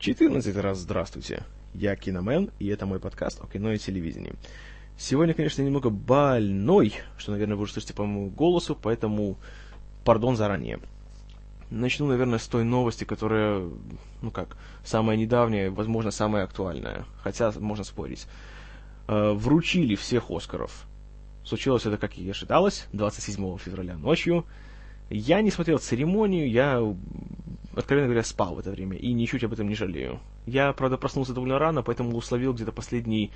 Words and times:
14 0.00 0.56
раз 0.56 0.78
здравствуйте. 0.78 1.42
Я 1.74 1.94
Киномен, 1.94 2.48
и 2.58 2.68
это 2.68 2.86
мой 2.86 2.98
подкаст 3.00 3.38
о 3.44 3.46
кино 3.46 3.70
и 3.72 3.76
телевидении. 3.76 4.32
Сегодня, 4.96 5.34
конечно, 5.34 5.60
немного 5.60 5.90
больной, 5.90 6.94
что, 7.18 7.32
наверное, 7.32 7.56
вы 7.56 7.64
уже 7.64 7.74
слышите 7.74 7.92
по 7.92 8.06
моему 8.06 8.30
голосу, 8.30 8.74
поэтому 8.80 9.36
пардон 10.02 10.36
заранее. 10.36 10.80
Начну, 11.68 12.06
наверное, 12.06 12.38
с 12.38 12.46
той 12.46 12.64
новости, 12.64 13.04
которая, 13.04 13.68
ну 14.22 14.30
как, 14.30 14.56
самая 14.86 15.18
недавняя, 15.18 15.70
возможно, 15.70 16.10
самая 16.10 16.44
актуальная. 16.44 17.04
Хотя, 17.22 17.52
можно 17.58 17.84
спорить. 17.84 18.26
Э, 19.06 19.32
вручили 19.32 19.96
всех 19.96 20.30
Оскаров. 20.30 20.86
Случилось 21.44 21.84
это, 21.84 21.98
как 21.98 22.16
и 22.16 22.30
ожидалось, 22.30 22.86
27 22.94 23.58
февраля 23.58 23.98
ночью. 23.98 24.46
Я 25.10 25.42
не 25.42 25.50
смотрел 25.50 25.78
церемонию, 25.78 26.50
я 26.50 26.80
откровенно 27.74 28.08
говоря, 28.08 28.24
спал 28.24 28.54
в 28.54 28.58
это 28.58 28.70
время, 28.70 28.96
и 28.96 29.12
ничуть 29.12 29.44
об 29.44 29.52
этом 29.52 29.68
не 29.68 29.74
жалею. 29.74 30.20
Я, 30.46 30.72
правда, 30.72 30.96
проснулся 30.96 31.32
довольно 31.32 31.58
рано, 31.58 31.82
поэтому 31.82 32.16
условил 32.16 32.52
где-то 32.52 32.72
последний 32.72 33.30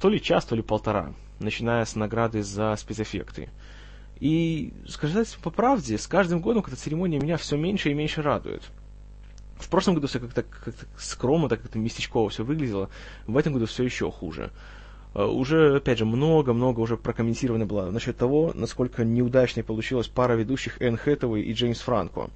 то 0.00 0.08
ли 0.08 0.20
час, 0.20 0.44
то 0.44 0.56
ли 0.56 0.62
полтора, 0.62 1.12
начиная 1.38 1.84
с 1.84 1.94
награды 1.94 2.42
за 2.42 2.74
спецэффекты. 2.76 3.50
И, 4.18 4.72
сказать 4.86 5.36
по 5.42 5.50
правде, 5.50 5.96
с 5.96 6.06
каждым 6.06 6.40
годом 6.40 6.62
эта 6.66 6.76
церемония 6.76 7.18
меня 7.18 7.36
все 7.36 7.56
меньше 7.56 7.90
и 7.90 7.94
меньше 7.94 8.22
радует. 8.22 8.62
В 9.56 9.68
прошлом 9.68 9.94
году 9.94 10.06
все 10.06 10.20
как-то 10.20 10.42
как 10.42 10.74
скромно, 10.98 11.48
так 11.48 11.60
как-то 11.62 11.78
местечково 11.78 12.30
все 12.30 12.44
выглядело, 12.44 12.88
в 13.26 13.36
этом 13.36 13.52
году 13.52 13.66
все 13.66 13.84
еще 13.84 14.10
хуже. 14.10 14.50
Uh, 15.12 15.26
уже, 15.26 15.76
опять 15.76 15.98
же, 15.98 16.04
много-много 16.04 16.78
уже 16.78 16.96
прокомментировано 16.96 17.66
было 17.66 17.90
насчет 17.90 18.16
того, 18.16 18.52
насколько 18.54 19.04
неудачной 19.04 19.64
получилась 19.64 20.06
пара 20.06 20.34
ведущих 20.34 20.80
Энн 20.80 20.96
Хэтэуэй 20.96 21.42
и 21.42 21.52
Джеймс 21.52 21.80
Франко. 21.80 22.30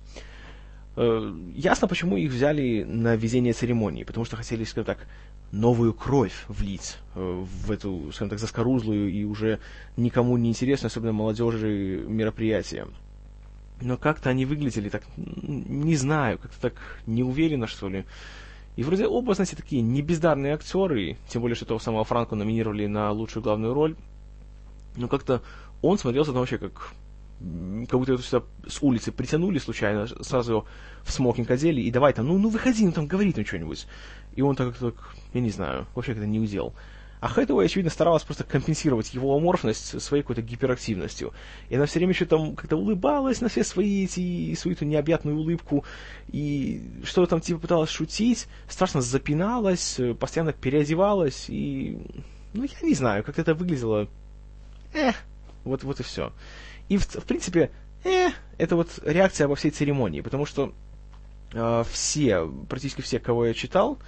Э, 0.97 1.35
ясно, 1.55 1.89
почему 1.89 2.17
их 2.17 2.31
взяли 2.31 2.85
на 2.85 3.17
везение 3.17 3.53
церемонии, 3.53 4.05
потому 4.05 4.25
что 4.25 4.37
хотели, 4.37 4.65
скажем 4.65 4.87
так, 4.87 5.07
новую 5.51 5.93
кровь 5.93 6.45
влить 6.49 6.99
э, 7.15 7.45
в 7.65 7.71
эту, 7.71 8.11
скажем 8.13 8.31
так, 8.31 8.39
заскорузлую 8.39 9.11
и 9.11 9.25
уже 9.25 9.59
никому 9.97 10.37
не 10.37 10.51
интересную, 10.51 10.89
особенно 10.89 11.13
молодежи, 11.13 12.05
мероприятие. 12.07 12.87
Но 13.81 13.97
как-то 13.97 14.31
они 14.31 14.47
выглядели 14.47 14.89
так, 14.89 15.03
не 15.17 15.97
знаю, 15.97 16.39
как-то 16.39 16.61
так 16.61 16.75
неуверенно, 17.07 17.67
что 17.67 17.89
ли. 17.89 18.05
И 18.77 18.85
вроде 18.85 19.07
оба, 19.07 19.35
знаете, 19.35 19.57
такие 19.57 19.83
небездарные 19.83 20.55
актеры, 20.55 21.17
тем 21.29 21.43
более, 21.43 21.57
что 21.57 21.67
того 21.67 21.81
самого 21.81 22.05
Франко 22.05 22.37
номинировали 22.37 22.87
на 22.87 23.11
лучшую 23.11 23.43
главную 23.43 23.75
роль. 23.75 23.97
Но 24.97 25.09
как-то 25.09 25.43
он 25.83 25.99
смотрелся 25.99 26.31
там 26.31 26.41
вообще 26.41 26.59
как 26.59 26.93
как 27.89 27.99
будто 27.99 28.13
его 28.13 28.23
сюда 28.23 28.45
с 28.67 28.83
улицы 28.83 29.13
притянули 29.13 29.59
случайно, 29.59 30.07
сразу 30.07 30.53
его 30.53 30.67
в 31.03 31.13
смокинг 31.13 31.51
одели, 31.51 31.81
и 31.81 31.91
давай 31.91 32.13
там, 32.13 32.27
ну, 32.27 32.39
ну 32.39 32.49
выходи, 32.49 32.85
ну 32.85 32.93
там 32.93 33.07
говори 33.07 33.33
там 33.33 33.45
что-нибудь. 33.45 33.87
И 34.35 34.43
он 34.43 34.57
так, 34.57 34.77
так, 34.77 34.95
я 35.33 35.41
не 35.41 35.51
знаю, 35.51 35.87
вообще 35.95 36.13
как-то 36.13 36.27
не 36.27 36.41
удел. 36.41 36.75
А 37.21 37.29
Хэтэуэй, 37.29 37.67
очевидно, 37.67 37.91
старалась 37.91 38.23
просто 38.23 38.45
компенсировать 38.45 39.15
его 39.15 39.35
аморфность 39.35 39.99
своей 40.03 40.23
какой-то 40.23 40.43
гиперактивностью. 40.43 41.33
И 41.71 41.75
она 41.75 41.87
все 41.87 41.99
время 41.99 42.13
еще 42.13 42.27
там 42.27 42.55
как-то 42.55 42.77
улыбалась 42.77 43.41
на 43.41 43.49
все 43.49 43.65
свои 43.65 44.05
эти, 44.05 44.55
свою 44.55 44.77
эту 44.77 44.85
необъятную 44.85 45.39
улыбку, 45.39 45.87
и 46.29 46.83
что-то 47.03 47.31
там 47.31 47.41
типа 47.41 47.61
пыталась 47.61 47.89
шутить, 47.89 48.47
страшно 48.69 49.01
запиналась, 49.01 49.99
постоянно 50.21 50.53
переодевалась, 50.53 51.47
и... 51.49 51.99
Ну, 52.53 52.65
я 52.65 52.87
не 52.87 52.95
знаю, 52.95 53.25
как 53.25 53.39
это 53.39 53.55
выглядело. 53.55 54.07
Эх, 54.93 55.17
вот, 55.65 55.83
вот 55.83 56.01
и 56.01 56.03
все. 56.03 56.31
И, 56.89 56.97
в, 56.97 57.07
в 57.07 57.25
принципе, 57.25 57.71
э, 58.05 58.29
это 58.59 58.77
вот 58.77 58.99
реакция 59.05 59.49
во 59.49 59.55
всей 59.55 59.71
церемонии, 59.71 60.21
потому 60.21 60.47
что 60.47 60.73
э, 61.53 61.85
все, 61.91 62.47
практически 62.69 63.01
все, 63.01 63.19
кого 63.19 63.47
я 63.47 63.55
читал, 63.55 63.99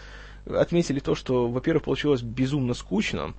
отметили 0.46 1.00
то, 1.00 1.14
что, 1.14 1.48
во-первых, 1.48 1.84
получилось 1.84 2.22
безумно 2.22 2.74
скучно, 2.74 3.34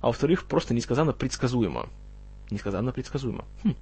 а 0.00 0.08
во-вторых, 0.08 0.44
просто 0.44 0.74
несказанно 0.74 1.12
предсказуемо. 1.12 1.88
Несказанно 2.50 2.92
предсказуемо. 2.92 3.44
Хм. 3.64 3.74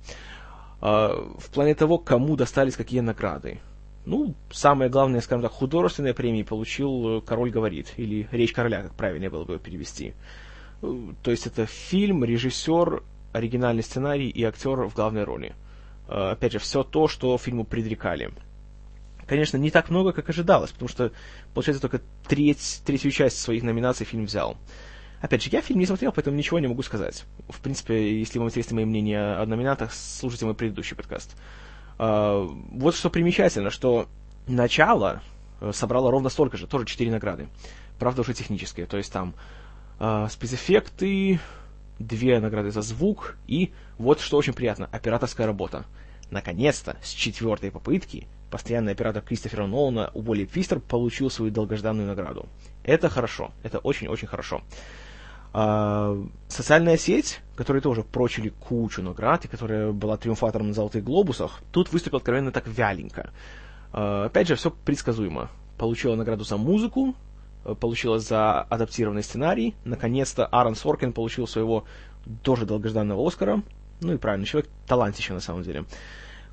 А, 0.81 1.35
в 1.39 1.51
плане 1.51 1.75
того, 1.75 1.99
кому 1.99 2.37
достались 2.37 2.77
какие 2.77 3.01
награды. 3.01 3.61
Ну, 4.07 4.35
самое 4.51 4.91
главное, 4.91 5.21
скажем 5.21 5.43
так, 5.43 5.53
художественные 5.53 6.15
премии 6.15 6.43
получил 6.43 7.19
э, 7.19 7.21
«Король 7.21 7.51
говорит», 7.51 7.93
или 7.97 8.29
«Речь 8.31 8.53
короля», 8.53 8.83
как 8.83 8.95
правильнее 8.95 9.29
было 9.29 9.45
бы 9.45 9.59
перевести. 9.59 10.15
Э, 10.83 11.13
то 11.23 11.31
есть 11.31 11.47
это 11.47 11.67
фильм, 11.67 12.25
режиссер, 12.25 13.03
оригинальный 13.33 13.83
сценарий 13.83 14.29
и 14.29 14.43
актер 14.45 14.83
в 14.85 14.95
главной 14.95 15.25
роли. 15.25 15.55
Э, 16.09 16.31
опять 16.33 16.53
же, 16.53 16.59
все 16.59 16.83
то, 16.83 17.09
что 17.09 17.37
фильму 17.39 17.65
предрекали. 17.65 18.31
Конечно, 19.27 19.57
не 19.57 19.71
так 19.71 19.91
много, 19.91 20.13
как 20.13 20.29
ожидалось, 20.29 20.73
потому 20.73 20.89
что, 20.89 21.13
получается, 21.55 21.81
только 21.81 22.01
треть, 22.27 22.83
третью 22.85 23.13
часть 23.13 23.41
своих 23.41 23.63
номинаций 23.63 24.05
фильм 24.05 24.25
взял. 24.25 24.57
Опять 25.21 25.45
же, 25.45 25.51
я 25.53 25.61
фильм 25.61 25.79
не 25.79 25.87
смотрел, 25.87 26.13
поэтому 26.13 26.37
ничего 26.37 26.59
не 26.59 26.67
могу 26.67 26.83
сказать. 26.83 27.25
В 27.49 27.61
принципе, 27.61 28.19
если 28.19 28.39
вам 28.39 28.49
интересно 28.49 28.77
мои 28.77 28.85
мнения 28.85 29.41
о 29.41 29.47
номинатах, 29.47 29.93
слушайте 29.93 30.47
мой 30.47 30.55
предыдущий 30.55 30.97
подкаст. 30.97 31.37
Э, 31.99 32.49
вот 32.73 32.97
что 32.97 33.09
примечательно, 33.09 33.71
что 33.71 34.09
начало 34.49 35.23
э, 35.61 35.71
собрало 35.73 36.11
ровно 36.11 36.29
столько 36.29 36.57
же, 36.57 36.67
тоже 36.67 36.87
четыре 36.87 37.13
награды. 37.13 37.47
Правда, 38.01 38.23
уже 38.23 38.35
технические. 38.35 38.87
То 38.87 38.97
есть 38.97 39.13
там 39.13 39.35
спецэффекты, 40.31 41.39
две 42.01 42.41
награды 42.41 42.73
за 42.73 42.83
звук 42.83 43.37
и, 43.47 43.73
вот 43.99 44.21
что 44.21 44.37
очень 44.37 44.55
приятно, 44.55 44.89
операторская 44.91 45.47
работа. 45.47 45.85
Наконец-то, 46.31 46.97
с 47.03 47.11
четвертой 47.11 47.71
попытки, 47.71 48.27
постоянный 48.51 48.93
оператор 48.93 49.23
Кристофера 49.23 49.67
Нолана 49.67 50.11
Уолли 50.15 50.47
Фистер 50.47 50.81
получил 50.81 51.31
свою 51.31 51.53
долгожданную 51.53 52.09
награду. 52.09 52.47
Это 52.83 53.09
хорошо, 53.09 53.53
это 53.63 53.79
очень-очень 53.79 54.29
хорошо. 54.29 54.63
А, 55.53 56.17
социальная 56.49 56.97
сеть, 56.97 57.41
которая 57.57 57.83
тоже 57.83 58.03
прочили 58.03 58.49
кучу 58.49 59.03
наград, 59.03 59.45
и 59.45 59.49
которая 59.49 59.93
была 59.93 60.17
триумфатором 60.17 60.69
на 60.69 60.75
Золотых 60.75 61.05
Глобусах, 61.05 61.61
тут 61.73 61.93
выступил 61.93 62.19
откровенно 62.19 62.53
так 62.53 62.67
вяленько. 62.67 63.31
А, 63.93 64.27
опять 64.27 64.49
же, 64.49 64.55
все 64.55 64.71
предсказуемо. 64.71 65.51
Получила 65.77 66.15
награду 66.15 66.45
за 66.45 66.57
музыку, 66.57 67.15
получилось 67.81 68.27
за 68.27 68.63
адаптированный 68.63 69.23
сценарий. 69.23 69.75
Наконец-то 69.85 70.47
Аарон 70.47 70.75
Соркин 70.75 71.13
получил 71.13 71.47
своего 71.47 71.85
тоже 72.43 72.67
долгожданного 72.67 73.27
Оскара. 73.27 73.63
Ну 74.01 74.15
и 74.15 74.17
правильно, 74.17 74.47
человек 74.47 74.71
талантище 74.87 75.33
на 75.33 75.41
самом 75.41 75.63
деле. 75.63 75.85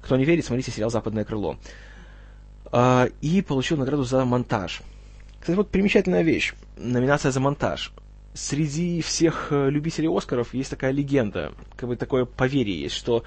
Кто 0.01 0.17
не 0.17 0.25
верит, 0.25 0.45
смотрите 0.45 0.71
сериал 0.71 0.89
«Западное 0.89 1.25
крыло». 1.25 1.57
А, 2.71 3.07
и 3.21 3.41
получил 3.41 3.77
награду 3.77 4.03
за 4.03 4.25
монтаж. 4.25 4.81
Кстати, 5.39 5.55
вот 5.55 5.69
примечательная 5.69 6.23
вещь. 6.23 6.53
Номинация 6.75 7.31
за 7.31 7.39
монтаж. 7.39 7.93
Среди 8.33 9.01
всех 9.01 9.47
э, 9.51 9.69
любителей 9.69 10.09
Оскаров 10.09 10.53
есть 10.53 10.69
такая 10.69 10.91
легенда, 10.91 11.53
как 11.75 11.89
бы 11.89 11.95
такое 11.95 12.25
поверье 12.25 12.79
есть, 12.79 12.95
что 12.95 13.19
э, 13.19 13.23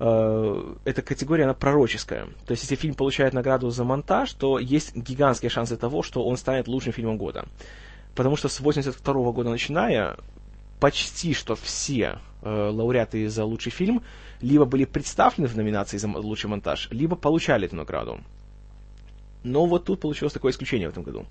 эта 0.00 1.02
категория, 1.02 1.44
она 1.44 1.52
пророческая. 1.52 2.26
То 2.46 2.52
есть, 2.52 2.62
если 2.62 2.74
фильм 2.74 2.94
получает 2.94 3.34
награду 3.34 3.68
за 3.68 3.84
монтаж, 3.84 4.32
то 4.32 4.58
есть 4.58 4.96
гигантские 4.96 5.50
шансы 5.50 5.76
того, 5.76 6.02
что 6.02 6.24
он 6.24 6.38
станет 6.38 6.68
лучшим 6.68 6.94
фильмом 6.94 7.18
года. 7.18 7.46
Потому 8.14 8.36
что 8.36 8.48
с 8.48 8.60
82 8.60 9.32
года 9.32 9.50
начиная, 9.50 10.16
почти 10.80 11.34
что 11.34 11.54
все 11.54 12.18
э, 12.42 12.70
лауреаты 12.72 13.28
за 13.28 13.44
лучший 13.44 13.72
фильм 13.72 14.02
либо 14.40 14.64
были 14.64 14.86
представлены 14.86 15.48
в 15.48 15.56
номинации 15.56 15.98
за 15.98 16.08
лучший 16.08 16.48
монтаж, 16.48 16.88
либо 16.90 17.14
получали 17.14 17.66
эту 17.66 17.76
награду. 17.76 18.20
Но 19.42 19.66
вот 19.66 19.84
тут 19.84 20.00
получилось 20.00 20.32
такое 20.32 20.52
исключение 20.52 20.88
в 20.88 20.92
этом 20.92 21.02
году. 21.02 21.26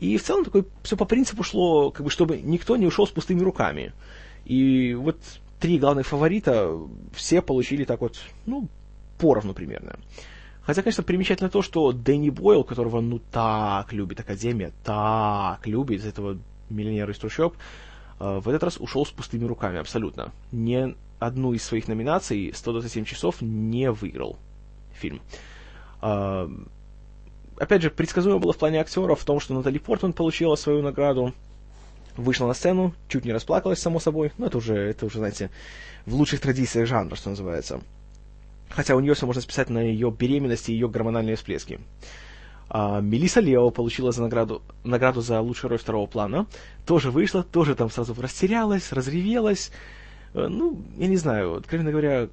И 0.00 0.16
в 0.16 0.22
целом 0.22 0.44
такое 0.44 0.64
все 0.82 0.96
по 0.96 1.04
принципу 1.04 1.42
шло, 1.42 1.90
как 1.90 2.04
бы, 2.04 2.10
чтобы 2.10 2.38
никто 2.38 2.76
не 2.76 2.86
ушел 2.86 3.06
с 3.06 3.10
пустыми 3.10 3.40
руками. 3.40 3.92
И 4.46 4.94
вот 4.94 5.18
три 5.60 5.78
главных 5.78 6.06
фаворита 6.06 6.76
все 7.12 7.42
получили 7.42 7.84
так 7.84 8.00
вот, 8.00 8.18
ну, 8.46 8.68
поровну 9.18 9.54
примерно. 9.54 9.96
Хотя, 10.62 10.82
конечно, 10.82 11.04
примечательно 11.04 11.48
то, 11.48 11.62
что 11.62 11.92
Дэнни 11.92 12.30
Бойл, 12.30 12.64
которого, 12.64 13.00
ну, 13.00 13.20
так 13.30 13.92
любит 13.92 14.18
Академия, 14.20 14.72
так 14.84 15.66
любит 15.66 16.04
этого 16.04 16.38
миллионера 16.70 17.12
из 17.12 17.18
трущоб, 17.18 17.54
э, 18.18 18.40
в 18.40 18.48
этот 18.48 18.64
раз 18.64 18.76
ушел 18.78 19.06
с 19.06 19.10
пустыми 19.10 19.44
руками 19.44 19.78
абсолютно. 19.78 20.32
Ни 20.50 20.96
одну 21.20 21.52
из 21.52 21.62
своих 21.62 21.86
номинаций 21.86 22.52
127 22.52 23.04
часов 23.04 23.40
не 23.40 23.90
выиграл 23.92 24.38
фильм. 24.92 25.20
Э, 26.02 26.48
опять 27.58 27.82
же, 27.82 27.90
предсказуемо 27.90 28.40
было 28.40 28.52
в 28.52 28.58
плане 28.58 28.80
актеров 28.80 29.20
в 29.20 29.24
том, 29.24 29.38
что 29.38 29.54
Натали 29.54 29.78
Портман 29.78 30.12
получила 30.12 30.56
свою 30.56 30.82
награду, 30.82 31.32
вышла 32.16 32.46
на 32.46 32.54
сцену, 32.54 32.94
чуть 33.08 33.24
не 33.24 33.32
расплакалась, 33.32 33.80
само 33.80 34.00
собой. 34.00 34.32
Но 34.38 34.46
это 34.46 34.58
уже, 34.58 34.76
это 34.76 35.06
уже, 35.06 35.18
знаете, 35.18 35.50
в 36.04 36.14
лучших 36.14 36.40
традициях 36.40 36.88
жанра, 36.88 37.16
что 37.16 37.30
называется. 37.30 37.80
Хотя 38.68 38.96
у 38.96 39.00
нее 39.00 39.14
все 39.14 39.26
можно 39.26 39.42
списать 39.42 39.70
на 39.70 39.78
ее 39.78 40.10
беременность 40.10 40.68
и 40.68 40.72
ее 40.72 40.88
гормональные 40.88 41.36
всплески. 41.36 41.80
А, 42.68 43.00
Мелиса 43.00 43.40
Лео 43.40 43.70
получила 43.70 44.12
за 44.12 44.22
награду, 44.22 44.62
награду 44.82 45.20
за 45.20 45.40
лучшую 45.40 45.70
роль 45.70 45.78
второго 45.78 46.06
плана. 46.06 46.46
Тоже 46.84 47.10
вышла, 47.10 47.42
тоже 47.42 47.74
там 47.74 47.90
сразу 47.90 48.14
растерялась, 48.20 48.92
разревелась. 48.92 49.70
Э, 50.34 50.48
ну, 50.48 50.82
я 50.98 51.06
не 51.06 51.16
знаю, 51.16 51.56
откровенно 51.56 51.90
говоря, 51.90 52.28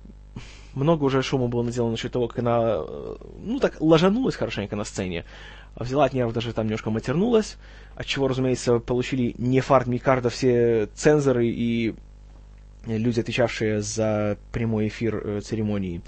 много 0.74 1.04
уже 1.04 1.22
шума 1.22 1.48
было 1.48 1.62
наделано 1.62 1.92
насчет 1.92 2.12
того, 2.12 2.28
как 2.28 2.40
она, 2.40 2.78
э, 2.80 3.16
ну 3.46 3.60
так, 3.60 3.80
ложанулась 3.80 4.36
хорошенько 4.36 4.76
на 4.76 4.84
сцене. 4.84 5.26
Взяла 5.76 6.06
от 6.06 6.14
нервов, 6.14 6.34
даже 6.34 6.54
там 6.54 6.66
немножко 6.66 6.92
матернулась, 6.92 7.58
от 7.96 8.06
чего, 8.06 8.28
разумеется, 8.28 8.80
получили 8.80 9.34
не 9.38 9.60
фарт 9.60 9.88
Микарда 9.88 10.30
все 10.30 10.88
цензоры 10.94 11.48
и 11.48 11.96
люди, 12.86 13.20
отвечавшие 13.20 13.82
за 13.82 14.38
прямой 14.52 14.90
эфир 14.90 15.16
э, 15.16 15.42
церемонии. 15.42 16.02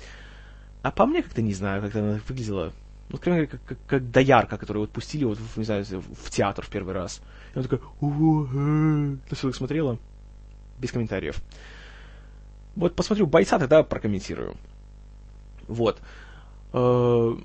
А 0.84 0.92
по 0.92 1.06
мне 1.06 1.24
как-то 1.24 1.42
не 1.42 1.54
знаю, 1.54 1.82
как 1.82 1.96
она 1.96 2.20
выглядела. 2.28 2.74
Ну, 3.10 3.20
говоря, 3.24 3.48
как, 3.48 3.64
как, 3.64 3.78
как 3.88 4.12
доярка, 4.12 4.58
которую 4.58 4.84
вот 4.84 4.92
пустили 4.92 5.24
вот, 5.24 5.40
не 5.56 5.64
знаю, 5.64 5.84
в 5.86 6.30
театр 6.30 6.66
в 6.66 6.70
первый 6.70 6.94
раз. 6.94 7.22
И 7.54 7.60
она 7.60 7.64
такая, 7.64 7.80
о 8.02 9.18
Ты 9.30 9.36
все 9.36 9.52
смотрела? 9.52 9.98
Без 10.80 10.92
комментариев. 10.92 11.42
Вот 12.76 12.96
посмотрю 12.96 13.26
бойца, 13.26 13.58
тогда 13.58 13.84
прокомментирую. 13.84 14.56
Вот. 15.68 16.02
Ну 16.74 17.40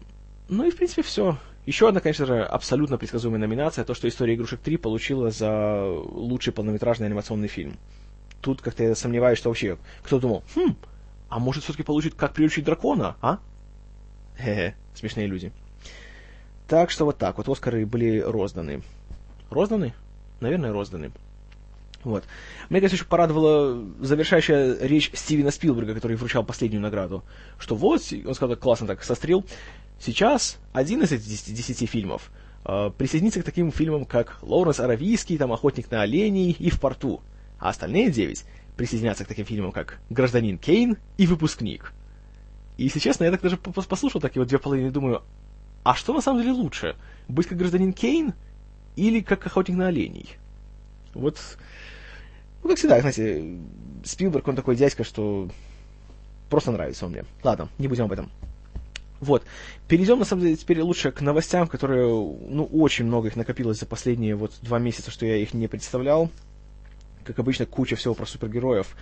и, 0.51 0.71
в 0.71 0.77
принципе, 0.77 1.03
все. 1.03 1.39
Еще 1.71 1.89
одна, 1.89 2.01
конечно 2.01 2.27
же, 2.27 2.43
абсолютно 2.43 2.99
предсказуемая 2.99 3.39
номинация, 3.39 3.85
то, 3.85 3.95
что 3.95 4.09
«История 4.09 4.35
игрушек 4.35 4.59
3» 4.61 4.77
получила 4.77 5.31
за 5.31 5.85
лучший 5.85 6.53
полнометражный 6.53 7.07
анимационный 7.07 7.47
фильм. 7.47 7.79
Тут 8.41 8.61
как-то 8.61 8.83
я 8.83 8.97
сомневаюсь, 8.97 9.39
что 9.39 9.51
вообще 9.51 9.79
кто 10.03 10.19
думал, 10.19 10.43
хм, 10.57 10.75
а 11.29 11.39
может 11.39 11.63
все-таки 11.63 11.85
получит 11.85 12.17
«Как 12.17 12.33
приручить 12.33 12.65
дракона», 12.65 13.15
а? 13.21 13.39
Хе-хе, 14.37 14.75
смешные 14.97 15.29
люди. 15.29 15.53
Так 16.67 16.91
что 16.91 17.05
вот 17.05 17.19
так 17.19 17.37
вот, 17.37 17.49
Оскары 17.49 17.87
были 17.87 18.19
розданы. 18.19 18.83
Розданы? 19.49 19.95
Наверное, 20.41 20.73
розданы. 20.73 21.13
Вот. 22.03 22.25
Меня, 22.69 22.81
конечно, 22.81 22.97
еще 22.97 23.05
порадовала 23.05 23.81
завершающая 24.01 24.77
речь 24.81 25.13
Стивена 25.15 25.53
Спилберга, 25.53 25.95
который 25.95 26.17
вручал 26.17 26.43
последнюю 26.43 26.83
награду. 26.83 27.23
Что 27.61 27.77
вот, 27.77 28.03
он 28.27 28.35
сказал 28.35 28.57
классно 28.57 28.89
так 28.89 29.05
сострил, 29.05 29.45
сейчас 30.01 30.59
один 30.73 31.03
из 31.03 31.13
этих 31.13 31.27
десяти 31.27 31.87
фильмов 31.87 32.33
э, 32.65 32.91
присоединится 32.97 33.43
к 33.43 33.45
таким 33.45 33.71
фильмам, 33.71 34.05
как 34.05 34.39
«Лоуренс 34.43 34.81
Аравийский», 34.81 35.39
там 35.39 35.53
«Охотник 35.53 35.91
на 35.91 36.03
оленей» 36.03 36.51
и 36.51 36.71
«В 36.71 36.81
порту», 36.81 37.21
а 37.59 37.69
остальные 37.69 38.11
девять 38.11 38.45
присоединятся 38.77 39.25
к 39.25 39.29
таким 39.29 39.45
фильмам, 39.45 39.73
как 39.73 40.01
«Гражданин 40.09 40.59
Кейн» 40.59 40.97
и 41.19 41.27
«Выпускник». 41.27 41.93
И, 42.79 42.85
если 42.85 42.99
честно, 42.99 43.25
я 43.25 43.31
так 43.31 43.43
даже 43.43 43.59
послушал 43.59 44.21
такие 44.21 44.41
вот 44.41 44.49
две 44.49 44.59
половины 44.59 44.89
и 44.89 44.91
думаю, 44.91 45.23
а 45.85 45.95
что 45.95 46.15
на 46.15 46.21
самом 46.21 46.41
деле 46.41 46.53
лучше? 46.53 46.97
Быть 47.29 47.47
как 47.47 47.59
гражданин 47.59 47.93
Кейн 47.93 48.33
или 48.97 49.21
как 49.21 49.45
охотник 49.47 49.77
на 49.77 49.89
оленей? 49.89 50.37
Вот, 51.13 51.39
ну, 52.63 52.71
как 52.71 52.79
всегда, 52.79 53.01
знаете, 53.01 53.59
Спилберг, 54.05 54.47
он 54.49 54.57
такой 54.57 54.77
дядька, 54.77 55.05
что 55.05 55.49
просто 56.49 56.73
нравится 56.73 57.07
он 57.07 57.13
мне. 57.13 57.25
Ладно, 57.43 57.69
не 57.79 57.89
будем 57.89 58.05
об 58.05 58.13
этом. 58.13 58.31
Вот. 59.21 59.45
Перейдем, 59.87 60.19
на 60.19 60.25
самом 60.25 60.43
деле, 60.43 60.57
теперь 60.57 60.81
лучше 60.81 61.13
к 61.13 61.21
новостям, 61.21 61.69
которые, 61.69 62.07
ну, 62.07 62.69
очень 62.73 63.05
много 63.05 63.29
их 63.29 63.37
накопилось 63.37 63.79
за 63.79 63.87
последние 63.87 64.35
вот 64.35 64.53
два 64.63 64.79
месяца, 64.79 65.11
что 65.11 65.27
я 65.27 65.37
их 65.37 65.53
не 65.53 65.69
представлял. 65.69 66.31
Как 67.25 67.39
обычно, 67.39 67.67
куча 67.67 67.97
всего 67.97 68.15
про 68.15 68.25
супергероев. 68.25 68.97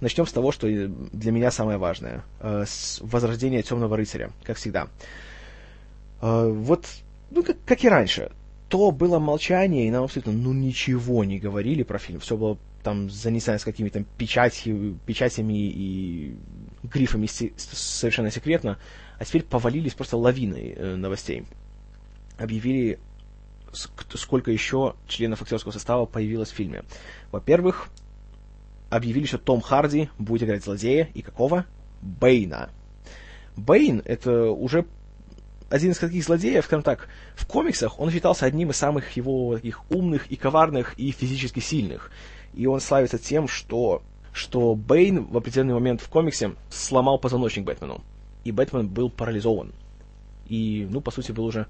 Начнем 0.00 0.26
с 0.26 0.32
того, 0.32 0.52
что 0.52 0.66
для 0.68 1.32
меня 1.32 1.50
самое 1.50 1.78
важное. 1.78 2.24
Э, 2.40 2.64
с 2.66 2.98
возрождения 3.00 3.62
Темного 3.62 3.96
рыцаря, 3.96 4.30
как 4.42 4.58
всегда. 4.58 4.88
Э, 6.20 6.46
вот, 6.46 6.86
ну, 7.30 7.42
как, 7.42 7.56
как 7.64 7.82
и 7.84 7.88
раньше. 7.88 8.32
То 8.68 8.90
было 8.90 9.18
молчание, 9.18 9.86
и 9.86 9.90
нам 9.90 10.04
абсолютно, 10.04 10.32
ну, 10.32 10.52
ничего 10.52 11.24
не 11.24 11.38
говорили 11.38 11.84
про 11.84 11.98
фильм. 11.98 12.20
Все 12.20 12.36
было 12.36 12.58
там 12.82 13.08
занесено 13.08 13.56
с 13.56 13.64
какими-то 13.64 14.04
печати, 14.18 14.94
печатями 15.06 15.54
и 15.54 16.36
грифами 16.82 17.26
совершенно 17.26 18.30
секретно 18.30 18.78
а 19.18 19.24
теперь 19.24 19.42
повалились 19.42 19.94
просто 19.94 20.16
лавиной 20.16 20.74
э, 20.76 20.96
новостей. 20.96 21.44
Объявили, 22.38 22.98
сколько 23.72 24.50
еще 24.50 24.94
членов 25.06 25.42
актерского 25.42 25.72
состава 25.72 26.06
появилось 26.06 26.50
в 26.50 26.54
фильме. 26.54 26.84
Во-первых, 27.30 27.88
объявили, 28.90 29.26
что 29.26 29.38
Том 29.38 29.60
Харди 29.60 30.08
будет 30.18 30.44
играть 30.44 30.64
злодея, 30.64 31.08
и 31.14 31.22
какого? 31.22 31.64
Бэйна. 32.02 32.70
Бэйн— 33.56 34.02
это 34.04 34.50
уже 34.50 34.84
один 35.70 35.92
из 35.92 35.98
таких 35.98 36.24
злодеев, 36.24 36.64
скажем 36.64 36.82
так, 36.82 37.08
в 37.36 37.46
комиксах 37.46 37.98
он 37.98 38.10
считался 38.10 38.46
одним 38.46 38.70
из 38.70 38.76
самых 38.76 39.16
его 39.16 39.54
таких 39.56 39.90
умных 39.90 40.26
и 40.26 40.36
коварных 40.36 40.98
и 40.98 41.10
физически 41.12 41.60
сильных. 41.60 42.10
И 42.52 42.66
он 42.66 42.80
славится 42.80 43.18
тем, 43.18 43.48
что, 43.48 44.02
что 44.32 44.74
Бэйн 44.74 45.24
в 45.24 45.36
определенный 45.36 45.74
момент 45.74 46.00
в 46.00 46.08
комиксе 46.08 46.52
сломал 46.68 47.18
позвоночник 47.18 47.64
Бэтмену 47.64 48.02
и 48.44 48.52
Бэтмен 48.52 48.88
был 48.88 49.10
парализован. 49.10 49.72
И, 50.46 50.86
ну, 50.90 51.00
по 51.00 51.10
сути, 51.10 51.32
был 51.32 51.44
уже 51.44 51.66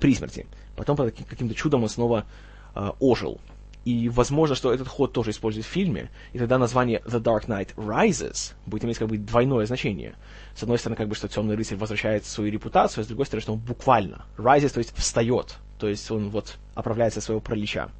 при 0.00 0.14
смерти. 0.14 0.46
Потом 0.76 0.96
по 0.96 1.10
каким-то 1.10 1.54
чудом 1.54 1.82
он 1.84 1.88
снова 1.88 2.26
э, 2.74 2.90
ожил. 3.00 3.40
И 3.86 4.08
возможно, 4.08 4.56
что 4.56 4.74
этот 4.74 4.88
ход 4.88 5.12
тоже 5.12 5.30
используют 5.30 5.64
в 5.64 5.70
фильме, 5.70 6.10
и 6.32 6.38
тогда 6.38 6.58
название 6.58 7.00
The 7.06 7.22
Dark 7.22 7.46
Knight 7.46 7.72
Rises 7.76 8.54
будет 8.66 8.84
иметь 8.84 8.98
как 8.98 9.06
бы 9.06 9.16
двойное 9.16 9.64
значение. 9.64 10.16
С 10.56 10.64
одной 10.64 10.78
стороны, 10.78 10.96
как 10.96 11.06
бы, 11.06 11.14
что 11.14 11.28
Темный 11.28 11.54
рыцарь 11.54 11.78
возвращает 11.78 12.24
свою 12.24 12.50
репутацию, 12.50 13.02
а 13.02 13.04
с 13.04 13.06
другой 13.06 13.26
стороны, 13.26 13.42
что 13.42 13.52
он 13.52 13.60
буквально 13.60 14.24
rises, 14.36 14.70
то 14.70 14.78
есть 14.78 14.92
встает, 14.96 15.54
то 15.78 15.86
есть 15.86 16.10
он 16.10 16.30
вот 16.30 16.56
оправляется 16.74 17.20
своего 17.20 17.40
пролича. 17.40 17.90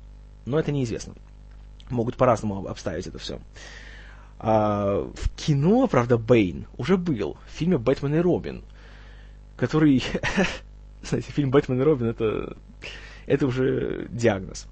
Но 0.44 0.58
это 0.58 0.72
неизвестно. 0.72 1.14
Могут 1.88 2.16
по-разному 2.16 2.66
обставить 2.66 3.06
это 3.06 3.20
все. 3.20 3.38
А, 4.38 5.10
в 5.14 5.30
кино, 5.36 5.86
правда, 5.86 6.18
Бэйн 6.18 6.66
уже 6.76 6.96
был 6.96 7.38
в 7.46 7.50
фильме 7.50 7.78
«Бэтмен 7.78 8.14
и 8.14 8.18
Робин», 8.18 8.62
который... 9.56 10.02
Знаете, 11.02 11.32
фильм 11.32 11.50
«Бэтмен 11.50 11.80
и 11.80 11.84
Робин»— 11.84 12.06
это, 12.08 12.56
это 13.26 13.46
уже 13.46 14.08
диагноз. 14.10 14.66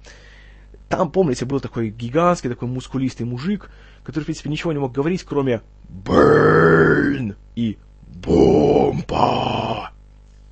Там, 0.89 1.11
помните, 1.11 1.45
был 1.45 1.59
такой 1.59 1.89
гигантский, 1.89 2.49
такой 2.49 2.67
мускулистый 2.67 3.25
мужик, 3.25 3.71
который, 4.03 4.23
в 4.23 4.25
принципе, 4.25 4.49
ничего 4.49 4.71
не 4.71 4.79
мог 4.79 4.91
говорить, 4.91 5.23
кроме 5.23 5.61
«Бэйн» 5.89 7.35
и 7.55 7.77
«Бомба». 8.07 9.91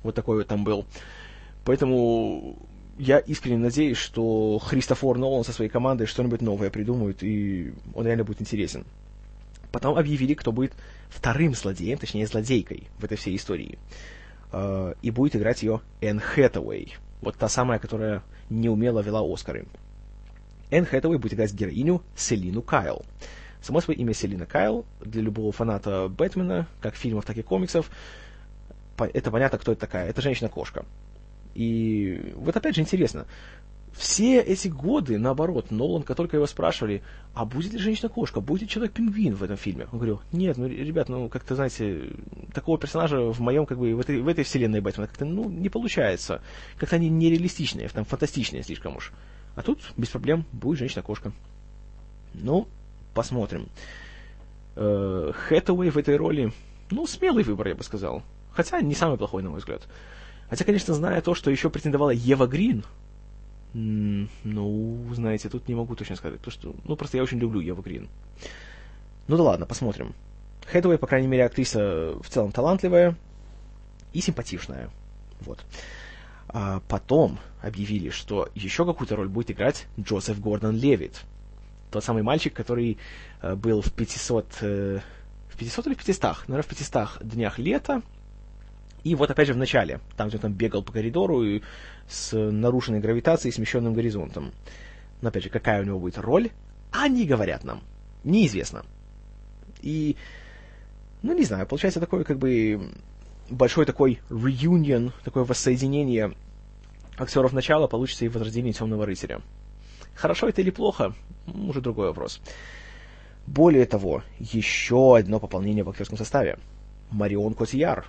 Вот 0.02 0.14
такой 0.14 0.38
вот 0.38 0.48
там 0.48 0.64
был. 0.64 0.86
Поэтому 1.64 2.58
я 2.98 3.18
искренне 3.18 3.58
надеюсь, 3.58 3.96
что 3.96 4.58
Христофор 4.58 5.18
Нолан 5.18 5.44
со 5.44 5.52
своей 5.52 5.70
командой 5.70 6.06
что-нибудь 6.06 6.42
новое 6.42 6.70
придумает, 6.70 7.22
и 7.22 7.72
он 7.94 8.06
реально 8.06 8.24
будет 8.24 8.40
интересен. 8.40 8.84
Потом 9.74 9.98
объявили, 9.98 10.34
кто 10.34 10.52
будет 10.52 10.72
вторым 11.08 11.52
злодеем, 11.52 11.98
точнее 11.98 12.28
злодейкой 12.28 12.86
в 12.96 13.04
этой 13.04 13.16
всей 13.16 13.34
истории. 13.34 13.80
Uh, 14.52 14.96
и 15.02 15.10
будет 15.10 15.34
играть 15.34 15.64
ее 15.64 15.80
Энн 16.00 16.20
Хэтэуэй. 16.20 16.94
Вот 17.20 17.36
та 17.36 17.48
самая, 17.48 17.80
которая 17.80 18.22
неумело 18.50 19.00
вела 19.00 19.20
Оскары. 19.20 19.66
Энн 20.70 20.86
Хэтэуэй 20.86 21.18
будет 21.18 21.34
играть 21.34 21.52
героиню 21.52 22.04
Селину 22.14 22.62
Кайл. 22.62 23.04
Само 23.62 23.80
собой, 23.80 23.96
имя 23.96 24.14
Селина 24.14 24.46
Кайл 24.46 24.86
для 25.00 25.22
любого 25.22 25.50
фаната 25.50 26.06
Бэтмена, 26.06 26.68
как 26.80 26.94
фильмов, 26.94 27.24
так 27.24 27.36
и 27.36 27.42
комиксов, 27.42 27.90
это 28.96 29.30
понятно, 29.32 29.58
кто 29.58 29.72
это 29.72 29.80
такая. 29.80 30.08
Это 30.08 30.22
женщина-кошка. 30.22 30.84
И 31.56 32.32
вот 32.36 32.56
опять 32.56 32.76
же 32.76 32.80
интересно, 32.80 33.26
все 33.96 34.40
эти 34.40 34.68
годы, 34.68 35.18
наоборот, 35.18 35.70
Нолан, 35.70 36.02
как 36.02 36.16
только 36.16 36.36
его 36.36 36.46
спрашивали, 36.46 37.02
а 37.32 37.44
будет 37.44 37.72
ли 37.72 37.78
женщина-кошка, 37.78 38.40
будет 38.40 38.62
ли 38.62 38.68
человек-пингвин 38.68 39.34
в 39.34 39.42
этом 39.42 39.56
фильме? 39.56 39.86
Он 39.92 39.98
говорил, 39.98 40.20
нет, 40.32 40.56
ну, 40.56 40.66
ребят, 40.66 41.08
ну, 41.08 41.28
как-то, 41.28 41.54
знаете, 41.54 42.12
такого 42.52 42.76
персонажа 42.76 43.20
в 43.20 43.40
моем, 43.40 43.66
как 43.66 43.78
бы, 43.78 43.94
в 43.94 44.00
этой, 44.00 44.20
в 44.20 44.28
этой 44.28 44.42
вселенной 44.42 44.80
Бэтмена 44.80 45.06
как-то, 45.06 45.24
ну, 45.24 45.48
не 45.48 45.68
получается. 45.68 46.42
Как-то 46.76 46.96
они 46.96 47.08
нереалистичные, 47.08 47.88
там, 47.88 48.04
фантастичные 48.04 48.64
слишком 48.64 48.96
уж. 48.96 49.12
А 49.54 49.62
тут, 49.62 49.80
без 49.96 50.08
проблем, 50.08 50.44
будет 50.52 50.80
женщина-кошка. 50.80 51.32
Ну, 52.34 52.66
посмотрим. 53.14 53.68
Э, 54.74 55.30
Хэтэуэй 55.32 55.90
в 55.90 55.98
этой 55.98 56.16
роли, 56.16 56.52
ну, 56.90 57.06
смелый 57.06 57.44
выбор, 57.44 57.68
я 57.68 57.74
бы 57.76 57.84
сказал. 57.84 58.22
Хотя 58.52 58.80
не 58.80 58.94
самый 58.94 59.18
плохой, 59.18 59.44
на 59.44 59.50
мой 59.50 59.60
взгляд. 59.60 59.82
Хотя, 60.50 60.64
конечно, 60.64 60.94
зная 60.94 61.20
то, 61.20 61.34
что 61.34 61.50
еще 61.50 61.70
претендовала 61.70 62.10
Ева 62.10 62.46
Грин 62.46 62.84
ну, 63.74 65.04
знаете, 65.12 65.48
тут 65.48 65.68
не 65.68 65.74
могу 65.74 65.96
точно 65.96 66.16
сказать, 66.16 66.38
потому 66.38 66.52
что, 66.52 66.74
ну, 66.84 66.96
просто 66.96 67.16
я 67.16 67.22
очень 67.22 67.38
люблю 67.38 67.60
Еву 67.60 67.82
Грин. 67.82 68.08
Ну 69.26 69.36
да 69.36 69.42
ладно, 69.42 69.66
посмотрим. 69.66 70.14
Хэдуэй, 70.66 70.98
по 70.98 71.06
крайней 71.06 71.28
мере, 71.28 71.44
актриса 71.44 72.14
в 72.20 72.28
целом 72.28 72.52
талантливая 72.52 73.16
и 74.12 74.20
симпатичная. 74.20 74.90
Вот. 75.40 75.64
А 76.48 76.80
потом 76.88 77.38
объявили, 77.62 78.10
что 78.10 78.48
еще 78.54 78.86
какую-то 78.86 79.16
роль 79.16 79.28
будет 79.28 79.50
играть 79.50 79.86
Джозеф 79.98 80.38
Гордон 80.40 80.76
Левит. 80.76 81.22
Тот 81.90 82.04
самый 82.04 82.22
мальчик, 82.22 82.54
который 82.54 82.98
э, 83.42 83.54
был 83.54 83.80
в 83.80 83.92
500... 83.92 84.58
Э, 84.60 85.00
в 85.48 85.56
500 85.56 85.86
или 85.88 85.94
в 85.94 85.98
500? 85.98 86.48
Наверное, 86.48 86.62
в 86.62 86.66
500 86.66 87.26
днях 87.26 87.58
лета 87.58 88.02
и 89.04 89.14
вот 89.14 89.30
опять 89.30 89.46
же 89.46 89.54
в 89.54 89.58
начале, 89.58 90.00
там, 90.16 90.28
где 90.28 90.38
он 90.38 90.42
там 90.42 90.52
бегал 90.54 90.82
по 90.82 90.92
коридору 90.92 91.44
и 91.44 91.62
с 92.08 92.32
нарушенной 92.34 93.00
гравитацией 93.00 93.52
и 93.52 93.54
смещенным 93.54 93.92
горизонтом. 93.92 94.52
Но 95.20 95.28
опять 95.28 95.44
же, 95.44 95.50
какая 95.50 95.82
у 95.82 95.84
него 95.84 95.98
будет 96.00 96.18
роль, 96.18 96.50
они 96.90 97.26
говорят 97.26 97.64
нам. 97.64 97.82
Неизвестно. 98.24 98.84
И, 99.82 100.16
Ну, 101.22 101.34
не 101.34 101.44
знаю, 101.44 101.66
получается 101.66 102.00
такой, 102.00 102.24
как 102.24 102.38
бы, 102.38 102.90
большой 103.50 103.86
такой 103.86 104.20
reunion, 104.30 105.12
такое 105.24 105.44
воссоединение 105.44 106.32
актеров 107.18 107.52
начала 107.52 107.86
получится 107.86 108.24
и 108.24 108.28
в 108.28 108.34
«Возрождении 108.34 108.72
Темного 108.72 109.06
рыцаря». 109.06 109.40
Хорошо 110.14 110.48
это 110.48 110.60
или 110.60 110.70
плохо, 110.70 111.14
уже 111.46 111.80
другой 111.80 112.08
вопрос. 112.08 112.40
Более 113.46 113.84
того, 113.86 114.22
еще 114.38 115.16
одно 115.16 115.40
пополнение 115.40 115.84
в 115.84 115.90
актерском 115.90 116.16
составе. 116.16 116.58
Марион 117.10 117.54
Котияр, 117.54 118.06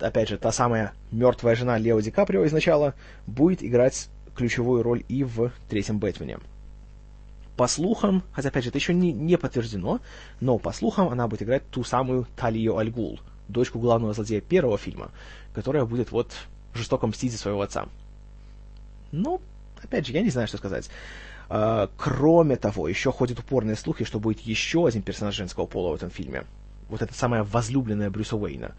опять 0.00 0.28
же, 0.28 0.38
та 0.38 0.52
самая 0.52 0.92
мертвая 1.10 1.54
жена 1.54 1.78
Лео 1.78 2.00
Ди 2.00 2.10
Каприо 2.10 2.44
из 2.44 2.52
начала, 2.52 2.94
будет 3.26 3.62
играть 3.62 4.08
ключевую 4.34 4.82
роль 4.82 5.04
и 5.08 5.24
в 5.24 5.50
третьем 5.68 5.98
Бэтмене. 5.98 6.38
По 7.56 7.68
слухам, 7.68 8.22
хотя, 8.32 8.48
опять 8.48 8.64
же, 8.64 8.70
это 8.70 8.78
еще 8.78 8.92
не, 8.92 9.12
не 9.12 9.38
подтверждено, 9.38 10.00
но 10.40 10.58
по 10.58 10.72
слухам 10.72 11.08
она 11.08 11.26
будет 11.26 11.42
играть 11.42 11.62
ту 11.70 11.84
самую 11.84 12.26
Талию 12.36 12.76
Альгул, 12.76 13.18
дочку 13.48 13.78
главного 13.78 14.12
злодея 14.12 14.42
первого 14.42 14.76
фильма, 14.76 15.10
которая 15.54 15.86
будет 15.86 16.12
вот 16.12 16.32
жестоко 16.74 17.06
мстить 17.06 17.32
за 17.32 17.38
своего 17.38 17.62
отца. 17.62 17.88
Ну, 19.10 19.40
опять 19.82 20.06
же, 20.06 20.12
я 20.12 20.20
не 20.20 20.30
знаю, 20.30 20.48
что 20.48 20.58
сказать. 20.58 20.90
Uh, 21.48 21.88
кроме 21.96 22.56
того, 22.56 22.88
еще 22.88 23.12
ходят 23.12 23.38
упорные 23.38 23.76
слухи, 23.76 24.04
что 24.04 24.18
будет 24.18 24.40
еще 24.40 24.84
один 24.84 25.02
персонаж 25.02 25.36
женского 25.36 25.66
пола 25.66 25.92
в 25.92 25.94
этом 25.94 26.10
фильме. 26.10 26.42
Вот 26.88 27.02
эта 27.02 27.14
самая 27.14 27.42
возлюбленная 27.42 28.10
Брюса 28.10 28.36
Уэйна. 28.36 28.74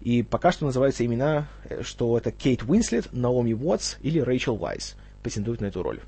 И 0.00 0.22
пока 0.22 0.50
что 0.50 0.66
называются 0.66 1.04
имена, 1.06 1.46
э, 1.64 1.82
что 1.82 2.18
это 2.18 2.32
Кейт 2.32 2.62
Уинслет, 2.64 3.12
Наоми 3.12 3.52
Уотс 3.52 3.96
или 4.00 4.18
Рэйчел 4.18 4.56
Вайс 4.56 4.96
претендуют 5.22 5.60
на 5.60 5.66
эту 5.66 5.82
роль. 5.82 6.00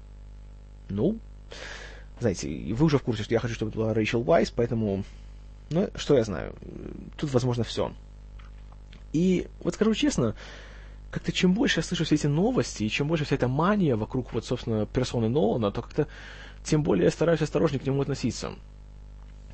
Ну, 0.89 1.19
знаете, 2.19 2.49
вы 2.75 2.85
уже 2.85 2.99
в 2.99 3.03
курсе, 3.03 3.23
что 3.23 3.35
я 3.35 3.41
хочу, 3.41 3.55
чтобы 3.55 3.71
это 3.71 3.79
была 3.79 3.95
Рэйчел 3.95 4.23
Вайс, 4.23 4.51
поэтому, 4.51 5.05
ну, 5.71 5.89
что 5.95 6.17
я 6.17 6.25
знаю, 6.25 6.55
тут 7.17 7.33
возможно 7.33 7.63
все. 7.63 7.93
И 9.13 9.47
вот 9.61 9.75
скажу 9.75 9.95
честно, 9.95 10.35
как-то 11.13 11.31
чем 11.31 11.55
больше 11.55 11.79
я 11.79 11.85
слышу 11.85 12.05
все 12.05 12.17
эти 12.17 12.27
новости, 12.27 12.83
и 12.83 12.91
чем 12.91 13.07
больше 13.07 13.25
вся 13.25 13.37
эта 13.37 13.47
мания 13.47 13.95
вокруг, 13.95 14.33
вот, 14.33 14.45
собственно, 14.45 14.87
персоны 14.87 15.29
Нолана, 15.29 15.71
то 15.71 15.81
как-то 15.83 16.09
тем 16.65 16.83
более 16.83 17.05
я 17.05 17.11
стараюсь 17.13 17.43
осторожнее 17.43 17.79
к 17.79 17.87
нему 17.87 18.03
относиться. 18.03 18.55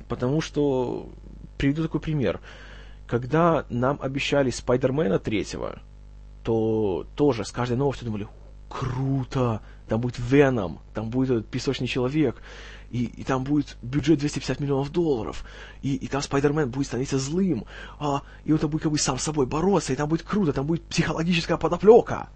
Потому 0.07 0.41
что, 0.41 1.09
приведу 1.61 1.83
такой 1.83 2.01
пример. 2.01 2.39
Когда 3.05 3.65
нам 3.69 3.99
обещали 4.01 4.49
Спайдермена 4.49 5.19
третьего, 5.19 5.79
то 6.43 7.05
тоже 7.15 7.45
с 7.45 7.51
каждой 7.51 7.77
новостью 7.77 8.05
думали, 8.05 8.27
круто, 8.67 9.61
там 9.87 10.01
будет 10.01 10.17
Веном, 10.17 10.79
там 10.95 11.11
будет 11.11 11.29
этот 11.29 11.47
песочный 11.51 11.85
человек, 11.85 12.41
и, 12.89 13.03
и 13.03 13.23
там 13.23 13.43
будет 13.43 13.77
бюджет 13.83 14.17
250 14.17 14.59
миллионов 14.59 14.91
долларов, 14.91 15.45
и, 15.83 15.95
и 15.95 16.07
там 16.07 16.23
Спайдермен 16.23 16.71
будет 16.71 16.87
становиться 16.87 17.19
злым, 17.19 17.65
а, 17.99 18.23
и 18.43 18.51
он 18.51 18.57
там 18.57 18.71
будет 18.71 18.81
как 18.81 18.91
бы 18.91 18.97
сам 18.97 19.19
с 19.19 19.23
собой 19.23 19.45
бороться, 19.45 19.93
и 19.93 19.95
там 19.95 20.09
будет 20.09 20.23
круто, 20.23 20.53
там 20.53 20.65
будет 20.65 20.81
психологическая 20.85 21.57
подоплека. 21.57 22.29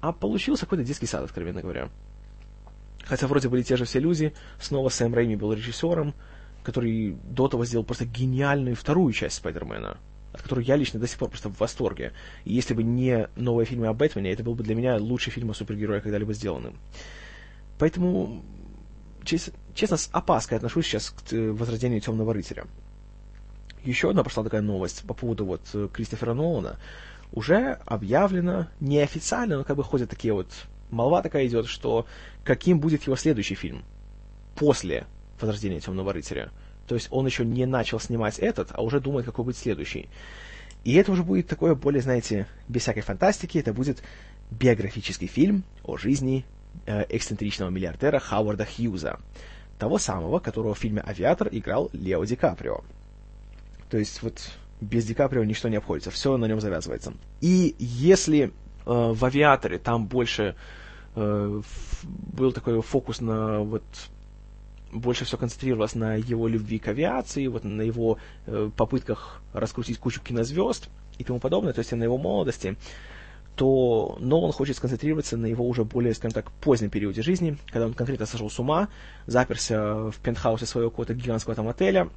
А 0.00 0.12
получился 0.12 0.64
какой-то 0.64 0.84
детский 0.84 1.06
сад, 1.06 1.22
откровенно 1.22 1.62
говоря. 1.62 1.90
Хотя 3.04 3.28
вроде 3.28 3.48
были 3.48 3.62
те 3.62 3.76
же 3.76 3.84
все 3.84 4.00
люди, 4.00 4.34
снова 4.60 4.88
Сэм 4.88 5.14
Рэйми 5.14 5.36
был 5.36 5.52
режиссером, 5.52 6.12
который 6.62 7.16
до 7.24 7.48
того 7.48 7.64
сделал 7.64 7.84
просто 7.84 8.04
гениальную 8.04 8.76
вторую 8.76 9.12
часть 9.12 9.36
Спайдермена, 9.36 9.98
от 10.32 10.42
которой 10.42 10.64
я 10.64 10.76
лично 10.76 11.00
до 11.00 11.06
сих 11.06 11.18
пор 11.18 11.30
просто 11.30 11.48
в 11.48 11.58
восторге. 11.58 12.12
И 12.44 12.52
если 12.52 12.74
бы 12.74 12.82
не 12.82 13.28
новые 13.36 13.66
фильмы 13.66 13.86
о 13.86 13.94
Бэтмене, 13.94 14.32
это 14.32 14.42
был 14.42 14.54
бы 14.54 14.64
для 14.64 14.74
меня 14.74 14.96
лучший 14.96 15.32
фильм 15.32 15.50
о 15.50 15.54
супергерое 15.54 16.00
когда-либо 16.00 16.32
сделанным. 16.32 16.78
Поэтому 17.78 18.42
честно, 19.24 19.96
с 19.96 20.08
опаской 20.12 20.56
отношусь 20.56 20.86
сейчас 20.86 21.10
к 21.10 21.32
э, 21.32 21.50
возрождению 21.50 22.00
Темного 22.00 22.32
рыцаря. 22.32 22.66
Еще 23.84 24.10
одна 24.10 24.22
прошла 24.22 24.44
такая 24.44 24.60
новость 24.60 25.04
по 25.06 25.14
поводу 25.14 25.44
вот 25.44 25.62
э, 25.74 25.88
Кристофера 25.92 26.34
Нолана. 26.34 26.78
Уже 27.32 27.78
объявлено, 27.84 28.68
неофициально, 28.80 29.58
но 29.58 29.64
как 29.64 29.76
бы 29.76 29.84
ходят 29.84 30.08
такие 30.08 30.32
вот, 30.32 30.50
молва 30.90 31.22
такая 31.22 31.46
идет, 31.46 31.66
что 31.66 32.06
каким 32.44 32.80
будет 32.80 33.02
его 33.04 33.16
следующий 33.16 33.54
фильм 33.54 33.84
после 34.56 35.06
возрождения 35.40 35.80
Темного 35.80 36.12
рыцаря. 36.12 36.50
То 36.86 36.94
есть 36.94 37.08
он 37.10 37.26
еще 37.26 37.44
не 37.44 37.66
начал 37.66 38.00
снимать 38.00 38.38
этот, 38.38 38.70
а 38.72 38.82
уже 38.82 39.00
думает, 39.00 39.26
какой 39.26 39.44
будет 39.44 39.56
следующий. 39.56 40.08
И 40.84 40.94
это 40.94 41.12
уже 41.12 41.22
будет 41.22 41.48
такое 41.48 41.74
более, 41.74 42.00
знаете, 42.00 42.46
без 42.68 42.82
всякой 42.82 43.02
фантастики, 43.02 43.58
это 43.58 43.74
будет 43.74 44.02
биографический 44.50 45.26
фильм 45.26 45.64
о 45.84 45.96
жизни 45.96 46.44
Э, 46.86 47.04
эксцентричного 47.08 47.70
миллиардера 47.70 48.18
Хауарда 48.18 48.64
Хьюза, 48.64 49.18
того 49.78 49.98
самого, 49.98 50.38
которого 50.38 50.74
в 50.74 50.78
фильме 50.78 51.02
«Авиатор» 51.02 51.48
играл 51.50 51.90
Лео 51.92 52.24
Ди 52.24 52.36
Каприо. 52.36 52.82
То 53.90 53.98
есть 53.98 54.22
вот 54.22 54.50
без 54.80 55.04
Ди 55.04 55.14
Каприо 55.14 55.44
ничто 55.44 55.68
не 55.68 55.76
обходится, 55.76 56.10
все 56.10 56.36
на 56.36 56.46
нем 56.46 56.60
завязывается. 56.60 57.14
И 57.40 57.74
если 57.78 58.44
э, 58.44 58.50
в 58.86 59.22
«Авиаторе» 59.24 59.78
там 59.78 60.06
больше 60.06 60.56
э, 61.14 61.62
был 62.02 62.52
такой 62.52 62.80
фокус 62.80 63.20
на 63.20 63.60
вот 63.60 63.84
больше 64.92 65.24
все 65.24 65.36
концентрировалось 65.36 65.94
на 65.94 66.14
его 66.14 66.48
любви 66.48 66.78
к 66.78 66.88
авиации, 66.88 67.46
вот 67.46 67.64
на 67.64 67.82
его 67.82 68.18
э, 68.46 68.70
попытках 68.76 69.42
раскрутить 69.52 69.98
кучу 69.98 70.20
кинозвезд 70.20 70.88
и 71.18 71.24
тому 71.24 71.40
подобное, 71.40 71.72
то 71.72 71.80
есть 71.80 71.92
на 71.92 72.04
его 72.04 72.18
молодости, 72.18 72.76
то 73.56 74.16
Нолан 74.20 74.52
хочет 74.52 74.76
сконцентрироваться 74.76 75.36
на 75.36 75.46
его 75.46 75.66
уже 75.66 75.84
более, 75.84 76.14
скажем 76.14 76.32
так, 76.32 76.52
позднем 76.52 76.90
периоде 76.90 77.22
жизни, 77.22 77.56
когда 77.66 77.86
он 77.86 77.92
конкретно 77.92 78.24
сошел 78.24 78.48
с 78.48 78.58
ума, 78.60 78.88
заперся 79.26 80.10
в 80.10 80.16
пентхаусе 80.22 80.64
своего 80.64 80.90
какого-то 80.90 81.14
гигантского 81.14 81.56
там 81.56 81.68
отеля, 81.68 82.08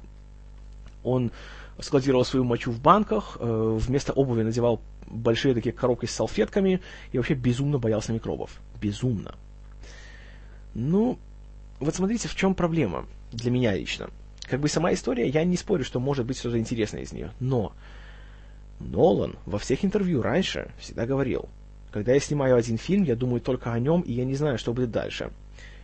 он 1.02 1.32
складировал 1.80 2.24
свою 2.24 2.44
мочу 2.44 2.70
в 2.70 2.80
банках, 2.80 3.36
э, 3.40 3.78
вместо 3.80 4.12
обуви 4.12 4.42
надевал 4.42 4.80
большие 5.08 5.54
такие 5.54 5.72
коробки 5.72 6.06
с 6.06 6.12
салфетками 6.12 6.80
и 7.10 7.18
вообще 7.18 7.34
безумно 7.34 7.78
боялся 7.78 8.12
микробов. 8.12 8.60
Безумно. 8.80 9.34
Ну, 10.74 11.18
вот 11.82 11.94
смотрите, 11.94 12.28
в 12.28 12.34
чем 12.34 12.54
проблема 12.54 13.06
для 13.32 13.50
меня 13.50 13.74
лично. 13.74 14.10
Как 14.48 14.60
бы 14.60 14.68
сама 14.68 14.92
история, 14.92 15.28
я 15.28 15.44
не 15.44 15.56
спорю, 15.56 15.84
что 15.84 16.00
может 16.00 16.26
быть 16.26 16.38
что-то 16.38 16.58
интересное 16.58 17.02
из 17.02 17.12
нее, 17.12 17.32
но 17.40 17.72
Нолан 18.80 19.36
во 19.46 19.58
всех 19.58 19.84
интервью 19.84 20.22
раньше 20.22 20.70
всегда 20.78 21.06
говорил, 21.06 21.48
когда 21.90 22.12
я 22.12 22.20
снимаю 22.20 22.56
один 22.56 22.78
фильм, 22.78 23.04
я 23.04 23.16
думаю 23.16 23.40
только 23.40 23.72
о 23.72 23.78
нем, 23.78 24.00
и 24.00 24.12
я 24.12 24.24
не 24.24 24.34
знаю, 24.34 24.58
что 24.58 24.72
будет 24.72 24.90
дальше. 24.90 25.30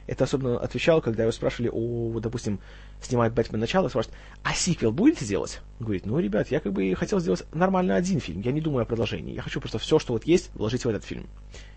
Это 0.06 0.24
особенно 0.24 0.58
отвечал, 0.58 1.02
когда 1.02 1.24
его 1.24 1.32
спрашивали, 1.32 1.70
о, 1.70 2.18
допустим, 2.18 2.60
снимает 3.02 3.34
Бэтмен 3.34 3.60
начало, 3.60 3.88
спрашивают, 3.88 4.18
а 4.42 4.54
сиквел 4.54 4.90
будете 4.90 5.26
делать? 5.26 5.60
Он 5.78 5.84
говорит, 5.84 6.06
ну, 6.06 6.18
ребят, 6.18 6.50
я 6.50 6.60
как 6.60 6.72
бы 6.72 6.94
хотел 6.94 7.20
сделать 7.20 7.44
нормально 7.52 7.94
один 7.94 8.18
фильм, 8.18 8.40
я 8.40 8.52
не 8.52 8.62
думаю 8.62 8.84
о 8.84 8.86
продолжении, 8.86 9.34
я 9.34 9.42
хочу 9.42 9.60
просто 9.60 9.78
все, 9.78 9.98
что 9.98 10.14
вот 10.14 10.24
есть, 10.24 10.50
вложить 10.54 10.86
в 10.86 10.88
этот 10.88 11.04
фильм. 11.04 11.26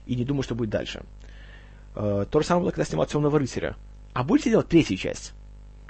И 0.05 0.15
не 0.15 0.23
думаю, 0.23 0.43
что 0.43 0.55
будет 0.55 0.69
дальше. 0.69 1.03
Uh, 1.93 2.25
то 2.25 2.39
же 2.39 2.45
самое 2.45 2.63
было, 2.63 2.71
когда 2.71 2.85
снимал 2.85 3.05
Темного 3.05 3.37
рыцаря. 3.37 3.75
А 4.13 4.23
будете 4.23 4.49
делать 4.49 4.67
третью 4.67 4.97
часть? 4.97 5.33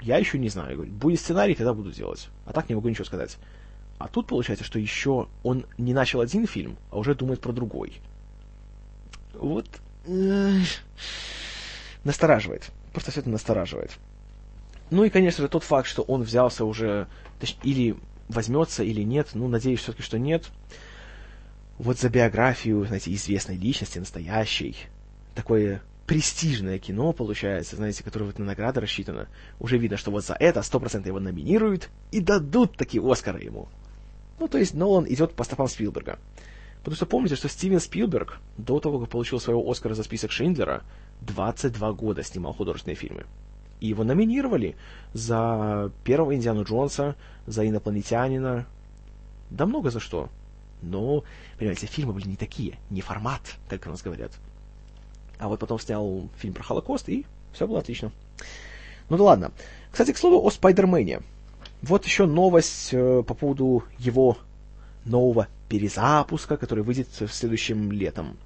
Я 0.00 0.18
еще 0.18 0.38
не 0.38 0.48
знаю. 0.48 0.70
Я 0.70 0.76
говорю, 0.76 0.92
будет 0.92 1.20
сценарий, 1.20 1.54
тогда 1.54 1.74
буду 1.74 1.92
делать. 1.92 2.28
А 2.44 2.52
так 2.52 2.68
не 2.68 2.74
могу 2.74 2.88
ничего 2.88 3.04
сказать. 3.04 3.38
А 3.98 4.08
тут 4.08 4.26
получается, 4.26 4.64
что 4.64 4.78
еще 4.78 5.28
он 5.42 5.64
не 5.78 5.94
начал 5.94 6.20
один 6.20 6.46
фильм, 6.46 6.76
а 6.90 6.98
уже 6.98 7.14
думает 7.14 7.40
про 7.40 7.52
другой. 7.52 8.00
Вот 9.34 9.66
настораживает. 12.04 12.70
Просто 12.92 13.10
все 13.10 13.20
это 13.20 13.30
настораживает. 13.30 13.92
Ну 14.90 15.04
и, 15.04 15.10
конечно 15.10 15.42
же, 15.42 15.48
тот 15.48 15.62
факт, 15.62 15.88
что 15.88 16.02
он 16.02 16.22
взялся 16.22 16.64
уже, 16.64 17.06
точ, 17.40 17.56
или 17.62 17.96
возьмется, 18.28 18.82
или 18.82 19.02
нет, 19.02 19.28
ну, 19.34 19.48
надеюсь 19.48 19.80
все-таки, 19.80 20.02
что 20.02 20.18
нет. 20.18 20.50
Вот 21.78 21.98
за 21.98 22.10
биографию, 22.10 22.84
знаете, 22.84 23.12
известной 23.14 23.56
личности, 23.56 23.98
настоящей, 23.98 24.76
такое 25.34 25.80
престижное 26.06 26.78
кино 26.78 27.12
получается, 27.12 27.76
знаете, 27.76 28.02
которое 28.02 28.26
вот 28.26 28.38
на 28.38 28.44
награды 28.44 28.80
рассчитано. 28.80 29.28
Уже 29.60 29.78
видно, 29.78 29.96
что 29.96 30.10
вот 30.10 30.24
за 30.24 30.34
это 30.34 30.60
100% 30.60 31.06
его 31.06 31.20
номинируют 31.20 31.90
и 32.10 32.20
дадут 32.20 32.76
такие 32.76 33.02
Оскары 33.02 33.40
ему. 33.42 33.68
Ну, 34.38 34.48
то 34.48 34.58
есть 34.58 34.74
Нолан 34.74 35.06
идет 35.06 35.34
по 35.34 35.44
стопам 35.44 35.68
Спилберга. 35.68 36.18
Потому 36.80 36.96
что 36.96 37.06
помните, 37.06 37.36
что 37.36 37.48
Стивен 37.48 37.78
Спилберг 37.78 38.40
до 38.56 38.80
того, 38.80 38.98
как 38.98 39.08
получил 39.08 39.38
своего 39.38 39.70
Оскара 39.70 39.94
за 39.94 40.02
список 40.02 40.32
Шиндлера, 40.32 40.82
22 41.20 41.92
года 41.92 42.22
снимал 42.24 42.52
художественные 42.52 42.96
фильмы. 42.96 43.24
И 43.78 43.86
его 43.86 44.02
номинировали 44.02 44.74
за 45.12 45.92
первого 46.04 46.34
Индиану 46.34 46.64
Джонса, 46.64 47.14
за 47.46 47.68
инопланетянина, 47.68 48.66
да 49.50 49.66
много 49.66 49.90
за 49.90 50.00
что. 50.00 50.28
Но, 50.82 51.22
понимаете, 51.58 51.86
фильмы 51.86 52.12
были 52.12 52.26
не 52.26 52.36
такие, 52.36 52.78
не 52.90 53.00
формат, 53.00 53.42
как 53.68 53.86
у 53.86 53.90
нас 53.90 54.02
говорят. 54.02 54.32
А 55.38 55.48
вот 55.48 55.60
потом 55.60 55.78
снял 55.78 56.28
фильм 56.36 56.54
про 56.54 56.62
Холокост, 56.62 57.08
и 57.08 57.26
все 57.52 57.66
было 57.66 57.80
отлично. 57.80 58.12
Ну 59.08 59.16
да 59.16 59.24
ладно. 59.24 59.52
Кстати, 59.90 60.12
к 60.12 60.18
слову 60.18 60.46
о 60.46 60.50
Спайдермене. 60.50 61.20
Вот 61.82 62.04
еще 62.04 62.26
новость 62.26 62.90
э, 62.92 63.22
по 63.26 63.34
поводу 63.34 63.84
его 63.98 64.38
нового 65.04 65.48
перезапуска, 65.68 66.56
который 66.56 66.84
выйдет 66.84 67.08
в 67.20 67.28
следующем 67.28 67.90
летом. 67.90 68.38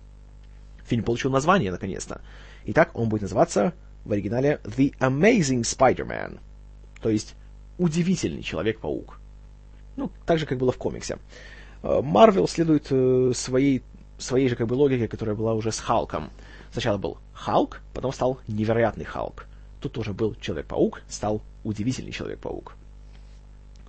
Фильм 0.86 1.04
получил 1.04 1.30
название, 1.30 1.70
наконец-то. 1.70 2.20
Итак, 2.64 2.90
он 2.94 3.08
будет 3.08 3.22
называться 3.22 3.74
в 4.04 4.12
оригинале 4.12 4.60
The 4.64 4.96
Amazing 4.98 5.62
Spider-Man, 5.62 6.38
то 7.02 7.10
есть 7.10 7.34
Удивительный 7.78 8.42
Человек-паук. 8.42 9.18
Ну, 9.96 10.10
так 10.24 10.38
же, 10.38 10.46
как 10.46 10.58
было 10.58 10.72
в 10.72 10.78
комиксе. 10.78 11.18
Марвел 11.82 12.48
следует 12.48 12.86
своей, 13.36 13.82
своей 14.18 14.48
же 14.48 14.56
как 14.56 14.66
бы 14.66 14.74
логике, 14.74 15.08
которая 15.08 15.34
была 15.34 15.54
уже 15.54 15.72
с 15.72 15.78
Халком. 15.78 16.30
Сначала 16.76 16.98
был 16.98 17.16
Халк, 17.32 17.80
потом 17.94 18.12
стал 18.12 18.38
невероятный 18.48 19.06
Халк. 19.06 19.46
Тут 19.80 19.94
тоже 19.94 20.12
был 20.12 20.34
Человек-паук, 20.34 21.00
стал 21.08 21.40
удивительный 21.64 22.12
Человек-паук. 22.12 22.74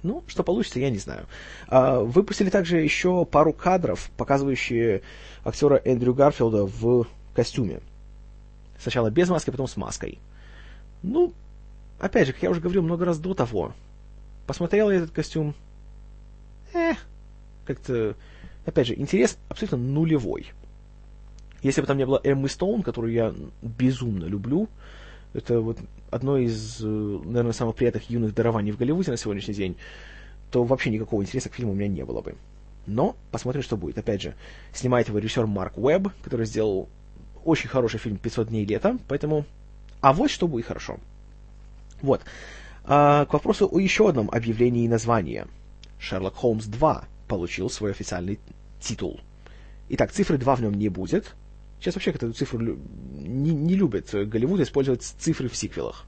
Ну, 0.04 0.24
что 0.26 0.42
получится, 0.42 0.80
я 0.80 0.90
не 0.90 0.98
знаю. 0.98 1.26
А, 1.68 2.00
выпустили 2.00 2.50
также 2.50 2.78
еще 2.78 3.26
пару 3.26 3.52
кадров, 3.52 4.10
показывающие 4.16 5.02
актера 5.44 5.82
Эндрю 5.84 6.14
Гарфилда 6.14 6.66
в 6.66 7.08
костюме. 7.36 7.82
Сначала 8.80 9.10
без 9.10 9.28
маски, 9.28 9.50
потом 9.50 9.68
с 9.68 9.76
маской. 9.76 10.18
Ну, 11.04 11.34
опять 12.00 12.28
же, 12.28 12.32
как 12.32 12.44
я 12.44 12.52
уже 12.52 12.62
говорил 12.62 12.84
много 12.84 13.04
раз 13.04 13.20
до 13.20 13.34
того, 13.34 13.74
посмотрел 14.46 14.92
я 14.92 15.00
этот 15.00 15.12
костюм, 15.12 15.56
э, 16.74 16.94
как-то, 17.66 18.16
опять 18.66 18.88
же, 18.88 18.96
интерес 18.98 19.38
абсолютно 19.50 19.78
нулевой. 19.78 20.54
Если 21.62 21.82
бы 21.82 21.88
там 21.88 21.98
не 21.98 22.06
было 22.06 22.22
Эммы 22.24 22.50
Стоун, 22.50 22.84
которую 22.84 23.14
я 23.14 23.34
безумно 23.62 24.26
люблю, 24.26 24.70
это 25.34 25.60
вот 25.60 25.78
одно 26.12 26.38
из, 26.38 26.80
э, 26.82 26.86
наверное, 26.86 27.52
самых 27.52 27.76
приятных 27.76 28.10
юных 28.10 28.34
дарований 28.34 28.72
в 28.72 28.78
Голливуде 28.78 29.12
на 29.12 29.18
сегодняшний 29.18 29.54
день, 29.54 29.78
то 30.52 30.64
вообще 30.64 30.90
никакого 30.90 31.22
интереса 31.22 31.50
к 31.50 31.56
фильму 31.56 31.74
у 31.74 31.76
меня 31.76 31.88
не 31.88 32.06
было 32.06 32.22
бы. 32.22 32.36
Но 32.86 33.16
посмотрим, 33.32 33.62
что 33.62 33.76
будет. 33.76 33.98
Опять 33.98 34.22
же, 34.22 34.34
снимает 34.74 35.10
его 35.10 35.20
режиссер 35.20 35.46
Марк 35.46 35.78
Уэбб, 35.78 36.10
который 36.24 36.46
сделал 36.46 36.88
очень 37.44 37.70
хороший 37.70 38.00
фильм 38.00 38.18
«500 38.22 38.48
дней 38.48 38.66
лета», 38.66 38.98
поэтому... 39.08 39.46
А 40.00 40.14
вот 40.14 40.30
что 40.30 40.48
будет 40.48 40.68
хорошо. 40.68 40.98
Вот. 42.02 42.22
А, 42.86 43.26
к 43.26 43.34
вопросу 43.34 43.68
о 43.70 43.80
еще 43.80 44.08
одном 44.08 44.30
объявлении 44.30 44.88
названия. 44.88 45.48
«Шерлок 46.00 46.36
Холмс 46.36 46.66
2» 46.66 47.04
получил 47.28 47.70
свой 47.70 47.92
официальный 47.92 48.40
титул. 48.80 49.20
Итак, 49.90 50.12
цифры 50.12 50.38
2 50.38 50.56
в 50.56 50.62
нем 50.62 50.74
не 50.74 50.90
будет, 50.90 51.36
Сейчас 51.80 51.96
вообще 51.96 52.12
эту 52.12 52.34
цифру 52.34 52.60
не, 52.60 53.52
не 53.52 53.76
любят 53.76 54.10
Голливуд 54.12 54.62
использовать 54.62 55.04
цифры 55.04 55.48
в 55.48 55.56
сиквелах. 55.56 56.06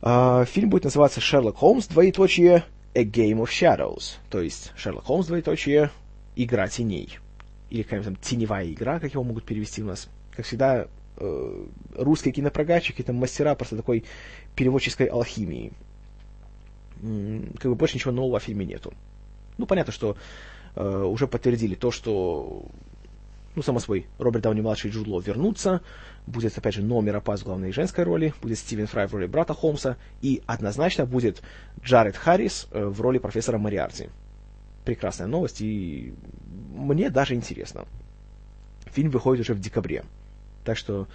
А, 0.00 0.44
фильм 0.44 0.70
будет 0.70 0.84
называться 0.84 1.20
«Шерлок 1.20 1.56
Холмс, 1.56 1.86
двоеточие, 1.86 2.64
A 2.94 3.04
Game 3.04 3.42
of 3.42 3.48
Shadows», 3.48 4.16
то 4.30 4.40
есть 4.40 4.72
«Шерлок 4.76 5.04
Холмс, 5.04 5.26
двоеточие, 5.26 5.90
игра 6.36 6.68
теней». 6.68 7.18
Или 7.70 7.82
какая-нибудь 7.82 8.14
там 8.14 8.16
теневая 8.22 8.70
игра, 8.70 9.00
как 9.00 9.12
его 9.12 9.24
могут 9.24 9.44
перевести 9.44 9.82
у 9.82 9.86
нас. 9.86 10.08
Как 10.34 10.46
всегда, 10.46 10.86
э, 11.16 11.66
русские 11.96 12.32
кинопрокатчики, 12.32 13.02
там 13.02 13.16
мастера 13.16 13.54
просто 13.54 13.76
такой 13.76 14.04
переводческой 14.54 15.06
алхимии. 15.06 15.72
Как 17.00 17.70
бы 17.70 17.74
больше 17.74 17.96
ничего 17.96 18.12
нового 18.12 18.38
в 18.38 18.42
фильме 18.42 18.64
нету. 18.64 18.94
Ну, 19.58 19.66
понятно, 19.66 19.92
что 19.92 20.16
э, 20.76 21.02
уже 21.02 21.26
подтвердили 21.26 21.74
то, 21.74 21.90
что 21.90 22.64
ну, 23.58 23.62
само 23.62 23.80
собой, 23.80 24.06
Роберт 24.18 24.44
Дауни-младший 24.44 24.88
и 24.88 24.92
Джуд 24.92 25.26
вернутся, 25.26 25.80
будет, 26.28 26.56
опять 26.56 26.74
же, 26.74 26.82
номер 26.82 27.16
опас 27.16 27.40
в 27.40 27.44
главной 27.44 27.72
женской 27.72 28.04
роли, 28.04 28.32
будет 28.40 28.56
Стивен 28.56 28.86
Фрай 28.86 29.08
в 29.08 29.12
роли 29.12 29.26
брата 29.26 29.52
Холмса, 29.52 29.96
и 30.22 30.42
однозначно 30.46 31.06
будет 31.06 31.42
Джаред 31.82 32.16
Харрис 32.16 32.68
э, 32.70 32.84
в 32.84 33.00
роли 33.00 33.18
профессора 33.18 33.58
Мариарти. 33.58 34.10
Прекрасная 34.84 35.26
новость, 35.26 35.60
и 35.60 36.14
мне 36.72 37.10
даже 37.10 37.34
интересно. 37.34 37.84
Фильм 38.92 39.10
выходит 39.10 39.42
уже 39.42 39.54
в 39.54 39.60
декабре. 39.60 40.04
Так 40.64 40.76
что, 40.76 41.08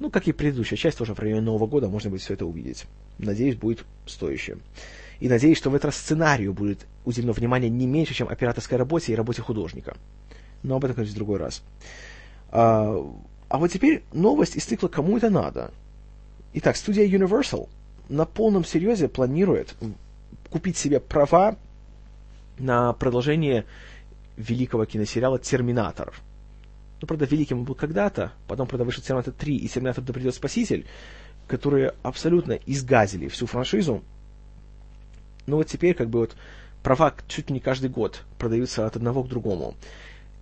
ну, 0.00 0.10
как 0.10 0.26
и 0.26 0.32
предыдущая 0.32 0.76
часть, 0.76 0.98
тоже 0.98 1.14
в 1.14 1.20
районе 1.20 1.42
Нового 1.42 1.68
года 1.68 1.88
можно 1.88 2.10
будет 2.10 2.22
все 2.22 2.34
это 2.34 2.44
увидеть. 2.44 2.86
Надеюсь, 3.18 3.54
будет 3.54 3.84
стоящее. 4.04 4.58
И 5.20 5.28
надеюсь, 5.28 5.58
что 5.58 5.70
в 5.70 5.76
этот 5.76 5.86
раз 5.86 5.96
сценарию 5.96 6.52
будет 6.52 6.88
уделено 7.04 7.32
внимание 7.32 7.70
не 7.70 7.86
меньше, 7.86 8.14
чем 8.14 8.28
операторской 8.28 8.78
работе 8.78 9.12
и 9.12 9.14
работе 9.14 9.42
художника 9.42 9.96
но 10.64 10.76
об 10.76 10.84
этом, 10.84 10.96
конечно, 10.96 11.14
в 11.14 11.18
другой 11.18 11.38
раз. 11.38 11.62
А, 12.50 12.96
а 13.48 13.58
вот 13.58 13.70
теперь 13.70 14.02
новость 14.12 14.56
из 14.56 14.64
цикла 14.64 14.88
«Кому 14.88 15.16
это 15.16 15.30
надо?». 15.30 15.70
Итак, 16.54 16.76
студия 16.76 17.06
Universal 17.06 17.68
на 18.08 18.24
полном 18.24 18.64
серьезе 18.64 19.08
планирует 19.08 19.74
купить 20.50 20.76
себе 20.76 20.98
права 21.00 21.56
на 22.58 22.92
продолжение 22.94 23.66
великого 24.36 24.86
киносериала 24.86 25.38
«Терминатор». 25.38 26.12
Ну, 27.00 27.06
правда, 27.06 27.26
великим 27.26 27.58
он 27.58 27.64
был 27.64 27.74
когда-то, 27.74 28.32
потом, 28.48 28.66
правда, 28.66 28.84
вышел 28.84 29.02
«Терминатор 29.02 29.34
3» 29.38 29.50
и 29.50 29.68
«Терминатор 29.68 30.02
да 30.02 30.12
придет 30.12 30.34
спаситель», 30.34 30.86
которые 31.46 31.92
абсолютно 32.02 32.52
изгазили 32.52 33.28
всю 33.28 33.46
франшизу. 33.46 34.02
Но 35.46 35.56
вот 35.56 35.66
теперь, 35.66 35.94
как 35.94 36.08
бы 36.08 36.20
вот, 36.20 36.36
права 36.82 37.12
чуть 37.28 37.50
не 37.50 37.60
каждый 37.60 37.90
год 37.90 38.22
продаются 38.38 38.86
от 38.86 38.96
одного 38.96 39.22
к 39.24 39.28
другому. 39.28 39.74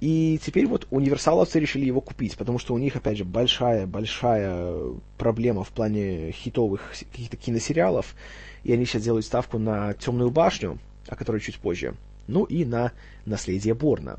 И 0.02 0.40
теперь 0.44 0.66
вот 0.66 0.88
универсаловцы 0.90 1.60
решили 1.60 1.84
его 1.84 2.00
купить, 2.00 2.36
потому 2.36 2.58
что 2.58 2.74
у 2.74 2.78
них, 2.78 2.96
опять 2.96 3.18
же, 3.18 3.24
большая-большая 3.24 4.94
проблема 5.16 5.62
в 5.62 5.68
плане 5.68 6.32
хитовых 6.32 6.90
каких-то 7.12 7.36
киносериалов, 7.36 8.16
и 8.64 8.72
они 8.72 8.84
сейчас 8.84 9.04
делают 9.04 9.24
ставку 9.24 9.58
на 9.58 9.94
«Темную 9.94 10.32
башню», 10.32 10.80
о 11.06 11.14
которой 11.14 11.40
чуть 11.40 11.56
позже, 11.56 11.94
ну 12.26 12.42
и 12.42 12.64
на 12.64 12.90
«Наследие 13.26 13.74
Борна». 13.74 14.18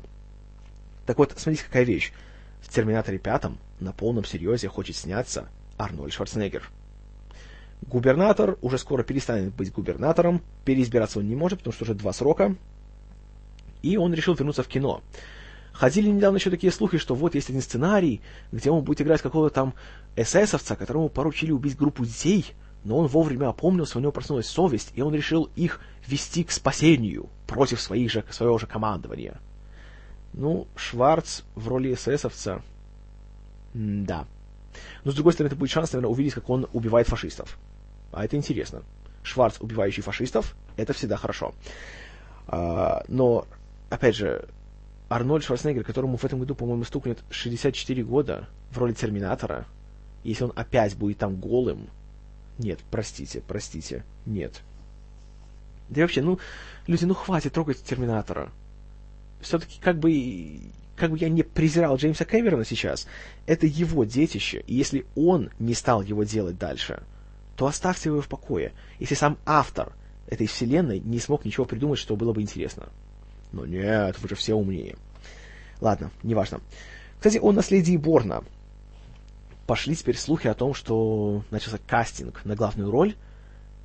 Так 1.04 1.18
вот, 1.18 1.34
смотрите, 1.36 1.66
какая 1.66 1.84
вещь. 1.84 2.14
В 2.62 2.72
«Терминаторе 2.72 3.18
пятом» 3.18 3.58
на 3.78 3.92
полном 3.92 4.24
серьезе 4.24 4.68
хочет 4.68 4.96
сняться 4.96 5.50
Арнольд 5.76 6.14
Шварценеггер. 6.14 6.66
Губернатор 7.82 8.56
уже 8.62 8.78
скоро 8.78 9.02
перестанет 9.02 9.54
быть 9.54 9.70
губернатором, 9.70 10.40
переизбираться 10.64 11.18
он 11.18 11.28
не 11.28 11.36
может, 11.36 11.58
потому 11.58 11.74
что 11.74 11.84
уже 11.84 11.92
два 11.92 12.14
срока, 12.14 12.56
и 13.82 13.98
он 13.98 14.14
решил 14.14 14.32
вернуться 14.32 14.62
в 14.62 14.68
кино. 14.68 15.02
Ходили 15.74 16.08
недавно 16.08 16.36
еще 16.36 16.50
такие 16.50 16.72
слухи, 16.72 16.98
что 16.98 17.16
вот 17.16 17.34
есть 17.34 17.50
один 17.50 17.60
сценарий, 17.60 18.20
где 18.52 18.70
он 18.70 18.84
будет 18.84 19.02
играть 19.02 19.20
какого-то 19.20 19.52
там 19.52 19.74
эсэсовца, 20.14 20.76
которому 20.76 21.08
поручили 21.08 21.50
убить 21.50 21.76
группу 21.76 22.04
детей, 22.04 22.46
но 22.84 22.96
он 22.96 23.08
вовремя 23.08 23.48
опомнился, 23.48 23.98
у 23.98 24.00
него 24.00 24.12
проснулась 24.12 24.46
совесть, 24.46 24.92
и 24.94 25.02
он 25.02 25.12
решил 25.14 25.50
их 25.56 25.80
вести 26.06 26.44
к 26.44 26.52
спасению 26.52 27.28
против 27.48 27.80
своих 27.80 28.10
же, 28.12 28.24
своего 28.30 28.56
же 28.58 28.68
командования. 28.68 29.40
Ну, 30.32 30.68
Шварц 30.76 31.42
в 31.56 31.66
роли 31.66 31.94
эсэсовца... 31.94 32.62
да. 33.74 34.26
Но, 35.02 35.10
с 35.10 35.14
другой 35.14 35.32
стороны, 35.32 35.48
это 35.48 35.56
будет 35.56 35.70
шанс, 35.70 35.92
наверное, 35.92 36.10
увидеть, 36.12 36.34
как 36.34 36.48
он 36.50 36.68
убивает 36.72 37.08
фашистов. 37.08 37.58
А 38.12 38.24
это 38.24 38.36
интересно. 38.36 38.82
Шварц, 39.24 39.56
убивающий 39.60 40.02
фашистов, 40.02 40.54
это 40.76 40.92
всегда 40.92 41.16
хорошо. 41.16 41.52
А, 42.46 43.04
но, 43.08 43.46
опять 43.90 44.16
же, 44.16 44.48
Арнольд 45.14 45.44
Шварценеггер, 45.44 45.84
которому 45.84 46.16
в 46.16 46.24
этом 46.24 46.40
году, 46.40 46.56
по-моему, 46.56 46.82
стукнет 46.82 47.22
64 47.30 48.02
года 48.02 48.48
в 48.72 48.78
роли 48.78 48.94
Терминатора, 48.94 49.64
если 50.24 50.42
он 50.42 50.52
опять 50.56 50.96
будет 50.96 51.18
там 51.18 51.36
голым, 51.36 51.88
нет, 52.58 52.80
простите, 52.90 53.40
простите, 53.46 54.04
нет. 54.26 54.60
Да 55.88 56.00
и 56.00 56.02
вообще, 56.02 56.20
ну, 56.20 56.40
люди, 56.88 57.04
ну 57.04 57.14
хватит 57.14 57.52
трогать 57.52 57.80
Терминатора. 57.84 58.50
Все-таки 59.40 59.78
как 59.80 60.00
бы, 60.00 60.58
как 60.96 61.12
бы 61.12 61.18
я 61.18 61.28
не 61.28 61.44
презирал 61.44 61.94
Джеймса 61.94 62.24
Кэмерона 62.24 62.64
сейчас, 62.64 63.06
это 63.46 63.68
его 63.68 64.02
детище, 64.02 64.64
и 64.66 64.74
если 64.74 65.06
он 65.14 65.50
не 65.60 65.74
стал 65.74 66.02
его 66.02 66.24
делать 66.24 66.58
дальше, 66.58 67.04
то 67.56 67.66
оставьте 67.66 68.08
его 68.08 68.20
в 68.20 68.26
покое, 68.26 68.72
если 68.98 69.14
сам 69.14 69.38
автор 69.46 69.92
этой 70.26 70.48
вселенной 70.48 70.98
не 70.98 71.20
смог 71.20 71.44
ничего 71.44 71.66
придумать, 71.66 72.00
что 72.00 72.16
было 72.16 72.32
бы 72.32 72.42
интересно. 72.42 72.88
Но 73.54 73.64
нет, 73.66 74.20
вы 74.20 74.28
же 74.28 74.34
все 74.34 74.54
умнее. 74.54 74.96
Ладно, 75.80 76.10
неважно. 76.24 76.60
Кстати, 77.18 77.38
о 77.38 77.52
наследии 77.52 77.96
Борна. 77.96 78.42
Пошли 79.66 79.94
теперь 79.94 80.16
слухи 80.16 80.48
о 80.48 80.54
том, 80.54 80.74
что 80.74 81.42
начался 81.50 81.78
кастинг 81.78 82.44
на 82.44 82.56
главную 82.56 82.90
роль, 82.90 83.14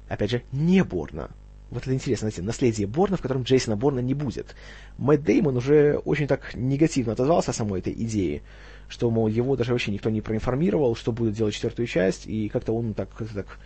опять 0.10 0.32
же, 0.32 0.43
не 0.51 0.84
Борна. 0.84 1.29
Вот 1.69 1.84
это 1.84 1.93
интересно, 1.93 2.29
знаете, 2.29 2.41
наследие 2.41 2.88
Борна, 2.88 3.15
в 3.15 3.21
котором 3.21 3.43
Джейсона 3.43 3.77
Борна 3.77 3.99
не 3.99 4.15
будет. 4.15 4.55
Мэтт 4.97 5.23
Деймон 5.23 5.55
уже 5.55 5.97
очень 6.03 6.25
так 6.25 6.55
негативно 6.55 7.13
отозвался 7.13 7.51
о 7.51 7.53
самой 7.53 7.79
этой 7.79 7.93
идее, 7.93 8.41
что, 8.88 9.10
мол, 9.12 9.27
его 9.27 9.55
даже 9.55 9.71
вообще 9.71 9.91
никто 9.91 10.10
не 10.10 10.21
проинформировал, 10.21 10.95
что 10.95 11.12
будет 11.12 11.36
делать 11.36 11.53
четвертую 11.53 11.86
часть, 11.86 12.25
и 12.25 12.49
как-то 12.49 12.73
он 12.73 12.95
так, 12.95 13.13
как 13.13 13.29
так 13.29 13.60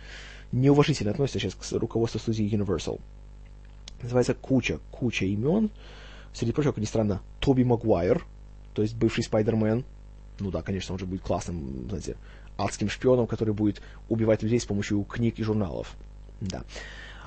неуважительно 0.52 1.12
относится 1.12 1.40
сейчас 1.40 1.54
к 1.54 1.72
руководству 1.72 2.20
студии 2.20 2.46
Universal. 2.46 3.00
Называется 4.02 4.34
куча, 4.34 4.78
куча 4.90 5.24
имен. 5.26 5.70
Среди 6.32 6.52
прочего, 6.52 6.72
как 6.72 6.82
ни 6.82 6.86
странно, 6.86 7.22
Тоби 7.40 7.62
Магуайр, 7.62 8.24
то 8.74 8.82
есть 8.82 8.96
бывший 8.96 9.24
Спайдермен. 9.24 9.84
Ну 10.40 10.50
да, 10.50 10.62
конечно, 10.62 10.92
он 10.94 10.98
же 10.98 11.06
будет 11.06 11.22
классным, 11.22 11.86
знаете, 11.88 12.16
адским 12.56 12.88
шпионом, 12.88 13.26
который 13.26 13.54
будет 13.54 13.80
убивать 14.08 14.42
людей 14.42 14.58
с 14.58 14.64
помощью 14.64 15.02
книг 15.04 15.38
и 15.38 15.42
журналов. 15.42 15.94
Да. 16.40 16.64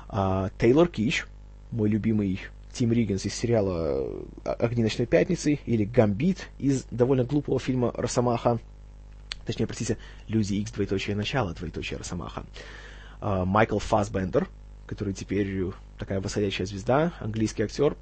А, 0.10 0.50
Тейлор 0.60 0.90
Кич, 0.90 1.26
мой 1.72 1.90
любимый 1.90 2.42
Тим 2.74 2.92
Риггинс 2.92 3.26
из 3.26 3.34
сериала 3.34 4.08
«Огни 4.44 4.84
ночной 4.84 5.08
пятницы» 5.08 5.60
или 5.66 5.84
«Гамбит» 5.84 6.48
из 6.60 6.84
довольно 6.92 7.24
глупого 7.24 7.60
фильма 7.60 7.92
«Росомаха». 7.96 8.60
Точнее, 9.46 9.66
простите, 9.68 9.98
«Люди 10.28 10.56
Икс. 10.56 10.72
Двоеточие 10.72 11.16
начало. 11.16 11.54
Двоеточие 11.54 11.98
Росомаха». 11.98 12.46
А, 13.20 13.46
Майкл 13.46 13.80
Фасбендер, 13.80 14.48
который 14.88 15.14
теперь 15.14 15.72
такая 16.00 16.20
восходящая 16.20 16.66
звезда, 16.66 17.14
английский 17.20 17.64
актер, 17.64 17.96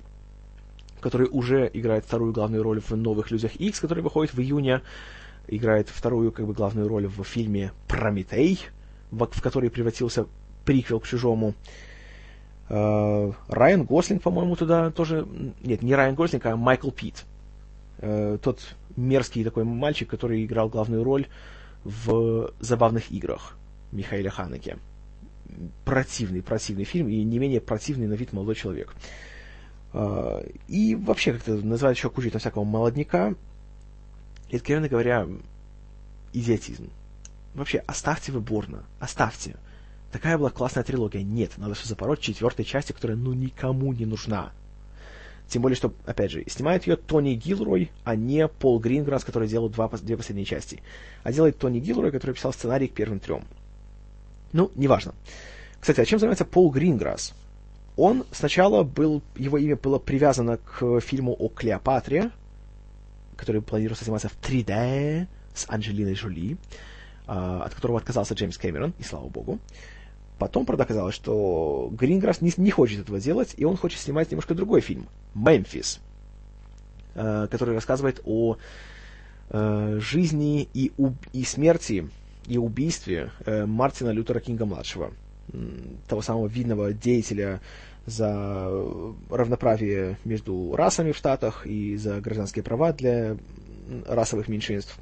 который 1.01 1.27
уже 1.29 1.69
играет 1.73 2.05
вторую 2.05 2.31
главную 2.31 2.63
роль 2.63 2.79
в 2.79 2.91
«Новых 2.91 3.31
Людях 3.31 3.55
X», 3.55 3.79
который 3.79 4.01
выходит 4.01 4.33
в 4.33 4.39
июне, 4.39 4.81
играет 5.47 5.89
вторую 5.89 6.31
как 6.31 6.47
бы 6.47 6.53
главную 6.53 6.87
роль 6.87 7.07
в 7.07 7.23
фильме 7.23 7.71
«Прометей», 7.87 8.59
в, 9.11 9.25
в 9.25 9.41
который 9.41 9.69
превратился 9.69 10.27
приквел 10.63 10.99
к 10.99 11.07
«Чужому». 11.07 11.53
Uh, 12.67 13.35
Райан 13.47 13.83
Гослинг, 13.83 14.23
по-моему, 14.23 14.55
туда 14.55 14.89
тоже... 14.89 15.27
Нет, 15.61 15.83
не 15.83 15.93
Райан 15.93 16.15
Гослинг, 16.15 16.47
а 16.47 16.55
Майкл 16.55 16.89
Пит. 16.89 17.23
Uh, 17.99 18.39
тот 18.39 18.59
мерзкий 18.95 19.43
такой 19.43 19.65
мальчик, 19.65 20.09
который 20.09 20.43
играл 20.43 20.67
главную 20.67 21.03
роль 21.03 21.27
в 21.83 22.51
«Забавных 22.59 23.11
играх» 23.11 23.55
Михаила 23.91 24.31
Ханеке. 24.31 24.77
Противный, 25.84 26.41
противный 26.41 26.84
фильм, 26.84 27.08
и 27.08 27.23
не 27.23 27.39
менее 27.39 27.62
противный 27.62 28.08
на 28.08 28.13
вид 28.13 28.34
молодой 28.34 28.55
человек. 28.55 28.93
Uh, 29.93 30.53
и 30.67 30.93
вообще 30.95 31.34
как-то 31.34 31.53
называют 31.55 31.97
еще 31.97 32.10
кучу 32.10 32.29
там 32.29 32.39
всякого 32.39 32.65
молодняка. 32.65 33.34
И, 34.49 34.58
откровенно 34.58 34.89
говоря, 34.89 35.27
идиотизм. 36.34 36.89
Вообще, 37.53 37.79
оставьте 37.88 38.34
вы 38.34 38.41
Борна, 38.41 38.84
оставьте. 38.99 39.55
Такая 40.12 40.38
была 40.38 40.49
классная 40.49 40.84
трилогия. 40.84 41.23
Нет, 41.23 41.58
надо 41.58 41.73
все 41.73 41.88
запороть 41.88 42.19
четвертой 42.19 42.65
части, 42.65 42.91
которая 42.91 43.17
ну 43.17 43.34
никому 43.34 43.93
не 43.93 44.05
нужна. 44.05 44.51
Тем 45.47 45.62
более, 45.62 45.75
что, 45.75 45.93
опять 46.05 46.31
же, 46.31 46.43
снимает 46.47 46.88
ее 46.88 46.95
Тони 46.95 47.34
Гилрой, 47.36 47.91
а 48.03 48.15
не 48.15 48.47
Пол 48.47 48.79
Гринграсс, 48.79 49.23
который 49.23 49.47
делал 49.47 49.69
два, 49.69 49.88
две 49.89 50.17
последние 50.17 50.45
части. 50.45 50.81
А 51.23 51.31
делает 51.31 51.58
Тони 51.58 51.79
Гилрой, 51.79 52.12
который 52.12 52.34
писал 52.34 52.51
сценарий 52.51 52.88
к 52.88 52.93
первым 52.93 53.19
трем. 53.19 53.43
Ну, 54.55 54.71
неважно. 54.75 55.13
Кстати, 55.81 55.99
а 55.99 56.05
чем 56.05 56.17
занимается 56.17 56.45
Пол 56.45 56.71
Гринграсс? 56.71 57.33
Он 57.97 58.23
сначала 58.31 58.83
был, 58.83 59.21
его 59.35 59.57
имя 59.57 59.75
было 59.75 59.99
привязано 59.99 60.55
к 60.55 61.01
фильму 61.01 61.35
о 61.37 61.49
Клеопатре, 61.49 62.31
который 63.35 63.61
планировался 63.61 64.05
сниматься 64.05 64.29
в 64.29 64.37
3D 64.39 65.27
с 65.53 65.65
Анджелиной 65.67 66.15
Жули, 66.15 66.55
от 67.27 67.75
которого 67.75 67.99
отказался 67.99 68.33
Джеймс 68.33 68.57
Кэмерон, 68.57 68.93
и 68.97 69.03
слава 69.03 69.27
богу. 69.27 69.59
Потом, 70.39 70.65
правда, 70.65 70.85
оказалось, 70.85 71.15
что 71.15 71.89
Гринграсс 71.91 72.39
не, 72.39 72.53
не 72.55 72.71
хочет 72.71 73.01
этого 73.01 73.19
делать, 73.19 73.55
и 73.57 73.65
он 73.65 73.75
хочет 73.75 73.99
снимать 73.99 74.31
немножко 74.31 74.55
другой 74.55 74.79
фильм, 74.79 75.09
«Мемфис», 75.33 75.99
э, 77.15 77.47
который 77.51 77.75
рассказывает 77.75 78.21
о 78.23 78.55
э, 79.49 79.99
жизни 80.01 80.69
и, 80.73 80.93
и 81.33 81.43
смерти 81.43 82.09
и 82.47 82.58
убийстве 82.58 83.31
э, 83.45 83.65
Мартина 83.65 84.10
Лютера 84.10 84.39
Кинга-младшего, 84.39 85.13
того 86.08 86.21
самого 86.21 86.47
видного 86.47 86.93
деятеля 86.93 87.62
за 88.05 88.69
равноправие 89.29 90.17
между 90.25 90.75
расами 90.75 91.12
в 91.12 91.17
Штатах 91.17 91.65
и 91.65 91.95
за 91.97 92.21
гражданские 92.21 92.63
права 92.63 92.93
для 92.93 93.38
расовых 94.08 94.47
меньшинств. 94.47 94.97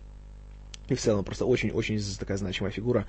И 0.88 0.96
в 0.96 1.02
целом 1.02 1.24
просто 1.24 1.46
очень-очень 1.46 2.00
такая 2.20 2.38
значимая 2.38 2.72
фигура 2.72 3.06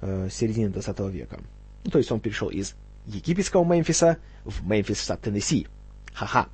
э, 0.00 0.28
середины 0.30 0.70
20 0.70 0.98
века. 1.10 1.40
Ну, 1.84 1.90
то 1.90 1.98
есть 1.98 2.10
он 2.10 2.20
перешел 2.20 2.48
из 2.48 2.74
египетского 3.06 3.64
Мемфиса 3.64 4.18
в 4.44 4.66
Мемфис, 4.66 5.02
штат 5.02 5.20
Теннесси. 5.22 5.66
Ха-ха. 6.14 6.48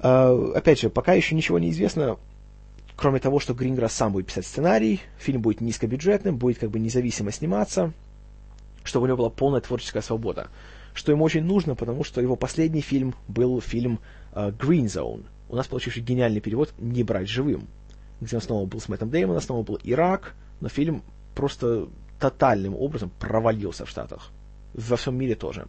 Э, 0.00 0.52
опять 0.54 0.80
же, 0.80 0.90
пока 0.90 1.14
еще 1.14 1.34
ничего 1.34 1.58
не 1.58 1.70
известно, 1.70 2.18
кроме 2.96 3.18
того, 3.18 3.40
что 3.40 3.54
Гринграсс 3.54 3.92
сам 3.92 4.12
будет 4.12 4.26
писать 4.26 4.46
сценарий, 4.46 5.00
фильм 5.18 5.42
будет 5.42 5.60
низкобюджетным, 5.60 6.36
будет 6.36 6.58
как 6.58 6.70
бы 6.70 6.78
независимо 6.78 7.32
сниматься, 7.32 7.92
чтобы 8.84 9.04
у 9.04 9.06
него 9.06 9.18
была 9.18 9.30
полная 9.30 9.60
творческая 9.60 10.02
свобода. 10.02 10.48
Что 10.94 11.12
ему 11.12 11.24
очень 11.24 11.44
нужно, 11.44 11.74
потому 11.74 12.04
что 12.04 12.20
его 12.20 12.36
последний 12.36 12.82
фильм 12.82 13.14
был 13.28 13.60
фильм 13.60 13.98
э, 14.34 14.50
Green 14.50 14.84
Zone. 14.84 15.24
У 15.48 15.56
нас 15.56 15.66
получивший 15.66 16.02
гениальный 16.02 16.40
перевод 16.40 16.72
«Не 16.78 17.02
брать 17.02 17.28
живым», 17.28 17.66
где 18.20 18.36
он 18.36 18.42
снова 18.42 18.66
был 18.66 18.80
с 18.80 18.88
Мэттом 18.88 19.10
Деймоном, 19.10 19.40
снова 19.40 19.62
был 19.62 19.80
Ирак, 19.84 20.34
но 20.60 20.68
фильм 20.68 21.02
просто 21.34 21.88
тотальным 22.20 22.74
образом 22.74 23.10
провалился 23.18 23.84
в 23.84 23.90
Штатах. 23.90 24.30
Во 24.74 24.96
всем 24.96 25.16
мире 25.16 25.34
тоже. 25.34 25.66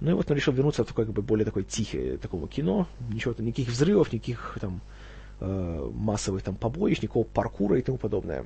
Ну 0.00 0.10
и 0.10 0.14
вот 0.14 0.30
он 0.30 0.36
решил 0.36 0.52
вернуться 0.52 0.84
в 0.84 0.86
такое, 0.86 1.06
как 1.06 1.14
бы, 1.14 1.22
более 1.22 1.44
такое 1.44 1.64
тихое 1.64 2.18
такого 2.18 2.48
кино. 2.48 2.86
Ничего, 3.10 3.34
никаких 3.38 3.68
взрывов, 3.68 4.12
никаких 4.12 4.58
там 4.60 4.80
э, 5.40 5.90
массовых 5.94 6.42
там 6.42 6.56
побоищ, 6.56 7.02
никакого 7.02 7.24
паркура 7.24 7.78
и 7.78 7.82
тому 7.82 7.98
подобное. 7.98 8.44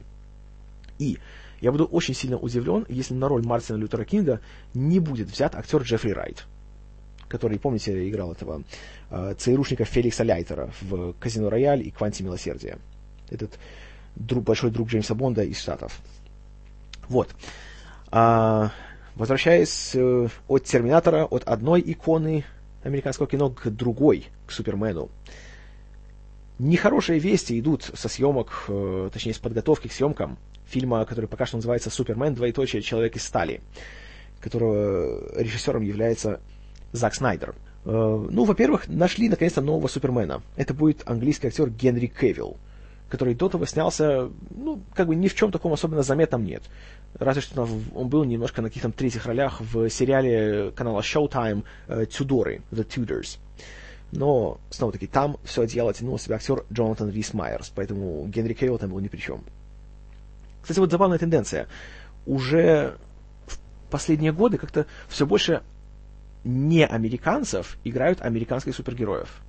И 0.99 1.19
я 1.61 1.73
буду 1.73 1.85
очень 1.85 2.15
сильно 2.15 2.37
удивлен, 2.37 2.87
если 2.89 3.15
на 3.15 3.29
роль 3.29 3.45
Мартина 3.45 3.77
Лютера 3.77 4.05
Кинга 4.05 4.41
не 4.75 5.01
будет 5.01 5.29
взят 5.29 5.55
актер 5.55 5.83
Джеффри 5.83 6.11
Райт, 6.11 6.45
который, 7.29 7.59
помните, 7.59 8.09
играл 8.09 8.33
этого 8.33 8.63
э, 9.11 9.35
ЦРУшника 9.37 9.85
Феликса 9.85 10.23
Ляйтера 10.23 10.71
в 10.81 11.15
«Казино 11.15 11.51
Рояль» 11.51 11.87
и 11.87 11.91
«Кванте 11.91 12.25
милосердия». 12.25 12.79
Этот 13.31 13.59
друг, 14.17 14.45
большой 14.45 14.71
друг 14.71 14.89
Джеймса 14.89 15.15
Бонда 15.15 15.43
из 15.43 15.59
Штатов. 15.59 16.01
Вот. 17.09 17.29
А, 18.11 18.71
возвращаясь 19.15 19.93
э, 19.95 20.29
от 20.47 20.65
Терминатора, 20.65 21.25
от 21.25 21.45
одной 21.45 21.83
иконы 21.85 22.45
американского 22.85 23.27
кино 23.27 23.51
к 23.51 23.69
другой, 23.69 24.27
к 24.47 24.53
Супермену. 24.53 25.11
Нехорошие 26.59 27.21
вести 27.21 27.59
идут 27.59 27.91
со 27.95 28.09
съемок, 28.09 28.65
э, 28.69 29.11
точнее, 29.13 29.33
с 29.33 29.39
подготовки 29.39 29.87
к 29.87 29.93
съемкам 29.93 30.39
фильма, 30.67 31.05
который 31.05 31.27
пока 31.27 31.47
что 31.47 31.57
называется 31.57 31.89
«Супермен. 31.89 32.35
Двоеточие. 32.35 32.83
Человек 32.83 33.15
из 33.15 33.25
стали», 33.25 33.61
которого 34.41 35.41
режиссером 35.41 35.83
является 35.83 36.41
Зак 36.93 37.15
Снайдер. 37.15 37.55
Э, 37.85 38.27
ну, 38.31 38.45
во-первых, 38.45 38.89
нашли 38.89 39.29
наконец-то 39.29 39.61
нового 39.61 39.87
Супермена. 39.87 40.43
Это 40.57 40.75
будет 40.75 41.03
английский 41.07 41.47
актер 41.47 41.71
Генри 41.71 42.07
Кевилл 42.07 42.57
который 43.09 43.35
до 43.35 43.49
того 43.49 43.65
снялся, 43.65 44.29
ну, 44.51 44.83
как 44.95 45.07
бы 45.07 45.17
ни 45.17 45.29
в 45.29 45.35
чем 45.35 45.51
таком 45.51 45.73
особенно 45.73 46.03
заметном 46.03 46.45
нет. 46.45 46.63
Разве 47.15 47.41
что 47.41 47.67
он 47.95 48.09
был 48.09 48.25
немножко 48.25 48.61
на 48.61 48.69
каких-то 48.69 48.93
третьих 48.93 49.25
ролях 49.25 49.63
в 49.63 49.89
сериале 49.89 50.73
канала 50.73 51.01
Showtime 51.01 51.65
«Тюдоры», 52.11 52.61
The 52.71 52.87
Tudors. 52.87 53.39
Но, 54.11 54.59
снова-таки, 54.71 55.07
там 55.07 55.37
все 55.45 55.67
дело 55.67 55.93
тянул 55.93 56.19
себя 56.19 56.37
актер 56.37 56.65
Джонатан 56.73 57.11
Рис 57.11 57.35
Майерс, 57.35 57.71
поэтому 57.75 58.27
Генри 58.27 58.55
Кевилл 58.55 58.79
там 58.79 58.91
был 58.91 59.01
ни 59.01 59.09
при 59.09 59.19
чем. 59.19 59.45
Кстати, 60.63 60.79
вот 60.79 60.91
забавная 60.91 61.19
тенденция. 61.19 61.69
Уже 62.27 62.97
в 63.47 63.59
последние 63.91 64.33
годы 64.33 64.59
как-то 64.59 64.87
все 65.09 65.27
больше 65.27 65.63
не 66.45 66.87
американцев 66.87 67.79
играют 67.85 68.23
американских 68.23 68.75
супергероев. 68.75 69.43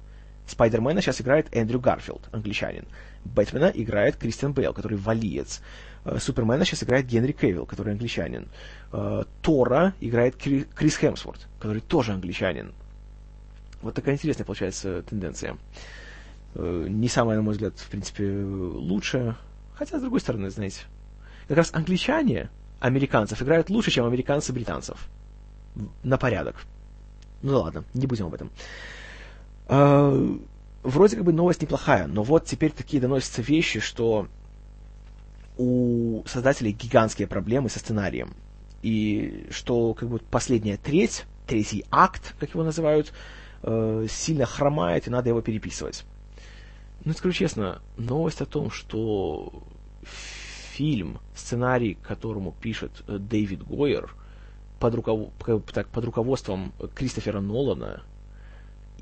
Спайдермена 0.46 1.02
сейчас 1.02 1.22
играет 1.22 1.48
Эндрю 1.56 1.80
Гарфилд, 1.80 2.28
англичанин. 2.32 2.86
Бэтмена 3.24 3.72
играет 3.74 4.16
Кристиан 4.16 4.54
Бейл, 4.54 4.74
который 4.74 4.98
валиец. 4.98 5.62
Э, 6.06 6.18
Супермена 6.20 6.66
сейчас 6.66 6.84
играет 6.84 7.06
Генри 7.06 7.34
Кевилл, 7.34 7.66
который 7.66 7.94
англичанин. 7.94 8.48
Э, 8.92 9.24
Тора 9.42 9.94
играет 10.00 10.36
Крис 10.38 10.98
Хемсворт, 10.98 11.48
который 11.60 11.82
тоже 11.82 12.14
англичанин. 12.14 12.74
Вот 13.82 13.96
такая 13.96 14.16
интересная 14.16 14.46
получается 14.46 15.04
тенденция. 15.04 15.58
Э, 16.56 16.86
не 16.90 17.08
самая, 17.08 17.38
на 17.38 17.44
мой 17.44 17.54
взгляд, 17.54 17.78
в 17.78 17.90
принципе, 17.90 18.30
лучшая. 18.32 19.38
Хотя, 19.74 20.00
с 20.00 20.02
другой 20.02 20.20
стороны, 20.20 20.50
знаете, 20.50 20.82
как 21.48 21.58
раз 21.58 21.70
англичане 21.74 22.50
американцев 22.80 23.42
играют 23.42 23.70
лучше, 23.70 23.92
чем 23.92 24.06
американцы 24.06 24.54
британцев. 24.54 25.08
На 26.04 26.18
порядок. 26.18 26.56
Ну 27.42 27.60
ладно, 27.60 27.84
не 27.94 28.06
будем 28.06 28.26
об 28.28 28.34
этом. 28.34 28.52
Э, 29.68 30.38
вроде 30.84 31.16
как 31.16 31.26
бы 31.26 31.34
новость 31.34 31.62
неплохая, 31.62 32.08
но 32.08 32.24
вот 32.24 32.46
теперь 32.46 32.72
такие 32.72 33.02
доносятся 33.02 33.42
вещи, 33.42 33.80
что 33.80 34.28
у 35.58 36.24
создателей 36.26 36.72
гигантские 36.72 37.28
проблемы 37.28 37.70
со 37.70 37.80
сценарием. 37.80 38.34
И 38.82 39.48
что 39.52 39.94
как 39.94 40.10
бы 40.10 40.20
последняя 40.20 40.78
треть, 40.78 41.26
третий 41.48 41.86
акт, 41.92 42.34
как 42.40 42.52
его 42.52 42.64
называют, 42.64 43.14
э, 43.64 44.08
сильно 44.10 44.46
хромает, 44.46 45.08
и 45.08 45.12
надо 45.12 45.30
его 45.30 45.42
переписывать. 45.42 46.06
Ну, 47.06 47.14
скажу 47.14 47.34
честно, 47.34 47.82
новость 47.98 48.42
о 48.42 48.46
том, 48.46 48.72
что 48.72 49.64
фильм, 50.04 51.20
сценарий, 51.36 51.96
которому 51.96 52.52
пишет 52.52 53.04
э, 53.08 53.18
Дэвид 53.18 53.64
Гойер, 53.64 54.14
под, 54.80 54.96
руков... 54.96 55.30
так, 55.74 55.88
под 55.90 56.06
руководством 56.06 56.74
Кристофера 56.96 57.42
Нолана, 57.42 58.04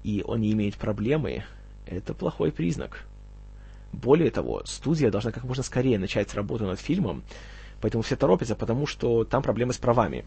и 0.04 0.24
он 0.26 0.42
не 0.42 0.52
имеет 0.54 0.76
проблемы, 0.76 1.44
это 1.86 2.14
плохой 2.14 2.52
признак. 2.52 3.06
Более 3.94 4.32
того, 4.32 4.64
студия 4.66 5.12
должна 5.12 5.32
как 5.32 5.44
можно 5.44 5.64
скорее 5.64 5.98
начать 6.00 6.34
работу 6.34 6.66
над 6.66 6.80
фильмом, 6.80 7.24
поэтому 7.82 8.04
все 8.04 8.16
торопятся, 8.16 8.56
потому 8.56 8.86
что 8.86 9.24
там 9.24 9.42
проблемы 9.42 9.74
с 9.74 9.78
правами. 9.78 10.26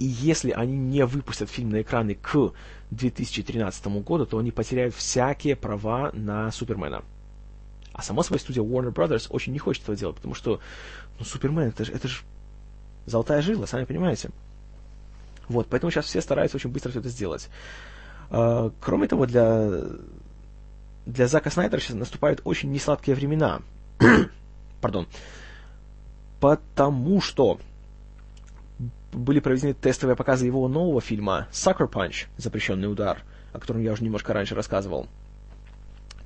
И 0.00 0.06
если 0.06 0.50
они 0.50 0.78
не 0.78 1.04
выпустят 1.04 1.50
фильм 1.50 1.70
на 1.70 1.82
экраны 1.82 2.14
к 2.14 2.52
2013 2.90 3.86
году, 4.02 4.24
то 4.24 4.38
они 4.38 4.50
потеряют 4.50 4.94
всякие 4.94 5.56
права 5.56 6.10
на 6.14 6.50
Супермена. 6.50 7.02
А 7.92 8.02
само 8.02 8.22
собой 8.22 8.40
студия 8.40 8.62
Warner 8.62 8.94
Brothers 8.94 9.26
очень 9.28 9.52
не 9.52 9.58
хочет 9.58 9.82
этого 9.82 9.96
делать, 9.98 10.16
потому 10.16 10.34
что 10.34 10.58
ну, 11.18 11.24
Супермен 11.26 11.68
это 11.68 11.84
же, 11.84 11.92
это 11.92 12.08
же 12.08 12.22
золотая 13.04 13.42
жила, 13.42 13.66
сами 13.66 13.84
понимаете. 13.84 14.30
Вот, 15.48 15.66
поэтому 15.68 15.90
сейчас 15.90 16.06
все 16.06 16.22
стараются 16.22 16.56
очень 16.56 16.70
быстро 16.70 16.90
все 16.90 17.00
это 17.00 17.10
сделать. 17.10 17.50
А, 18.30 18.72
кроме 18.80 19.06
того, 19.06 19.26
для, 19.26 19.82
для 21.04 21.26
Зака 21.26 21.50
Снайдера 21.50 21.78
сейчас 21.78 21.96
наступают 21.96 22.40
очень 22.44 22.72
несладкие 22.72 23.14
времена. 23.14 23.60
Пардон. 24.80 25.06
Потому 26.40 27.20
что 27.20 27.60
были 29.12 29.40
проведены 29.40 29.74
тестовые 29.74 30.16
показы 30.16 30.46
его 30.46 30.66
нового 30.68 31.00
фильма 31.00 31.48
«Sucker 31.52 31.90
Punch. 31.90 32.26
Запрещенный 32.36 32.90
удар», 32.90 33.22
о 33.52 33.58
котором 33.58 33.82
я 33.82 33.92
уже 33.92 34.04
немножко 34.04 34.32
раньше 34.32 34.54
рассказывал. 34.54 35.06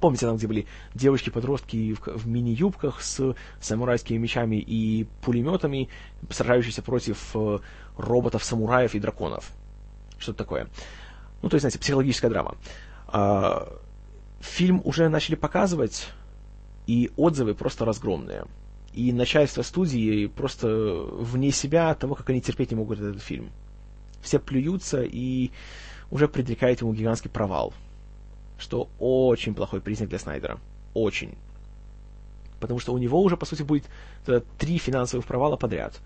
Помните, 0.00 0.26
там, 0.26 0.36
где 0.36 0.46
были 0.46 0.66
девочки-подростки 0.94 1.94
в, 1.94 2.06
в 2.06 2.26
мини-юбках 2.26 3.00
с 3.00 3.34
самурайскими 3.60 4.18
мечами 4.18 4.56
и 4.56 5.06
пулеметами, 5.22 5.88
сражающиеся 6.28 6.82
против 6.82 7.30
э, 7.34 7.58
роботов-самураев 7.96 8.94
и 8.94 9.00
драконов. 9.00 9.50
Что-то 10.18 10.38
такое. 10.38 10.68
Ну, 11.40 11.48
то 11.48 11.54
есть, 11.54 11.62
знаете, 11.62 11.78
психологическая 11.78 12.30
драма. 12.30 12.56
А, 13.06 13.78
фильм 14.40 14.82
уже 14.84 15.08
начали 15.08 15.36
показывать, 15.36 16.08
и 16.86 17.10
отзывы 17.16 17.54
просто 17.54 17.84
разгромные. 17.84 18.44
И 18.94 19.12
начальство 19.12 19.62
студии 19.62 20.26
просто 20.26 20.68
вне 20.68 21.50
себя 21.50 21.90
от 21.90 21.98
того, 21.98 22.14
как 22.14 22.30
они 22.30 22.40
терпеть 22.40 22.70
не 22.70 22.76
могут 22.76 23.00
этот 23.00 23.22
фильм. 23.22 23.50
Все 24.22 24.38
плюются 24.38 25.02
и 25.02 25.50
уже 26.10 26.28
предрекают 26.28 26.80
ему 26.80 26.94
гигантский 26.94 27.30
провал 27.30 27.74
что 28.58 28.88
очень 28.98 29.54
плохой 29.54 29.80
признак 29.80 30.08
для 30.08 30.18
Снайдера. 30.18 30.58
Очень. 30.94 31.34
Потому 32.60 32.80
что 32.80 32.92
у 32.92 32.98
него 32.98 33.20
уже, 33.22 33.36
по 33.36 33.46
сути, 33.46 33.62
будет 33.62 33.84
э, 34.26 34.40
три 34.58 34.78
финансовых 34.78 35.26
провала 35.26 35.56
подряд. 35.56 36.00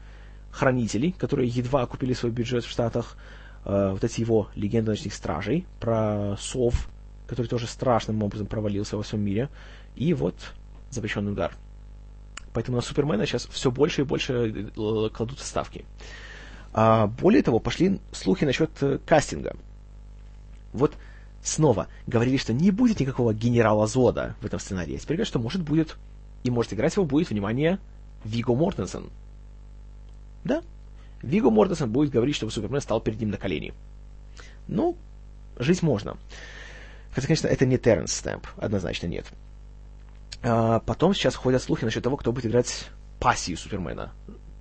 Хранители, 0.50 1.10
которые 1.10 1.48
едва 1.48 1.86
купили 1.86 2.14
свой 2.14 2.32
бюджет 2.32 2.64
в 2.64 2.70
Штатах, 2.70 3.16
э, 3.64 3.90
вот 3.92 4.02
эти 4.02 4.20
его 4.20 4.48
легенды 4.54 4.90
ночных 4.90 5.14
стражей, 5.14 5.66
про 5.78 6.36
сов, 6.38 6.88
который 7.26 7.46
тоже 7.46 7.66
страшным 7.66 8.22
образом 8.22 8.46
провалился 8.46 8.96
во 8.96 9.02
всем 9.02 9.20
мире, 9.20 9.50
и 9.94 10.14
вот 10.14 10.34
запрещенный 10.90 11.32
удар. 11.32 11.52
Поэтому 12.52 12.76
на 12.76 12.82
Супермена 12.82 13.26
сейчас 13.26 13.46
все 13.46 13.70
больше 13.70 14.02
и 14.02 14.04
больше 14.04 14.70
э, 14.76 15.08
кладут 15.10 15.40
ставки. 15.40 15.84
А 16.72 17.06
более 17.06 17.42
того, 17.42 17.58
пошли 17.58 18.00
слухи 18.12 18.44
насчет 18.44 18.70
э, 18.82 18.98
кастинга. 19.04 19.56
Вот 20.72 20.94
снова 21.42 21.88
говорили, 22.06 22.36
что 22.36 22.52
не 22.52 22.70
будет 22.70 23.00
никакого 23.00 23.34
генерала 23.34 23.86
Зода 23.86 24.36
в 24.40 24.46
этом 24.46 24.58
сценарии. 24.58 24.96
А 24.96 24.98
теперь 24.98 25.16
говорят, 25.16 25.28
что 25.28 25.38
может 25.38 25.62
будет, 25.62 25.96
и 26.44 26.50
может 26.50 26.72
играть 26.72 26.94
его 26.96 27.04
будет, 27.04 27.30
внимание, 27.30 27.78
Виго 28.24 28.54
Мортенсен. 28.54 29.10
Да, 30.44 30.62
Виго 31.22 31.50
Мортенсен 31.50 31.90
будет 31.90 32.10
говорить, 32.10 32.36
чтобы 32.36 32.52
Супермен 32.52 32.80
стал 32.80 33.00
перед 33.00 33.20
ним 33.20 33.30
на 33.30 33.36
колени. 33.36 33.72
Ну, 34.66 34.96
жить 35.58 35.82
можно. 35.82 36.16
Хотя, 37.12 37.26
конечно, 37.26 37.48
это 37.48 37.66
не 37.66 37.78
Терренс 37.78 38.12
Стэмп, 38.12 38.46
однозначно 38.58 39.06
нет. 39.06 39.26
А 40.42 40.80
потом 40.80 41.14
сейчас 41.14 41.34
ходят 41.34 41.62
слухи 41.62 41.84
насчет 41.84 42.02
того, 42.02 42.16
кто 42.16 42.32
будет 42.32 42.46
играть 42.46 42.88
пассию 43.18 43.56
Супермена. 43.56 44.12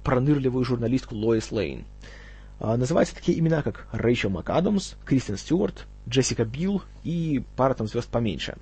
Пронырливую 0.04 0.64
журналистку 0.66 1.16
Лоис 1.16 1.52
Лейн. 1.52 1.86
А, 2.60 2.78
называются 2.78 3.16
такие 3.16 3.38
имена, 3.38 3.62
как 3.62 3.88
Рэйчел 3.92 4.30
МакАдамс, 4.30 4.96
Кристен 5.06 5.38
Стюарт, 5.38 5.86
Джессика 6.10 6.46
Билл 6.46 6.82
и 7.04 7.44
пара 7.56 7.74
там 7.74 7.88
звезд 7.88 8.10
поменьше. 8.10 8.58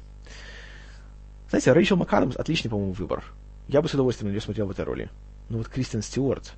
Знаете, 1.50 1.72
Рэйчел 1.72 1.96
МакАдамс 1.96 2.36
отличный, 2.36 2.70
по-моему, 2.70 2.94
выбор. 2.94 3.24
Я 3.68 3.82
бы 3.82 3.88
с 3.88 3.94
удовольствием 3.94 4.30
на 4.30 4.32
нее 4.32 4.42
смотрел 4.42 4.68
в 4.68 4.72
этой 4.72 4.84
роли. 4.84 5.10
Но 5.50 5.60
вот 5.60 5.68
Кристен 5.70 6.02
Стюарт... 6.02 6.54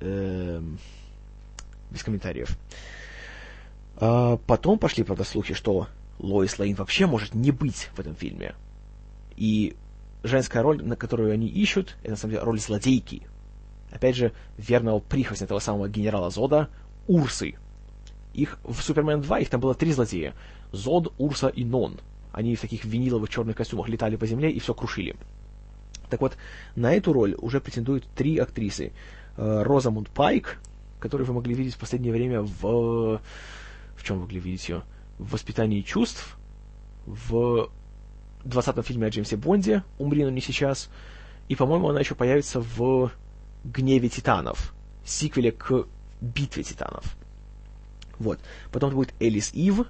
Эм, 0.00 0.78
без 1.90 2.02
комментариев. 2.02 2.56
А 3.96 4.36
потом 4.46 4.78
пошли, 4.78 5.04
правда, 5.04 5.24
слухи, 5.24 5.54
что 5.54 5.88
Лоис 6.18 6.58
Лейн 6.58 6.74
вообще 6.74 7.06
может 7.06 7.34
не 7.34 7.50
быть 7.50 7.88
в 7.94 8.00
этом 8.00 8.14
фильме. 8.14 8.54
И 9.36 9.76
женская 10.22 10.62
роль, 10.62 10.82
на 10.84 10.96
которую 10.96 11.32
они 11.32 11.46
ищут, 11.46 11.96
это 12.02 12.10
на 12.10 12.16
самом 12.16 12.32
деле 12.32 12.44
роль 12.44 12.60
злодейки. 12.60 13.26
Опять 13.92 14.16
же, 14.16 14.32
верного 14.58 14.98
прихвостня 14.98 15.44
этого 15.44 15.58
самого 15.58 15.88
генерала 15.88 16.30
Зода, 16.30 16.68
Урсы, 17.06 17.56
их 18.36 18.58
в 18.64 18.80
Супермен 18.82 19.22
2 19.22 19.40
их 19.40 19.48
там 19.48 19.60
было 19.60 19.74
три 19.74 19.92
злодея. 19.92 20.34
Зод, 20.70 21.12
Урса 21.18 21.48
и 21.48 21.64
Нон. 21.64 21.98
Они 22.32 22.54
в 22.54 22.60
таких 22.60 22.84
виниловых 22.84 23.30
черных 23.30 23.56
костюмах 23.56 23.88
летали 23.88 24.16
по 24.16 24.26
земле 24.26 24.50
и 24.50 24.58
все 24.58 24.74
крушили. 24.74 25.16
Так 26.10 26.20
вот, 26.20 26.36
на 26.76 26.92
эту 26.92 27.14
роль 27.14 27.34
уже 27.38 27.60
претендуют 27.60 28.04
три 28.14 28.36
актрисы. 28.36 28.92
Э, 29.38 29.62
Розамунд 29.62 30.10
Пайк, 30.10 30.58
которую 31.00 31.26
вы 31.26 31.32
могли 31.32 31.54
видеть 31.54 31.74
в 31.74 31.78
последнее 31.78 32.12
время 32.12 32.42
в... 32.42 33.20
В 33.96 34.04
чем 34.04 34.16
вы 34.16 34.22
могли 34.24 34.38
видеть 34.38 34.68
ее? 34.68 34.82
В 35.18 35.32
«Воспитании 35.32 35.80
чувств», 35.80 36.36
в 37.06 37.70
20-м 38.48 38.82
фильме 38.82 39.06
о 39.06 39.10
Джеймсе 39.10 39.36
Бонде 39.36 39.82
«Умри, 39.98 40.24
но 40.24 40.30
не 40.30 40.40
сейчас», 40.40 40.88
и, 41.48 41.54
по-моему, 41.54 41.88
она 41.88 42.00
еще 42.00 42.14
появится 42.14 42.60
в 42.60 43.10
«Гневе 43.64 44.08
титанов», 44.08 44.74
сиквеле 45.04 45.52
к 45.52 45.86
«Битве 46.20 46.62
титанов». 46.62 47.16
Вот. 48.18 48.38
Потом 48.72 48.94
будет 48.94 49.14
Элис 49.20 49.52
Ив, 49.54 49.86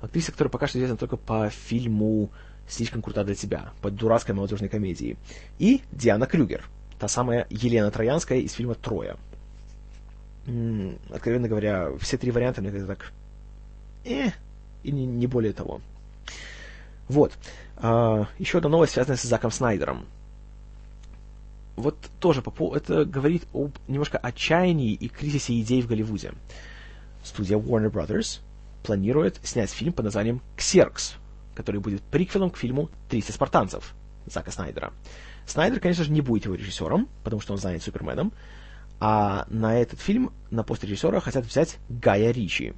актриса, 0.00 0.32
которая 0.32 0.50
пока 0.50 0.66
что 0.66 0.78
известна 0.78 0.96
только 0.96 1.16
по 1.16 1.50
фильму 1.50 2.30
«Слишком 2.68 3.02
крута 3.02 3.24
для 3.24 3.34
тебя», 3.34 3.72
по 3.80 3.90
дурацкой 3.90 4.34
молодежной 4.34 4.68
комедии. 4.68 5.16
И 5.58 5.82
Диана 5.92 6.26
Крюгер, 6.26 6.64
та 6.98 7.08
самая 7.08 7.46
Елена 7.50 7.90
Троянская 7.90 8.38
из 8.38 8.52
фильма 8.52 8.74
«Троя». 8.74 9.16
Откровенно 11.10 11.48
говоря, 11.48 11.90
все 12.00 12.18
три 12.18 12.30
варианта 12.30 12.60
мне 12.60 12.70
как-то 12.70 12.86
так... 12.86 13.12
Э, 14.04 14.30
и 14.82 14.92
не, 14.92 15.06
не 15.06 15.26
более 15.26 15.54
того. 15.54 15.80
Вот. 17.08 17.32
А, 17.76 18.26
еще 18.38 18.58
одна 18.58 18.70
новость, 18.70 18.94
связанная 18.94 19.16
с 19.16 19.22
Заком 19.22 19.50
Снайдером. 19.50 20.06
Вот 21.76 21.96
тоже 22.20 22.40
по 22.40 22.50
поводу... 22.50 22.76
Это 22.76 23.04
говорит 23.04 23.44
об 23.52 23.72
немножко 23.88 24.18
отчаянии 24.18 24.92
и 24.92 25.08
кризисе 25.08 25.60
идей 25.60 25.82
в 25.82 25.88
Голливуде 25.88 26.32
студия 27.24 27.56
Warner 27.56 27.90
Brothers 27.90 28.40
планирует 28.84 29.40
снять 29.42 29.70
фильм 29.70 29.92
под 29.92 30.04
названием 30.04 30.40
«Ксеркс», 30.56 31.14
который 31.54 31.80
будет 31.80 32.02
приквелом 32.02 32.50
к 32.50 32.58
фильму 32.58 32.90
«300 33.10 33.32
спартанцев» 33.32 33.94
Зака 34.26 34.50
Снайдера. 34.50 34.92
Снайдер, 35.46 35.80
конечно 35.80 36.04
же, 36.04 36.12
не 36.12 36.20
будет 36.20 36.44
его 36.44 36.54
режиссером, 36.54 37.08
потому 37.24 37.40
что 37.40 37.52
он 37.52 37.58
занят 37.58 37.82
Суперменом, 37.82 38.32
а 39.00 39.46
на 39.48 39.78
этот 39.78 40.00
фильм, 40.00 40.32
на 40.50 40.62
пост 40.62 40.84
режиссера, 40.84 41.20
хотят 41.20 41.44
взять 41.44 41.78
Гая 41.88 42.30
Ричи. 42.30 42.74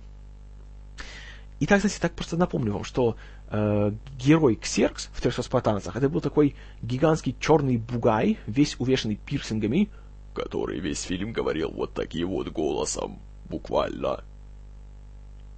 И 1.59 1.66
так, 1.66 1.79
кстати, 1.79 1.99
так 2.01 2.12
просто 2.12 2.37
напомню 2.37 2.73
вам, 2.73 2.85
что 2.85 3.16
э, 3.51 3.92
герой 4.19 4.57
Ксеркс 4.57 5.09
в 5.12 5.25
«300 5.25 5.42
спартанцах» 5.42 5.97
это 5.97 6.09
был 6.09 6.21
такой 6.21 6.55
гигантский 6.83 7.35
черный 7.40 7.79
бугай, 7.79 8.38
весь 8.47 8.77
увешанный 8.79 9.16
пирсингами, 9.16 9.88
который 10.35 10.81
весь 10.81 11.03
фильм 11.03 11.33
говорил 11.33 11.71
вот 11.71 11.95
таким 11.95 12.29
вот 12.29 12.49
голосом, 12.49 13.19
буквально. 13.49 14.23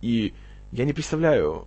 И 0.00 0.32
я 0.70 0.84
не 0.84 0.92
представляю, 0.92 1.66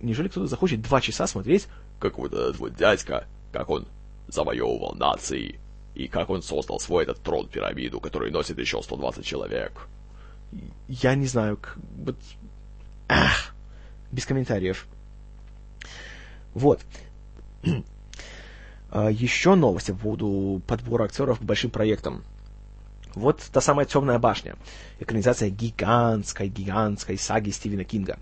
неужели 0.00 0.28
кто-то 0.28 0.46
захочет 0.46 0.82
два 0.82 1.00
часа 1.00 1.26
смотреть, 1.26 1.66
как 1.98 2.18
вот 2.18 2.32
этот 2.32 2.58
вот 2.58 2.74
дядька, 2.74 3.26
как 3.52 3.70
он 3.70 3.86
завоевывал 4.28 4.94
нации, 4.94 5.58
и 5.94 6.08
как 6.08 6.30
он 6.30 6.42
создал 6.42 6.80
свой 6.80 7.04
этот 7.04 7.18
трон-пирамиду, 7.22 8.00
который 8.00 8.30
носит 8.30 8.58
еще 8.58 8.82
120 8.82 9.24
человек. 9.24 9.88
Я 10.88 11.14
не 11.14 11.26
знаю, 11.26 11.56
как... 11.56 11.78
Ах, 13.08 13.51
без 14.12 14.26
комментариев. 14.26 14.86
Вот. 16.54 16.80
А, 18.94 19.10
еще 19.10 19.54
новости 19.54 19.90
по 19.92 19.96
поводу 19.96 20.60
подбора 20.66 21.04
актеров 21.04 21.38
к 21.38 21.42
большим 21.42 21.70
проектам. 21.70 22.24
Вот 23.14 23.40
та 23.50 23.62
самая 23.62 23.86
«Темная 23.86 24.18
башня», 24.18 24.56
экранизация 25.00 25.48
гигантской, 25.48 26.48
гигантской 26.48 27.16
саги 27.16 27.48
Стивена 27.48 27.84
Кинга. 27.84 28.18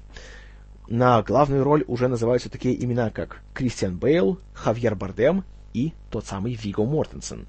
На 0.88 1.22
главную 1.22 1.64
роль 1.64 1.84
уже 1.88 2.06
называются 2.06 2.50
такие 2.50 2.80
имена, 2.84 3.10
как 3.10 3.42
Кристиан 3.52 3.96
Бейл, 3.96 4.38
Хавьер 4.54 4.94
Бардем 4.94 5.44
и 5.74 5.92
тот 6.08 6.26
самый 6.26 6.54
Виго 6.54 6.84
Мортенсен. 6.84 7.46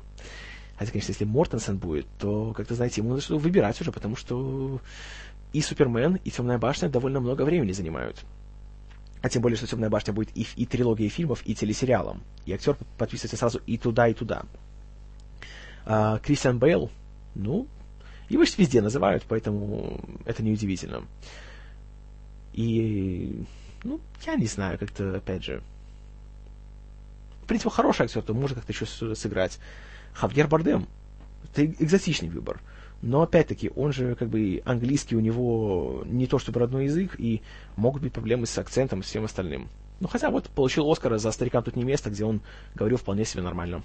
Хотя, 0.77 0.91
конечно, 0.91 1.11
если 1.11 1.25
Мортенсен 1.25 1.77
будет, 1.77 2.07
то, 2.17 2.53
как-то, 2.53 2.73
знаете, 2.73 3.01
ему 3.01 3.11
надо 3.11 3.21
что 3.21 3.37
выбирать 3.37 3.79
уже, 3.81 3.91
потому 3.91 4.15
что 4.15 4.79
и 5.53 5.61
Супермен, 5.61 6.15
и 6.23 6.31
Темная 6.31 6.57
башня 6.57 6.89
довольно 6.89 7.19
много 7.19 7.43
времени 7.43 7.71
занимают. 7.71 8.23
А 9.21 9.29
тем 9.29 9.41
более, 9.41 9.57
что 9.57 9.67
Темная 9.67 9.89
башня 9.89 10.13
будет 10.13 10.35
и, 10.35 10.47
и 10.55 10.65
трилогией 10.65 11.09
фильмов, 11.09 11.41
и 11.45 11.53
телесериалом. 11.53 12.21
И 12.45 12.53
актер 12.53 12.75
подписывается 12.97 13.37
сразу 13.37 13.61
и 13.65 13.77
туда, 13.77 14.07
и 14.07 14.13
туда. 14.13 14.43
А, 15.85 16.19
Кристиан 16.19 16.57
Бейл 16.57 16.89
ну, 17.35 17.67
его 18.29 18.45
же 18.45 18.53
везде 18.57 18.81
называют, 18.81 19.23
поэтому 19.27 19.99
это 20.25 20.43
неудивительно. 20.43 21.03
И, 22.53 23.43
ну, 23.83 23.99
я 24.25 24.35
не 24.35 24.47
знаю, 24.47 24.77
как-то, 24.77 25.15
опять 25.15 25.43
же... 25.43 25.61
В 27.43 27.47
принципе, 27.47 27.69
хороший 27.69 28.05
актер, 28.05 28.21
то 28.21 28.33
может 28.33 28.57
как-то 28.57 28.71
еще 28.71 28.85
сыграть. 28.85 29.59
Хавьер 30.13 30.47
Бардем. 30.47 30.87
Это 31.43 31.65
экзотичный 31.65 32.29
выбор. 32.29 32.61
Но 33.01 33.23
опять-таки, 33.23 33.71
он 33.75 33.91
же 33.93 34.15
как 34.15 34.29
бы 34.29 34.61
английский 34.63 35.15
у 35.15 35.19
него 35.19 36.03
не 36.05 36.27
то 36.27 36.37
чтобы 36.37 36.59
родной 36.59 36.85
язык, 36.85 37.15
и 37.17 37.41
могут 37.75 38.03
быть 38.03 38.13
проблемы 38.13 38.45
с 38.45 38.57
акцентом 38.57 38.99
и 38.99 39.03
всем 39.03 39.25
остальным. 39.25 39.69
Ну 39.99 40.07
хотя 40.07 40.29
вот 40.29 40.49
получил 40.49 40.89
Оскара 40.89 41.17
за 41.17 41.31
«Старикам 41.31 41.63
тут 41.63 41.75
не 41.75 41.83
место», 41.83 42.09
где 42.09 42.25
он 42.25 42.41
говорил 42.75 42.97
вполне 42.97 43.25
себе 43.25 43.43
нормально. 43.43 43.83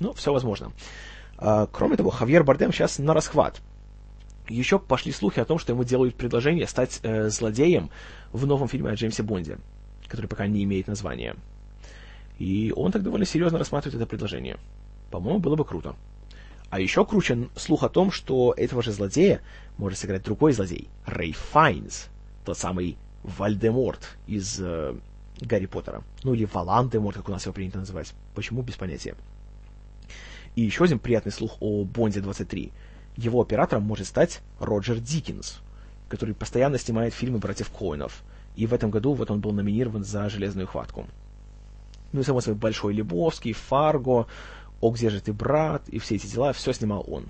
Ну, 0.00 0.12
все 0.12 0.32
возможно. 0.32 0.72
А, 1.38 1.66
кроме 1.66 1.96
того, 1.96 2.10
Хавьер 2.10 2.44
Бардем 2.44 2.72
сейчас 2.72 2.98
на 2.98 3.14
расхват. 3.14 3.60
Еще 4.48 4.78
пошли 4.78 5.10
слухи 5.12 5.40
о 5.40 5.44
том, 5.44 5.58
что 5.58 5.72
ему 5.72 5.84
делают 5.84 6.16
предложение 6.16 6.66
стать 6.66 7.00
э, 7.02 7.30
злодеем 7.30 7.90
в 8.32 8.46
новом 8.46 8.68
фильме 8.68 8.90
о 8.90 8.94
Джеймсе 8.94 9.22
Бонде, 9.22 9.58
который 10.06 10.26
пока 10.26 10.46
не 10.46 10.64
имеет 10.64 10.86
названия. 10.86 11.36
И 12.38 12.72
он 12.76 12.92
так 12.92 13.02
довольно 13.02 13.24
серьезно 13.24 13.58
рассматривает 13.58 13.96
это 13.96 14.06
предложение. 14.06 14.58
По-моему, 15.10 15.38
было 15.38 15.56
бы 15.56 15.64
круто. 15.64 15.94
А 16.74 16.80
еще 16.80 17.04
круче 17.04 17.50
слух 17.54 17.84
о 17.84 17.88
том, 17.88 18.10
что 18.10 18.52
этого 18.56 18.82
же 18.82 18.90
злодея 18.90 19.42
может 19.78 19.96
сыграть 19.96 20.24
другой 20.24 20.52
злодей, 20.52 20.88
Рэй 21.06 21.30
Файнс, 21.30 22.08
тот 22.44 22.58
самый 22.58 22.98
Вальдеморт 23.22 24.18
из 24.26 24.58
э, 24.58 24.96
Гарри 25.40 25.66
Поттера. 25.66 26.02
Ну 26.24 26.34
или 26.34 26.48
Валан-де-Морт, 26.52 27.18
как 27.18 27.28
у 27.28 27.30
нас 27.30 27.44
его 27.44 27.52
принято 27.52 27.78
называть. 27.78 28.12
Почему, 28.34 28.62
без 28.62 28.74
понятия. 28.74 29.14
И 30.56 30.62
еще 30.62 30.82
один 30.82 30.98
приятный 30.98 31.30
слух 31.30 31.58
о 31.60 31.84
Бонде 31.84 32.20
23. 32.20 32.72
Его 33.18 33.40
оператором 33.40 33.84
может 33.84 34.08
стать 34.08 34.40
Роджер 34.58 34.98
Диккенс, 34.98 35.60
который 36.08 36.34
постоянно 36.34 36.76
снимает 36.78 37.14
фильмы 37.14 37.38
братьев 37.38 37.70
Коинов. 37.70 38.24
И 38.56 38.66
в 38.66 38.74
этом 38.74 38.90
году 38.90 39.12
вот 39.12 39.30
он 39.30 39.38
был 39.38 39.52
номинирован 39.52 40.02
за 40.02 40.28
«Железную 40.28 40.66
хватку». 40.66 41.06
Ну 42.10 42.20
и, 42.20 42.24
само 42.24 42.40
собой, 42.40 42.58
Большой 42.58 42.94
Лебовский, 42.94 43.52
Фарго, 43.52 44.26
О, 44.84 44.90
где 44.90 45.08
же 45.08 45.22
ты, 45.22 45.32
брат, 45.32 45.88
и 45.88 45.98
все 45.98 46.16
эти 46.16 46.26
дела, 46.26 46.52
все 46.52 46.74
снимал 46.74 47.06
он. 47.08 47.24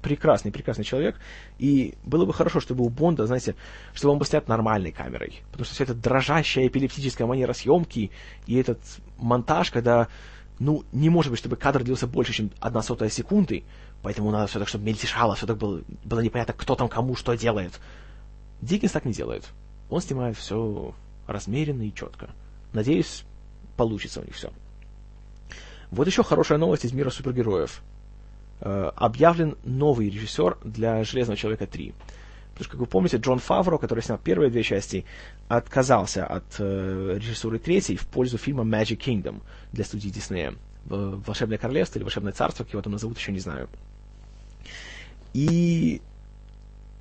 Прекрасный, 0.00 0.50
прекрасный 0.50 0.82
человек. 0.82 1.16
И 1.58 1.92
было 2.04 2.24
бы 2.24 2.32
хорошо, 2.32 2.58
чтобы 2.58 2.86
у 2.86 2.88
Бонда, 2.88 3.26
знаете, 3.26 3.54
чтобы 3.92 4.12
он 4.12 4.18
был 4.18 4.24
снят 4.24 4.48
нормальной 4.48 4.90
камерой. 4.90 5.42
Потому 5.50 5.66
что 5.66 5.74
вся 5.74 5.84
эта 5.84 5.92
дрожащая 5.92 6.68
эпилептическая 6.68 7.26
манера 7.26 7.52
съемки 7.52 8.10
и 8.46 8.56
этот 8.56 8.78
монтаж, 9.18 9.70
когда 9.70 10.08
ну, 10.58 10.84
не 10.90 11.10
может 11.10 11.30
быть, 11.30 11.38
чтобы 11.38 11.56
кадр 11.56 11.84
длился 11.84 12.06
больше, 12.06 12.32
чем 12.32 12.50
одна 12.60 12.80
сотая 12.80 13.10
секунды, 13.10 13.64
поэтому 14.00 14.30
надо 14.30 14.46
все 14.46 14.58
так, 14.58 14.68
чтобы 14.68 14.86
мельтешало, 14.86 15.34
все 15.34 15.46
так 15.46 15.58
было, 15.58 15.82
было 16.02 16.20
непонятно, 16.20 16.54
кто 16.54 16.76
там 16.76 16.88
кому 16.88 17.14
что 17.14 17.34
делает. 17.34 17.78
Диккенс 18.62 18.92
так 18.92 19.04
не 19.04 19.12
делает. 19.12 19.44
Он 19.90 20.00
снимает 20.00 20.38
все 20.38 20.94
размеренно 21.26 21.82
и 21.82 21.92
четко. 21.92 22.30
Надеюсь, 22.72 23.24
получится 23.76 24.22
у 24.22 24.24
них 24.24 24.34
все. 24.34 24.50
Вот 25.90 26.06
еще 26.06 26.22
хорошая 26.22 26.58
новость 26.58 26.84
из 26.84 26.92
мира 26.92 27.10
супергероев. 27.10 27.82
Э, 28.60 28.90
объявлен 28.96 29.56
новый 29.64 30.10
режиссер 30.10 30.58
для 30.64 31.04
«Железного 31.04 31.36
человека 31.36 31.64
3». 31.64 31.94
Потому 32.52 32.64
что, 32.64 32.70
как 32.70 32.80
вы 32.80 32.86
помните, 32.86 33.16
Джон 33.18 33.38
Фавро, 33.38 33.78
который 33.78 34.02
снял 34.02 34.18
первые 34.18 34.50
две 34.50 34.64
части, 34.64 35.04
отказался 35.46 36.26
от 36.26 36.56
э, 36.58 37.18
режиссуры 37.20 37.58
третьей 37.58 37.96
в 37.96 38.06
пользу 38.06 38.36
фильма 38.36 38.64
Magic 38.64 38.98
Kingdom 38.98 39.42
для 39.72 39.84
студии 39.84 40.08
Диснея. 40.08 40.54
«Волшебное 40.86 41.58
королевство» 41.58 41.98
или 41.98 42.04
«Волшебное 42.04 42.32
царство», 42.32 42.64
как 42.64 42.72
его 42.72 42.82
там 42.82 42.92
назовут, 42.94 43.18
еще 43.18 43.30
не 43.30 43.38
знаю. 43.38 43.68
И 45.34 46.00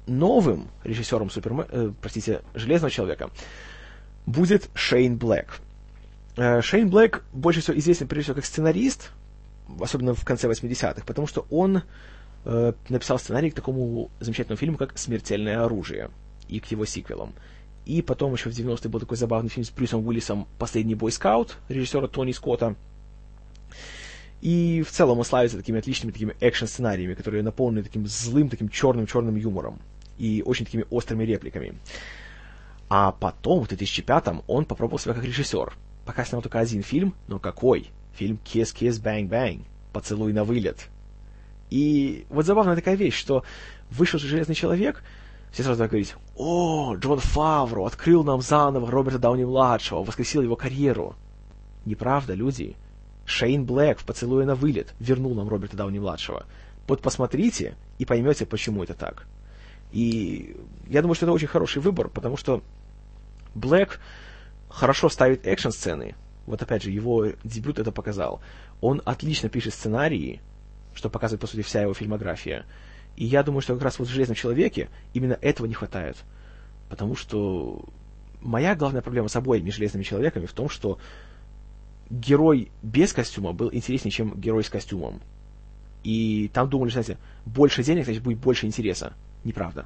новым 0.06 0.68
режиссером 0.84 1.30
Супермен, 1.30 1.66
э, 1.70 1.92
простите, 2.02 2.42
Железного 2.54 2.92
человека 2.92 3.30
будет 4.26 4.70
Шейн 4.76 5.18
Блэк. 5.18 5.60
Э, 6.38 6.62
Шейн 6.62 6.90
Блэк 6.90 7.24
больше 7.34 7.62
всего 7.62 7.78
известен, 7.78 8.08
прежде 8.08 8.26
всего, 8.26 8.36
как 8.36 8.46
сценарист, 8.46 9.12
особенно 9.80 10.14
в 10.14 10.24
конце 10.24 10.48
80-х, 10.48 11.04
потому 11.06 11.28
что 11.28 11.48
он 11.50 11.82
э, 12.46 12.74
написал 12.90 13.18
сценарий 13.18 13.50
к 13.50 13.56
такому 13.56 14.12
замечательному 14.20 14.58
фильму, 14.58 14.78
как 14.78 14.98
«Смертельное 14.98 15.64
оружие» 15.64 16.12
и 16.48 16.60
к 16.60 16.68
его 16.68 16.86
сиквелам. 16.86 17.34
И 17.86 18.04
потом 18.04 18.34
еще 18.34 18.52
в 18.52 18.54
90-е 18.54 18.90
был 18.90 19.00
такой 19.00 19.18
забавный 19.18 19.50
фильм 19.50 19.66
с 19.66 19.72
Брюсом 19.72 20.06
Уиллисом 20.06 20.48
«Последний 20.60 20.94
бойскаут» 20.94 21.58
режиссера 21.70 22.08
Тони 22.08 22.34
Скотта. 22.34 22.76
И 24.42 24.84
в 24.88 24.92
целом 24.92 25.18
он 25.18 25.26
славится 25.26 25.58
такими 25.58 25.80
отличными 25.80 26.12
такими 26.12 26.36
экшн-сценариями, 26.40 27.16
которые 27.16 27.42
наполнены 27.42 27.82
таким 27.82 28.06
злым, 28.06 28.50
таким 28.50 28.70
черным-черным 28.70 29.36
юмором 29.36 29.80
и 30.20 30.44
очень 30.46 30.66
такими 30.66 30.86
острыми 30.92 31.24
репликами. 31.24 31.74
А 32.90 33.12
потом, 33.12 33.66
в 33.66 33.72
2005-м, 33.72 34.44
он 34.46 34.66
попробовал 34.66 35.00
себя 35.00 35.16
как 35.16 35.24
режиссер. 35.24 35.74
Пока 36.08 36.24
снял 36.24 36.42
только 36.42 36.60
один 36.60 36.84
фильм, 36.84 37.14
но 37.28 37.38
какой? 37.38 37.90
Фильм 38.14 38.40
«Kiss, 38.46 38.74
Kiss, 38.74 39.04
Bang, 39.04 39.28
Bang» 39.28 39.66
«Поцелуй 39.92 40.32
на 40.32 40.46
вылет». 40.46 40.88
И 41.70 42.26
вот 42.30 42.46
забавная 42.46 42.78
такая 42.78 42.96
вещь, 42.96 43.18
что 43.18 43.44
вышел 43.92 44.18
же 44.18 44.30
Железный 44.30 44.56
Человек, 44.56 45.04
все 45.52 45.64
сразу 45.64 45.80
так 45.80 45.90
говорить, 45.90 46.16
о, 46.38 46.96
Джон 46.96 47.20
Фавро 47.20 47.86
открыл 47.86 48.24
нам 48.24 48.40
заново 48.40 48.90
Роберта 48.90 49.20
Дауни-младшего, 49.20 50.02
воскресил 50.02 50.42
его 50.42 50.56
карьеру. 50.56 51.14
Неправда, 51.84 52.34
люди. 52.34 52.78
Шейн 53.26 53.66
Блэк 53.66 54.00
в 54.00 54.06
«Поцелуе 54.06 54.46
на 54.46 54.56
вылет» 54.56 54.94
вернул 55.02 55.36
нам 55.36 55.50
Роберта 55.50 55.76
Дауни-младшего. 55.76 56.46
Вот 56.88 57.02
посмотрите 57.02 57.76
и 57.98 58.06
поймете, 58.06 58.46
почему 58.46 58.82
это 58.82 58.94
так. 58.94 59.28
И 59.92 60.56
я 60.88 61.02
думаю, 61.02 61.16
что 61.16 61.26
это 61.26 61.34
очень 61.34 61.48
хороший 61.48 61.82
выбор, 61.82 62.08
потому 62.08 62.38
что 62.38 62.64
Блэк 63.56 64.00
хорошо 64.70 65.10
ставит 65.10 65.48
экшн-сцены. 65.48 66.16
Вот 66.46 66.62
опять 66.62 66.84
же, 66.84 66.92
его 66.92 67.28
дебют 67.44 67.80
это 67.80 67.92
показал. 67.92 68.42
Он 68.82 69.02
отлично 69.06 69.50
пишет 69.50 69.74
сценарии, 69.74 70.42
что 70.94 71.10
показывает, 71.10 71.42
по 71.42 71.48
сути, 71.48 71.62
вся 71.62 71.82
его 71.82 71.94
фильмография. 71.94 72.66
И 73.16 73.26
я 73.26 73.44
думаю, 73.44 73.62
что 73.62 73.74
как 73.74 73.84
раз 73.84 74.00
вот 74.00 74.08
в 74.08 74.12
«Железном 74.12 74.36
человеке» 74.36 74.90
именно 75.14 75.38
этого 75.42 75.66
не 75.66 75.74
хватает. 75.74 76.18
Потому 76.90 77.16
что 77.16 77.84
моя 78.42 78.76
главная 78.76 79.02
проблема 79.02 79.28
с 79.28 79.36
обоими 79.36 79.72
«Железными 79.72 80.04
человеками» 80.04 80.46
в 80.46 80.54
том, 80.54 80.70
что 80.70 81.00
герой 82.10 82.72
без 82.82 83.12
костюма 83.14 83.54
был 83.54 83.70
интереснее, 83.74 84.12
чем 84.12 84.40
герой 84.40 84.64
с 84.64 84.70
костюмом. 84.70 85.22
И 86.04 86.50
там 86.54 86.70
думали, 86.70 86.92
знаете, 86.92 87.18
больше 87.46 87.84
денег, 87.84 88.06
значит, 88.06 88.24
будет 88.24 88.38
больше 88.38 88.66
интереса. 88.66 89.14
Неправда. 89.44 89.86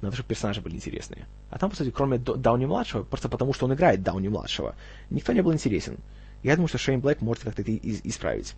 Чтобы 0.00 0.28
персонажи 0.28 0.60
были 0.60 0.76
интересные. 0.76 1.26
А 1.50 1.58
там, 1.58 1.70
по 1.70 1.76
сути, 1.76 1.90
кроме 1.90 2.18
Дауни-младшего, 2.18 3.02
просто 3.02 3.28
потому, 3.28 3.52
что 3.52 3.66
он 3.66 3.74
играет 3.74 4.02
Дауни-младшего, 4.02 4.74
никто 5.10 5.32
не 5.32 5.42
был 5.42 5.52
интересен. 5.52 5.98
Я 6.42 6.56
думаю, 6.56 6.68
что 6.68 6.78
Шейн 6.78 7.00
Блэк 7.00 7.18
может 7.20 7.44
как-то 7.44 7.60
это 7.60 7.76
исправить. 7.76 8.54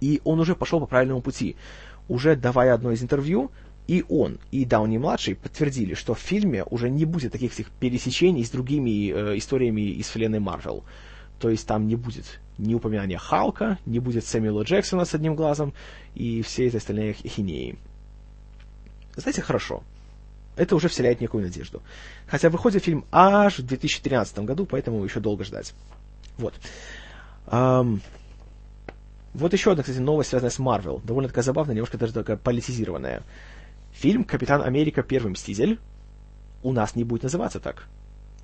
И 0.00 0.20
он 0.24 0.38
уже 0.38 0.54
пошел 0.54 0.78
по 0.78 0.86
правильному 0.86 1.22
пути. 1.22 1.56
Уже 2.08 2.36
давая 2.36 2.74
одно 2.74 2.92
из 2.92 3.02
интервью, 3.02 3.50
и 3.86 4.04
он, 4.08 4.38
и 4.50 4.64
Дауни-младший 4.64 5.34
подтвердили, 5.34 5.94
что 5.94 6.14
в 6.14 6.18
фильме 6.18 6.64
уже 6.64 6.88
не 6.88 7.04
будет 7.04 7.32
таких 7.32 7.52
всех 7.52 7.70
пересечений 7.70 8.44
с 8.44 8.50
другими 8.50 9.10
э, 9.10 9.38
историями 9.38 9.82
из 9.82 10.08
вселенной 10.08 10.40
Марвел. 10.40 10.84
То 11.40 11.50
есть 11.50 11.66
там 11.66 11.86
не 11.86 11.96
будет 11.96 12.40
ни 12.56 12.74
упоминания 12.74 13.18
Халка, 13.18 13.78
не 13.84 13.98
будет 13.98 14.24
Сэмюэла 14.24 14.62
Джексона 14.62 15.04
с 15.04 15.14
одним 15.14 15.34
глазом 15.34 15.74
и 16.14 16.42
все 16.42 16.66
эти 16.66 16.76
остальные 16.76 17.14
хинеи. 17.14 17.76
Знаете, 19.16 19.42
хорошо. 19.42 19.82
Это 20.56 20.76
уже 20.76 20.88
вселяет 20.88 21.20
некую 21.20 21.42
надежду. 21.42 21.82
Хотя 22.26 22.50
выходит 22.50 22.84
фильм 22.84 23.04
аж 23.10 23.58
в 23.58 23.66
2013 23.66 24.38
году, 24.40 24.66
поэтому 24.66 25.02
еще 25.04 25.20
долго 25.20 25.44
ждать. 25.44 25.74
Вот. 26.38 26.54
Um, 27.46 28.00
вот 29.34 29.52
еще 29.52 29.72
одна, 29.72 29.82
кстати, 29.82 29.98
новость, 29.98 30.30
связанная 30.30 30.50
с 30.50 30.58
Марвел. 30.60 31.00
Довольно 31.04 31.28
такая 31.28 31.44
забавная, 31.44 31.74
немножко 31.74 31.98
даже 31.98 32.12
такая 32.12 32.36
политизированная. 32.36 33.22
Фильм 33.92 34.24
«Капитан 34.24 34.62
Америка. 34.62 35.02
Первый 35.02 35.32
Мститель» 35.32 35.78
у 36.62 36.72
нас 36.72 36.94
не 36.94 37.04
будет 37.04 37.24
называться 37.24 37.58
так. 37.58 37.88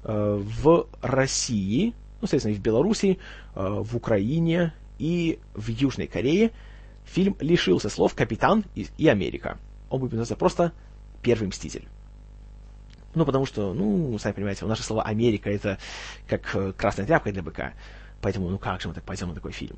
Э, 0.03 0.41
в 0.41 0.89
России, 1.01 1.95
ну, 2.21 2.27
соответственно, 2.27 2.53
и 2.53 2.57
в 2.57 2.61
Беларуси, 2.61 3.19
э, 3.55 3.83
в 3.83 3.97
Украине 3.97 4.75
и 4.99 5.39
в 5.55 5.69
Южной 5.69 6.07
Корее 6.07 6.51
фильм 7.05 7.37
лишился 7.41 7.89
слов 7.89 8.15
«Капитан» 8.15 8.65
и 8.75 9.09
«Америка». 9.09 9.59
Он 9.89 10.01
будет 10.01 10.13
называться 10.13 10.37
просто 10.37 10.73
«Первый 11.23 11.49
Мститель». 11.49 11.87
Ну, 13.15 13.25
потому 13.25 13.45
что, 13.45 13.75
ну, 13.75 14.17
сами 14.19 14.35
понимаете, 14.35 14.65
у 14.65 14.69
нас 14.69 14.79
же 14.79 14.85
слово 14.85 15.03
«Америка»— 15.03 15.51
это 15.51 15.79
как 16.29 16.55
э, 16.55 16.73
красная 16.73 17.07
тряпка 17.07 17.33
для 17.33 17.43
быка. 17.43 17.73
Поэтому, 18.23 18.49
ну 18.51 18.59
как 18.59 18.81
же 18.81 18.89
мы 18.89 18.95
так 18.95 19.05
пойдем 19.05 19.29
на 19.29 19.35
такой 19.35 19.53
фильм? 19.53 19.77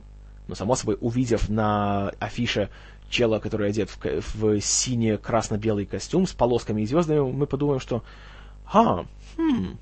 Но, 0.48 0.54
само 0.54 0.74
собой, 0.74 0.98
увидев 1.00 1.48
на 1.48 2.10
афише 2.18 2.68
чела, 3.08 3.38
который 3.38 3.68
одет 3.68 3.88
в, 3.88 4.20
в 4.34 4.60
сине-красно-белый 4.60 5.86
костюм 5.86 6.26
с 6.26 6.32
полосками 6.32 6.82
и 6.82 6.86
звездами, 6.86 7.20
мы 7.20 7.46
подумаем, 7.46 7.80
что 7.80 8.02
«А, 8.66 9.06
хм, 9.36 9.78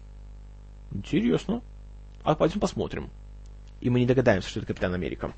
интересно. 0.93 1.63
А 2.23 2.35
пойдем 2.35 2.61
посмотрим». 2.61 3.11
И 3.81 3.89
мы 3.89 4.01
не 4.01 4.07
догадаемся, 4.07 4.49
что 4.49 4.61
это 4.61 4.69
Капитан 4.69 4.93
Америка. 4.93 5.33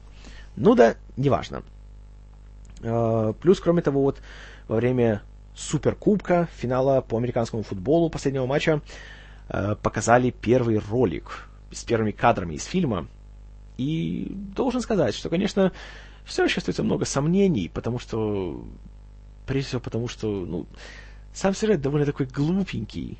Ну 0.56 0.74
да, 0.74 0.96
неважно. 1.16 1.62
Uh, 2.80 3.32
плюс, 3.34 3.60
кроме 3.60 3.80
того, 3.80 4.02
вот 4.02 4.20
во 4.66 4.76
время 4.76 5.22
Суперкубка, 5.54 6.48
финала 6.56 7.00
по 7.00 7.16
американскому 7.18 7.62
футболу 7.62 8.10
последнего 8.10 8.46
матча, 8.46 8.80
uh, 9.48 9.76
показали 9.76 10.30
первый 10.30 10.78
ролик 10.78 11.48
с 11.70 11.84
первыми 11.84 12.10
кадрами 12.10 12.54
из 12.54 12.64
фильма, 12.64 13.06
и 13.76 14.28
должен 14.30 14.80
сказать, 14.80 15.14
что, 15.14 15.28
конечно, 15.28 15.72
все 16.24 16.44
еще 16.44 16.58
остается 16.58 16.82
много 16.82 17.04
сомнений, 17.04 17.70
потому 17.72 17.98
что 17.98 18.64
прежде 19.46 19.68
всего 19.68 19.80
потому, 19.80 20.08
что, 20.08 20.28
ну, 20.44 20.66
сам 21.32 21.54
сюжет 21.54 21.80
довольно 21.80 22.06
такой 22.06 22.26
глупенький. 22.26 23.18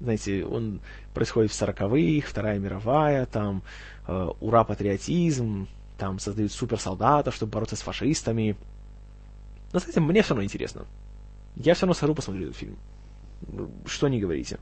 Знаете, 0.00 0.44
он 0.44 0.80
происходит 1.14 1.52
в 1.52 1.54
сороковых, 1.54 2.26
Вторая 2.26 2.58
мировая, 2.58 3.26
там, 3.26 3.62
э, 4.06 4.28
ура, 4.40 4.64
патриотизм, 4.64 5.68
там 5.96 6.18
создают 6.18 6.52
суперсолдатов, 6.52 7.34
чтобы 7.34 7.52
бороться 7.52 7.76
с 7.76 7.82
фашистами. 7.82 8.56
Но, 9.72 9.78
знаете, 9.78 10.00
мне 10.00 10.22
все 10.22 10.30
равно 10.30 10.44
интересно. 10.44 10.86
Я 11.56 11.74
все 11.74 11.82
равно 11.82 11.94
схожу 11.94 12.14
посмотрю 12.14 12.44
этот 12.44 12.56
фильм. 12.56 12.78
Что 13.86 14.08
не 14.08 14.20
говорите. 14.20 14.58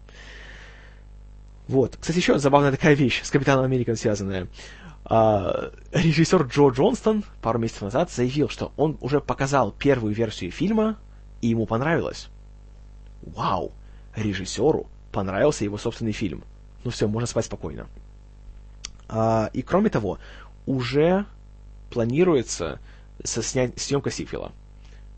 Вот. 1.68 1.96
Кстати, 2.00 2.18
еще 2.18 2.38
забавная 2.38 2.72
такая 2.72 2.94
вещь 2.94 3.22
с 3.22 3.30
Капитаном 3.30 3.64
Америкой 3.64 3.96
связанная. 3.96 4.48
А, 5.04 5.70
режиссер 5.92 6.42
Джо 6.42 6.68
Джонстон 6.68 7.24
пару 7.42 7.58
месяцев 7.58 7.82
назад 7.82 8.10
заявил, 8.10 8.48
что 8.48 8.72
он 8.76 8.98
уже 9.00 9.20
показал 9.20 9.72
первую 9.72 10.14
версию 10.14 10.50
фильма, 10.50 10.98
и 11.40 11.48
ему 11.48 11.66
понравилось. 11.66 12.28
Вау! 13.22 13.72
Режиссеру 14.16 14.86
понравился 15.12 15.64
его 15.64 15.78
собственный 15.78 16.12
фильм. 16.12 16.44
Ну 16.84 16.90
все, 16.90 17.06
можно 17.06 17.26
спать 17.26 17.46
спокойно. 17.46 17.86
А, 19.08 19.50
и 19.52 19.62
кроме 19.62 19.90
того, 19.90 20.18
уже 20.66 21.26
планируется 21.90 22.80
снять, 23.24 23.78
съемка 23.80 24.10
сиквела. 24.10 24.52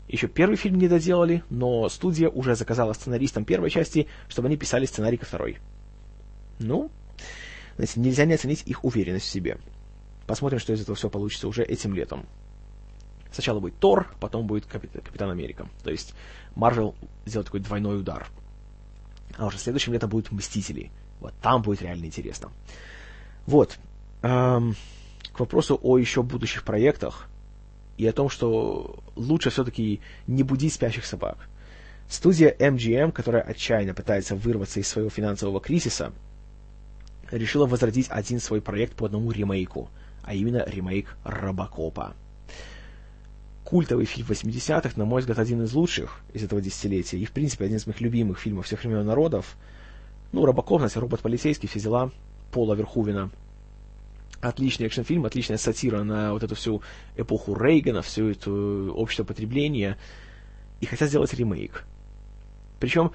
Еще 0.07 0.27
первый 0.27 0.57
фильм 0.57 0.77
не 0.77 0.87
доделали, 0.87 1.43
но 1.49 1.87
студия 1.89 2.29
уже 2.29 2.55
заказала 2.55 2.93
сценаристам 2.93 3.45
первой 3.45 3.69
части, 3.69 4.07
чтобы 4.27 4.47
они 4.47 4.57
писали 4.57 4.85
сценарий 4.85 5.17
ко 5.17 5.25
второй. 5.25 5.57
Ну, 6.59 6.91
знаете, 7.75 7.99
нельзя 7.99 8.25
не 8.25 8.33
оценить 8.33 8.63
их 8.65 8.83
уверенность 8.83 9.25
в 9.25 9.29
себе. 9.29 9.57
Посмотрим, 10.27 10.59
что 10.59 10.73
из 10.73 10.81
этого 10.81 10.95
все 10.95 11.09
получится 11.09 11.47
уже 11.47 11.63
этим 11.63 11.93
летом. 11.93 12.25
Сначала 13.31 13.59
будет 13.59 13.79
Тор, 13.79 14.13
потом 14.19 14.45
будет 14.45 14.65
Капитан 14.65 15.31
Америка. 15.31 15.67
То 15.83 15.89
есть 15.89 16.13
Марвел 16.55 16.95
сделает 17.25 17.47
такой 17.47 17.61
двойной 17.61 17.99
удар. 17.99 18.27
А 19.37 19.47
уже 19.47 19.57
следующим 19.57 19.93
летом 19.93 20.09
будут 20.09 20.31
Мстители. 20.31 20.91
Вот 21.19 21.33
там 21.41 21.61
будет 21.61 21.81
реально 21.81 22.05
интересно. 22.05 22.51
Вот. 23.47 23.79
Эм, 24.21 24.75
к 25.31 25.39
вопросу 25.39 25.79
о 25.81 25.97
еще 25.97 26.21
будущих 26.21 26.63
проектах 26.63 27.27
и 27.97 28.07
о 28.07 28.13
том, 28.13 28.29
что 28.29 29.03
лучше 29.15 29.49
все-таки 29.49 30.01
не 30.27 30.43
будить 30.43 30.73
спящих 30.73 31.05
собак. 31.05 31.49
Студия 32.09 32.55
MGM, 32.57 33.11
которая 33.11 33.41
отчаянно 33.41 33.93
пытается 33.93 34.35
вырваться 34.35 34.79
из 34.79 34.87
своего 34.87 35.09
финансового 35.09 35.59
кризиса, 35.61 36.11
решила 37.31 37.65
возродить 37.65 38.07
один 38.09 38.39
свой 38.39 38.61
проект 38.61 38.95
по 38.95 39.05
одному 39.05 39.31
ремейку, 39.31 39.89
а 40.23 40.33
именно 40.33 40.63
ремейк 40.67 41.15
Робокопа. 41.23 42.15
Культовый 43.63 44.05
фильм 44.05 44.27
80-х, 44.27 44.91
на 44.97 45.05
мой 45.05 45.21
взгляд, 45.21 45.39
один 45.39 45.63
из 45.63 45.73
лучших 45.73 46.21
из 46.33 46.43
этого 46.43 46.61
десятилетия, 46.61 47.17
и, 47.17 47.25
в 47.25 47.31
принципе, 47.31 47.65
один 47.65 47.77
из 47.77 47.87
моих 47.87 48.01
любимых 48.01 48.39
фильмов 48.39 48.65
всех 48.65 48.83
времен 48.83 49.05
народов. 49.05 49.55
Ну, 50.31 50.45
Робокоп, 50.45 50.79
знаете, 50.79 50.99
робот-полицейский, 50.99 51.69
все 51.69 51.79
дела, 51.79 52.11
Пола 52.51 52.75
Верхувина– 52.75 53.31
отличный 54.43 54.87
экшн-фильм, 54.87 55.25
отличная 55.25 55.57
сатира 55.57 56.03
на 56.03 56.33
вот 56.33 56.43
эту 56.43 56.55
всю 56.55 56.81
эпоху 57.15 57.55
Рейгана, 57.55 58.01
всю 58.01 58.29
эту 58.29 58.93
общество 58.95 59.23
потребления, 59.23 59.97
и 60.81 60.85
хотят 60.85 61.09
сделать 61.09 61.33
ремейк. 61.33 61.85
Причем 62.79 63.11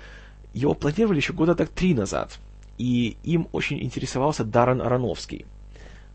его 0.54 0.74
планировали 0.74 1.18
еще 1.18 1.32
года 1.32 1.54
так 1.54 1.68
три 1.68 1.94
назад, 1.94 2.38
и 2.78 3.16
им 3.22 3.48
очень 3.52 3.82
интересовался 3.82 4.44
Даррен 4.44 4.80
Аронофский, 4.80 5.46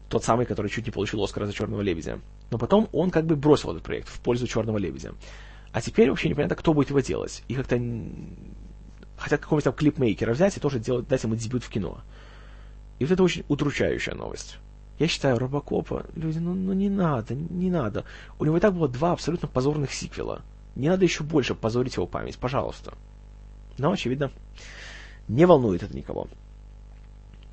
тот 0.09 0.23
самый, 0.23 0.45
который 0.45 0.69
чуть 0.69 0.85
не 0.85 0.91
получил 0.91 1.23
Оскара 1.23 1.45
за 1.45 1.53
«Черного 1.53 1.81
лебедя». 1.81 2.19
Но 2.51 2.57
потом 2.57 2.87
он 2.91 3.09
как 3.09 3.25
бы 3.25 3.35
бросил 3.35 3.71
этот 3.71 3.83
проект 3.83 4.07
в 4.09 4.19
пользу 4.19 4.47
«Черного 4.47 4.77
лебедя». 4.77 5.13
А 5.71 5.81
теперь 5.81 6.09
вообще 6.09 6.29
непонятно, 6.29 6.55
кто 6.55 6.73
будет 6.73 6.89
его 6.89 6.99
делать. 6.99 7.43
И 7.47 7.55
как-то 7.55 7.81
хотят 9.17 9.41
какого-нибудь 9.41 9.63
там 9.63 9.73
клипмейкера 9.73 10.33
взять 10.33 10.55
и 10.55 10.59
тоже 10.59 10.79
делать, 10.79 11.07
дать 11.07 11.23
ему 11.23 11.35
дебют 11.35 11.63
в 11.63 11.69
кино. 11.69 12.01
И 12.99 13.05
вот 13.05 13.11
это 13.11 13.23
очень 13.23 13.43
удручающая 13.47 14.13
новость. 14.13 14.57
Я 14.99 15.07
считаю 15.07 15.39
Робокопа, 15.39 16.05
люди, 16.15 16.37
ну, 16.37 16.53
ну 16.53 16.73
не 16.73 16.89
надо, 16.89 17.33
не 17.33 17.71
надо. 17.71 18.05
У 18.39 18.45
него 18.45 18.57
и 18.57 18.59
так 18.59 18.73
было 18.73 18.87
два 18.87 19.11
абсолютно 19.11 19.47
позорных 19.47 19.91
сиквела. 19.91 20.43
Не 20.75 20.89
надо 20.89 21.03
еще 21.03 21.23
больше 21.23 21.55
позорить 21.55 21.95
его 21.95 22.05
память, 22.05 22.37
пожалуйста. 22.37 22.93
Но, 23.77 23.91
очевидно, 23.91 24.31
не 25.27 25.45
волнует 25.45 25.83
это 25.83 25.95
никого. 25.95 26.27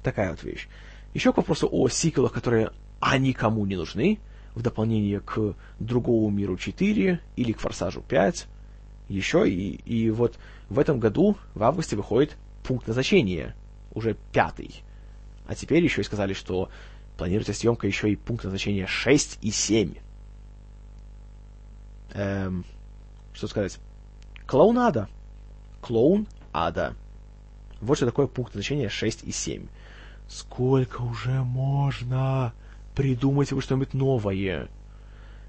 Такая 0.02 0.30
вот 0.30 0.42
вещь. 0.42 0.68
Еще 1.14 1.32
к 1.32 1.38
вопросу 1.38 1.68
о 1.70 1.88
сиквелах, 1.88 2.32
которые 2.32 2.70
а 3.00 3.16
никому 3.16 3.64
не 3.64 3.76
нужны, 3.76 4.20
в 4.54 4.62
дополнение 4.62 5.20
к 5.20 5.54
Другому 5.78 6.28
миру 6.30 6.56
4 6.56 7.20
или 7.36 7.52
к 7.52 7.60
Форсажу 7.60 8.02
5. 8.02 8.46
Еще 9.08 9.50
и, 9.50 9.74
и 9.74 10.10
вот 10.10 10.38
в 10.68 10.78
этом 10.78 11.00
году, 11.00 11.36
в 11.54 11.62
августе, 11.62 11.96
выходит 11.96 12.36
пункт 12.62 12.86
назначения, 12.86 13.56
уже 13.92 14.16
пятый. 14.32 14.82
А 15.46 15.54
теперь 15.54 15.82
еще 15.82 16.02
и 16.02 16.04
сказали, 16.04 16.32
что 16.32 16.68
Планируется 17.20 17.52
съемка 17.52 17.86
еще 17.86 18.10
и 18.10 18.16
пункт 18.16 18.44
назначения 18.44 18.86
6 18.86 19.40
и 19.42 19.50
7. 19.50 19.92
Эм, 22.14 22.64
что 23.34 23.46
сказать? 23.46 23.78
Клоунада. 24.46 25.06
Клоун 25.82 26.26
ада. 26.54 26.94
Вот 27.82 27.98
что 27.98 28.06
такое 28.06 28.26
пункт 28.26 28.54
назначения 28.54 28.88
6 28.88 29.24
и 29.24 29.32
7. 29.32 29.66
Сколько 30.30 31.02
уже 31.02 31.42
можно? 31.42 32.54
Придумайте 32.94 33.54
вы 33.54 33.60
что-нибудь 33.60 33.92
новое. 33.92 34.70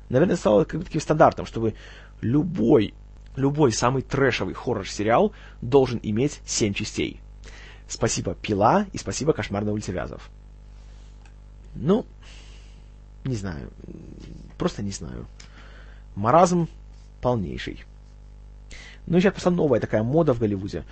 Наверное, 0.10 0.36
стало 0.36 0.66
как 0.66 0.84
таким 0.84 1.00
стандартом, 1.00 1.46
чтобы 1.46 1.76
любой, 2.20 2.94
любой 3.38 3.72
самый 3.72 4.02
трэшевый 4.02 4.56
хоррор-сериал 4.56 5.32
должен 5.62 6.02
иметь 6.04 6.42
7 6.46 6.74
частей. 6.74 7.22
Спасибо 7.88 8.36
Пила 8.36 8.88
и 8.92 8.98
спасибо 8.98 9.32
Кошмар 9.32 9.64
на 9.64 9.72
улице 9.72 9.94
Вязов. 9.94 10.30
Ну, 11.76 12.06
не 13.24 13.36
знаю. 13.36 13.70
Просто 14.58 14.82
не 14.84 14.92
знаю. 14.92 15.28
Маразм 16.16 16.68
полнейший. 17.22 17.84
Ну 19.08 19.18
и 19.18 19.22
сейчас 19.22 19.34
просто 19.34 19.50
новая 19.50 19.80
такая 19.80 20.04
мода 20.04 20.34
в 20.34 20.40
Голливуде. 20.40 20.84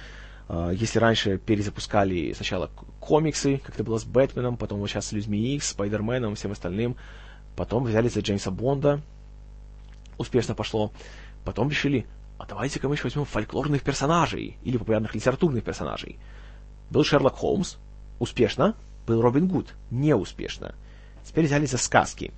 А, 0.47 0.71
если 0.71 0.99
раньше 0.99 1.38
перезапускали 1.38 2.34
сначала 2.34 2.69
комиксы, 2.99 3.57
как 3.57 3.75
это 3.75 3.84
было 3.84 3.97
с 3.97 4.03
Бэтменом, 4.03 4.57
потом 4.57 4.80
вот 4.80 4.89
сейчас 4.89 5.07
с 5.07 5.11
Людьми 5.11 5.55
Икс, 5.55 5.69
Спайдерменом, 5.69 6.36
всем 6.36 6.51
остальным, 6.51 6.95
потом 7.55 7.84
взяли 7.84 8.09
за 8.09 8.21
Джеймса 8.21 8.51
Бонда, 8.51 9.01
успешно 10.17 10.55
пошло, 10.55 10.91
потом 11.45 11.69
решили, 11.69 12.05
а 12.38 12.45
давайте-ка 12.45 12.88
мы 12.88 12.95
еще 12.95 13.03
возьмем 13.03 13.25
фольклорных 13.25 13.84
персонажей 13.84 14.57
или 14.63 14.77
популярных 14.77 15.13
литературных 15.13 15.63
персонажей. 15.63 16.17
Был 16.89 17.03
Шерлок 17.03 17.36
Холмс, 17.36 17.75
успешно, 18.17 18.75
был 19.10 19.22
Робин 19.22 19.47
Гуд, 19.47 19.74
неуспешно. 19.89 20.76
Теперь 21.26 21.45
взялись 21.45 21.72
за 21.72 21.78
сказки. 21.80 22.32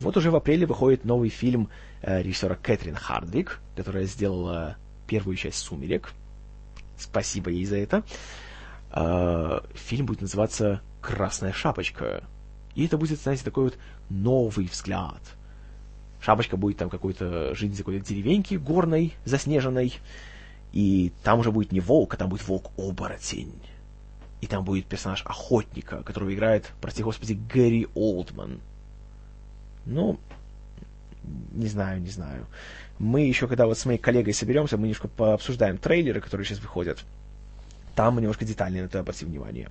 Вот 0.00 0.16
уже 0.16 0.30
в 0.30 0.36
апреле 0.36 0.66
выходит 0.66 1.04
новый 1.04 1.28
фильм 1.28 1.68
э, 2.00 2.22
режиссера 2.22 2.56
Кэтрин 2.56 2.96
Хардвик, 2.96 3.60
которая 3.76 4.04
сделала 4.06 4.76
первую 5.06 5.36
часть 5.36 5.58
«Сумерек». 5.58 6.12
Спасибо 6.98 7.50
ей 7.50 7.66
за 7.66 7.76
это. 7.76 8.02
Э, 8.90 9.60
фильм 9.74 10.06
будет 10.06 10.22
называться 10.22 10.80
«Красная 11.02 11.52
шапочка». 11.52 12.24
И 12.74 12.86
это 12.86 12.96
будет, 12.96 13.20
знаете, 13.20 13.44
такой 13.44 13.64
вот 13.64 13.78
новый 14.08 14.66
взгляд. 14.66 15.20
Шапочка 16.20 16.56
будет 16.56 16.78
там 16.78 16.88
какой-то 16.88 17.54
жить 17.54 17.76
какой-то 17.76 18.04
деревеньке 18.04 18.58
горной, 18.58 19.12
заснеженной. 19.26 19.92
И 20.72 21.12
там 21.22 21.40
уже 21.40 21.52
будет 21.52 21.70
не 21.70 21.80
волк, 21.80 22.14
а 22.14 22.16
там 22.16 22.30
будет 22.30 22.48
волк-оборотень 22.48 23.60
и 24.44 24.46
там 24.46 24.62
будет 24.62 24.84
персонаж 24.84 25.22
охотника, 25.24 26.02
которого 26.02 26.34
играет, 26.34 26.70
прости 26.82 27.02
господи, 27.02 27.32
Гэри 27.32 27.88
Олдман. 27.94 28.60
Ну, 29.86 30.20
не 31.52 31.66
знаю, 31.66 32.02
не 32.02 32.10
знаю. 32.10 32.46
Мы 32.98 33.22
еще, 33.22 33.48
когда 33.48 33.64
вот 33.64 33.78
с 33.78 33.86
моей 33.86 33.96
коллегой 33.96 34.34
соберемся, 34.34 34.76
мы 34.76 34.82
немножко 34.82 35.08
пообсуждаем 35.08 35.78
трейлеры, 35.78 36.20
которые 36.20 36.46
сейчас 36.46 36.60
выходят. 36.60 37.02
Там 37.94 38.16
мы 38.16 38.20
немножко 38.20 38.44
детальнее 38.44 38.82
на 38.82 38.88
это 38.88 39.00
обратим 39.00 39.28
внимание. 39.28 39.70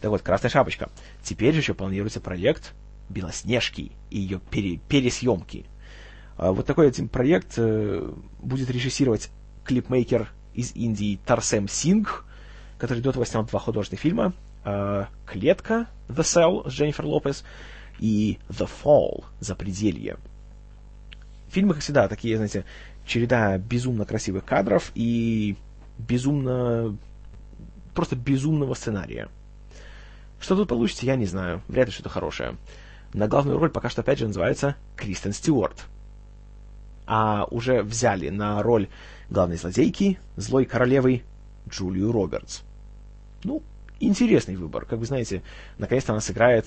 Так 0.00 0.10
вот, 0.10 0.22
«Красная 0.22 0.50
шапочка». 0.50 0.90
Теперь 1.22 1.52
же 1.52 1.60
еще 1.60 1.74
планируется 1.74 2.20
проект 2.20 2.72
«Белоснежки» 3.08 3.92
и 4.10 4.18
ее 4.18 4.40
пере 4.50 4.78
пересъемки. 4.88 5.66
А 6.36 6.50
вот 6.50 6.66
такой 6.66 6.88
один 6.88 7.08
проект 7.08 7.54
э, 7.58 8.12
будет 8.42 8.70
режиссировать 8.70 9.30
клипмейкер 9.64 10.32
из 10.52 10.74
Индии 10.74 11.20
Тарсем 11.24 11.68
Сингх, 11.68 12.24
который 12.80 13.00
до 13.00 13.10
этого 13.10 13.26
снял 13.26 13.44
два 13.44 13.60
художественных 13.60 14.00
фильма. 14.00 14.32
Э, 14.64 15.04
«Клетка» 15.26 15.86
The 16.08 16.22
Cell 16.22 16.68
с 16.68 16.72
Дженнифер 16.72 17.04
Лопес 17.04 17.44
и 17.98 18.38
The 18.48 18.68
Fall 18.82 19.24
«Запределье». 19.38 20.16
Фильмы, 21.50 21.74
как 21.74 21.82
всегда, 21.82 22.08
такие, 22.08 22.36
знаете, 22.36 22.64
череда 23.06 23.58
безумно 23.58 24.04
красивых 24.06 24.44
кадров 24.44 24.92
и 24.94 25.56
безумно... 25.98 26.96
просто 27.94 28.16
безумного 28.16 28.74
сценария. 28.74 29.28
Что 30.40 30.56
тут 30.56 30.68
получится, 30.68 31.06
я 31.06 31.16
не 31.16 31.26
знаю. 31.26 31.60
Вряд 31.68 31.88
ли 31.88 31.92
что-то 31.92 32.08
хорошее. 32.08 32.56
На 33.12 33.28
главную 33.28 33.58
роль 33.58 33.70
пока 33.70 33.90
что, 33.90 34.00
опять 34.00 34.20
же, 34.20 34.26
называется 34.26 34.76
Кристен 34.96 35.32
Стюарт. 35.32 35.84
а 37.06 37.44
уже 37.50 37.82
взяли 37.82 38.28
на 38.28 38.62
роль 38.62 38.88
главной 39.28 39.56
злодейки, 39.56 40.18
злой 40.36 40.64
королевы 40.64 41.24
Джулию 41.68 42.12
Робертс. 42.12 42.62
Ну, 43.44 43.62
интересный 44.00 44.56
выбор. 44.56 44.84
Как 44.84 44.98
вы 44.98 45.06
знаете, 45.06 45.42
наконец-то 45.78 46.12
она 46.12 46.20
сыграет 46.20 46.66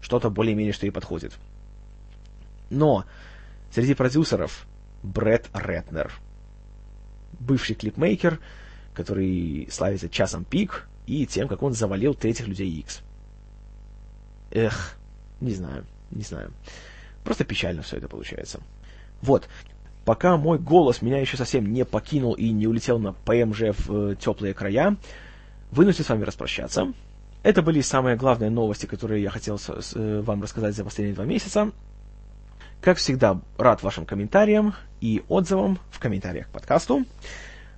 что-то 0.00 0.30
более-менее, 0.30 0.72
что 0.72 0.86
ей 0.86 0.92
подходит. 0.92 1.32
Но 2.70 3.04
среди 3.70 3.94
продюсеров 3.94 4.66
Брэд 5.02 5.50
Ретнер, 5.52 6.12
бывший 7.38 7.74
клипмейкер, 7.74 8.40
который 8.94 9.68
славится 9.70 10.08
часом 10.08 10.44
пик 10.44 10.88
и 11.06 11.26
тем, 11.26 11.48
как 11.48 11.62
он 11.62 11.72
завалил 11.74 12.14
третьих 12.14 12.48
людей 12.48 12.70
X. 12.80 13.02
Эх, 14.50 14.96
не 15.40 15.52
знаю, 15.52 15.84
не 16.10 16.22
знаю. 16.22 16.52
Просто 17.24 17.44
печально 17.44 17.82
все 17.82 17.96
это 17.98 18.08
получается. 18.08 18.60
Вот. 19.20 19.48
Пока 20.04 20.36
мой 20.36 20.58
голос 20.58 21.02
меня 21.02 21.18
еще 21.18 21.36
совсем 21.36 21.72
не 21.72 21.84
покинул 21.84 22.34
и 22.34 22.50
не 22.50 22.66
улетел 22.68 22.98
на 22.98 23.12
ПМЖ 23.12 23.76
в 23.76 24.12
э, 24.12 24.16
теплые 24.16 24.54
края, 24.54 24.96
вынужден 25.76 26.04
с 26.04 26.08
вами 26.08 26.24
распрощаться. 26.24 26.92
Это 27.42 27.62
были 27.62 27.80
самые 27.80 28.16
главные 28.16 28.50
новости, 28.50 28.86
которые 28.86 29.22
я 29.22 29.30
хотел 29.30 29.60
э, 29.68 30.20
вам 30.22 30.42
рассказать 30.42 30.74
за 30.74 30.84
последние 30.84 31.14
два 31.14 31.24
месяца. 31.24 31.70
Как 32.80 32.98
всегда, 32.98 33.40
рад 33.58 33.82
вашим 33.82 34.04
комментариям 34.04 34.74
и 35.00 35.22
отзывам 35.28 35.78
в 35.90 36.00
комментариях 36.00 36.48
к 36.48 36.50
подкасту. 36.50 37.04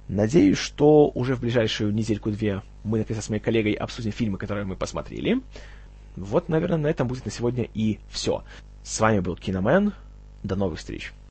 Надеюсь, 0.08 0.58
что 0.58 1.10
уже 1.10 1.34
в 1.34 1.40
ближайшую 1.40 1.92
недельку-две 1.92 2.62
мы, 2.82 2.98
наконец, 2.98 3.24
с 3.24 3.28
моей 3.28 3.42
коллегой 3.42 3.72
обсудим 3.74 4.12
фильмы, 4.12 4.38
которые 4.38 4.64
мы 4.64 4.76
посмотрели. 4.76 5.42
Вот, 6.16 6.48
наверное, 6.48 6.78
на 6.78 6.86
этом 6.86 7.06
будет 7.06 7.26
на 7.26 7.30
сегодня 7.30 7.68
и 7.74 7.98
все. 8.08 8.42
С 8.82 9.00
вами 9.00 9.20
был 9.20 9.36
Киномен. 9.36 9.92
До 10.42 10.56
новых 10.56 10.78
встреч. 10.78 11.12